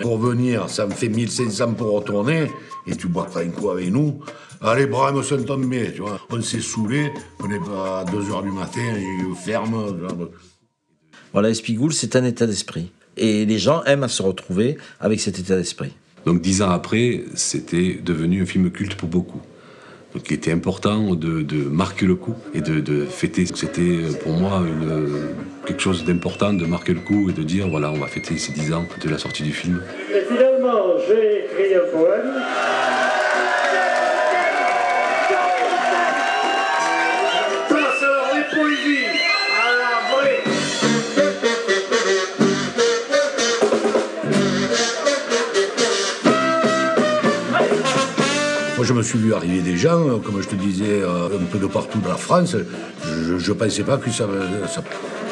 [0.00, 2.50] Pour venir, ça me fait 1500 pour retourner,
[2.86, 4.20] et tu bois pas un coup avec nous.
[4.76, 6.20] Les bras me sont tombés, tu vois.
[6.30, 8.80] On s'est saoulés, on est pas à 2 h du matin,
[9.44, 10.28] tu vois.
[11.32, 12.92] Voilà, Espigoul, c'est un état d'esprit.
[13.16, 15.92] Et les gens aiment à se retrouver avec cet état d'esprit.
[16.26, 19.40] Donc dix ans après, c'était devenu un film culte pour beaucoup.
[20.14, 23.44] Donc il était important de, de marquer le coup et de, de fêter.
[23.46, 25.30] C'était pour moi une-
[25.66, 28.52] quelque chose d'important de marquer le coup et de dire voilà, on va fêter ces
[28.52, 29.82] dix ans de la sortie du film.
[30.14, 32.30] Et finalement, j'ai écrit un poème.
[48.82, 51.44] Moi, je me suis vu arriver des gens, euh, comme je te disais, euh, un
[51.44, 52.56] peu de partout dans la France.
[53.04, 54.26] Je ne pensais pas que ça,
[54.66, 54.82] ça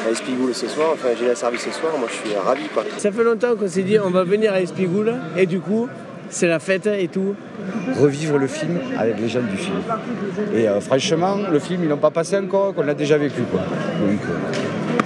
[0.07, 2.85] À Espigoule ce soir, enfin j'ai la service ce soir, moi je suis ravi quoi.
[2.97, 5.89] Ça fait longtemps qu'on s'est dit on va venir à Espigoule et du coup
[6.29, 7.35] c'est la fête et tout.
[7.99, 9.81] revivre le film avec les gens du film.
[10.55, 13.41] Et euh, franchement, le film, ils l'ont pas passé encore, qu'on l'a déjà vécu.
[13.51, 13.59] Quoi.
[13.59, 14.33] Donc, euh,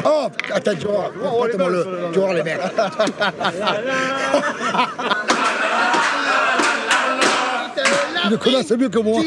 [0.08, 1.12] Oh, attends, tu vois,
[1.48, 2.60] le, tu voir les mecs.
[8.26, 9.22] Ils le connaissent mieux que moi.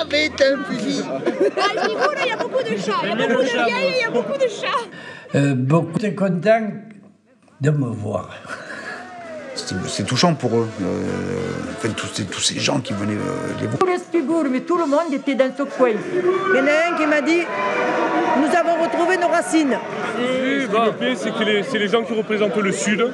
[0.00, 1.02] Avec un fusil.
[1.04, 2.92] il y a beaucoup de chats.
[3.02, 4.88] Il y a beaucoup de vieilles, il y a beaucoup de chats.
[5.34, 6.70] Euh, beaucoup étaient contents
[7.60, 8.30] de me voir.
[9.54, 10.68] C'est c'est touchant pour eux.
[10.82, 10.86] Euh,
[11.76, 13.78] enfin, tous, ces, tous ces gens qui venaient euh, les voir.
[13.78, 15.90] Tous les Spigoules, mais tout le monde était dans ce coin.
[15.90, 17.40] Il y en a un qui m'a dit
[18.40, 19.76] Nous avons retrouvé nos racines.
[20.18, 23.06] Ce qui c'est que les- c'est les gens qui représentent le Sud.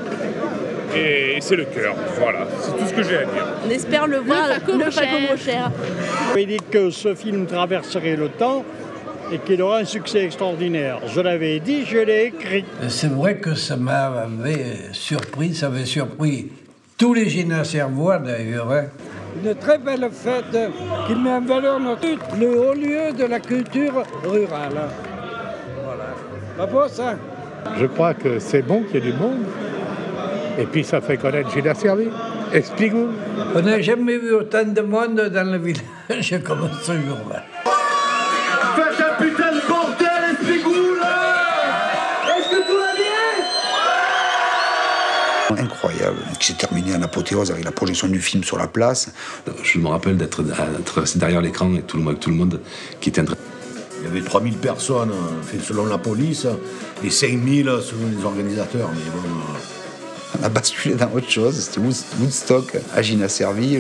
[0.95, 1.95] Et c'est le cœur.
[2.19, 3.47] Voilà, c'est tout ce que j'ai à dire.
[3.67, 5.71] On espère le voir, le Faco cher.
[6.37, 8.65] Il dit que ce film traverserait le temps
[9.31, 11.01] et qu'il aura un succès extraordinaire.
[11.07, 12.65] Je l'avais dit, je l'ai écrit.
[12.89, 16.51] C'est vrai que ça m'avait surpris, ça avait surpris
[16.97, 18.73] tous les gymnaservois d'ailleurs.
[18.73, 18.85] hein.
[19.45, 20.59] Une très belle fête
[21.07, 22.07] qui met en valeur notre
[22.41, 24.89] le haut lieu de la culture rurale.
[25.85, 26.15] Voilà.
[26.57, 27.15] Pas beau ça
[27.79, 29.45] Je crois que c'est bon qu'il y ait du monde.
[30.59, 32.09] Et puis ça fait connaître Gilles Servi.
[32.53, 33.11] Explique-nous.
[33.55, 37.45] On n'a jamais vu autant de monde dans le village comme ce jour-là.
[38.75, 41.01] Faites un putain de bordel, Espigoule
[42.27, 42.93] Est-ce que tout va
[45.57, 45.63] bien?
[45.65, 49.13] Incroyable, qui s'est terminé en apothéose avec la projection du film sur la place.
[49.63, 50.43] Je me rappelle d'être
[51.15, 52.61] derrière l'écran et tout le, avec tout le monde
[53.01, 53.37] qui était en train
[54.01, 56.49] Il y avait 3000 personnes, euh, selon la police,
[57.05, 58.91] et 5000 selon les organisateurs.
[58.93, 59.78] Mais bon, euh,
[60.41, 61.55] On a basculé dans autre chose.
[61.59, 63.79] C'était Wood- Woodstock à Gina Servi.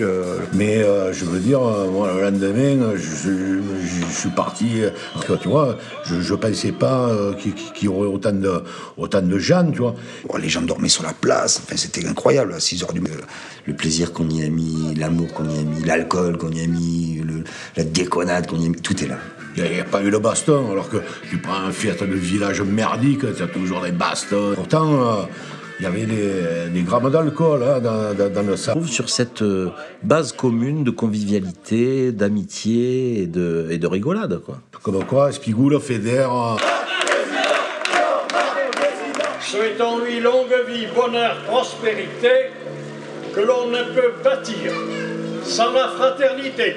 [0.55, 4.31] Mais euh, je veux dire, euh, moi, le lendemain, euh, je, je- je- je suis
[4.31, 4.83] parti.
[4.83, 8.33] euh, Parce que tu vois, je ne pensais pas euh, qu'il qu'il y aurait autant
[8.33, 8.63] de,
[8.97, 9.95] autant de gens, tu vois.
[10.29, 11.61] Oh, les gens dormaient sur la place.
[11.63, 13.15] Enfin, c'était incroyable à 6 h du matin.
[13.67, 16.67] Le plaisir qu'on y a mis, l'amour qu'on y a mis, l'alcool qu'on y a
[16.67, 17.45] mis, le-
[17.77, 19.19] la déconnade qu'on y a mis, tout est là.
[19.57, 20.99] Il n'y a, pas eu le baston, alors que
[21.29, 24.53] tu prends un fiat de village merdique, tu as toujours des bastons.
[24.55, 25.23] Pourtant, euh,
[25.81, 28.73] il y avait des, des grammes d'alcool hein, dans, dans- dans le On sang.
[28.73, 29.69] trouve sur cette euh,
[30.03, 34.41] base commune de convivialité, d'amitié et de, et de rigolade.
[34.45, 34.59] Quoi.
[34.83, 36.33] Comme quoi, Spigoule fédère.
[36.33, 36.57] euh,
[39.41, 42.51] Souhaitons-lui longue vie, bonheur, prospérité,
[43.35, 44.73] que l'on ne peut bâtir
[45.45, 46.77] sans la fraternité.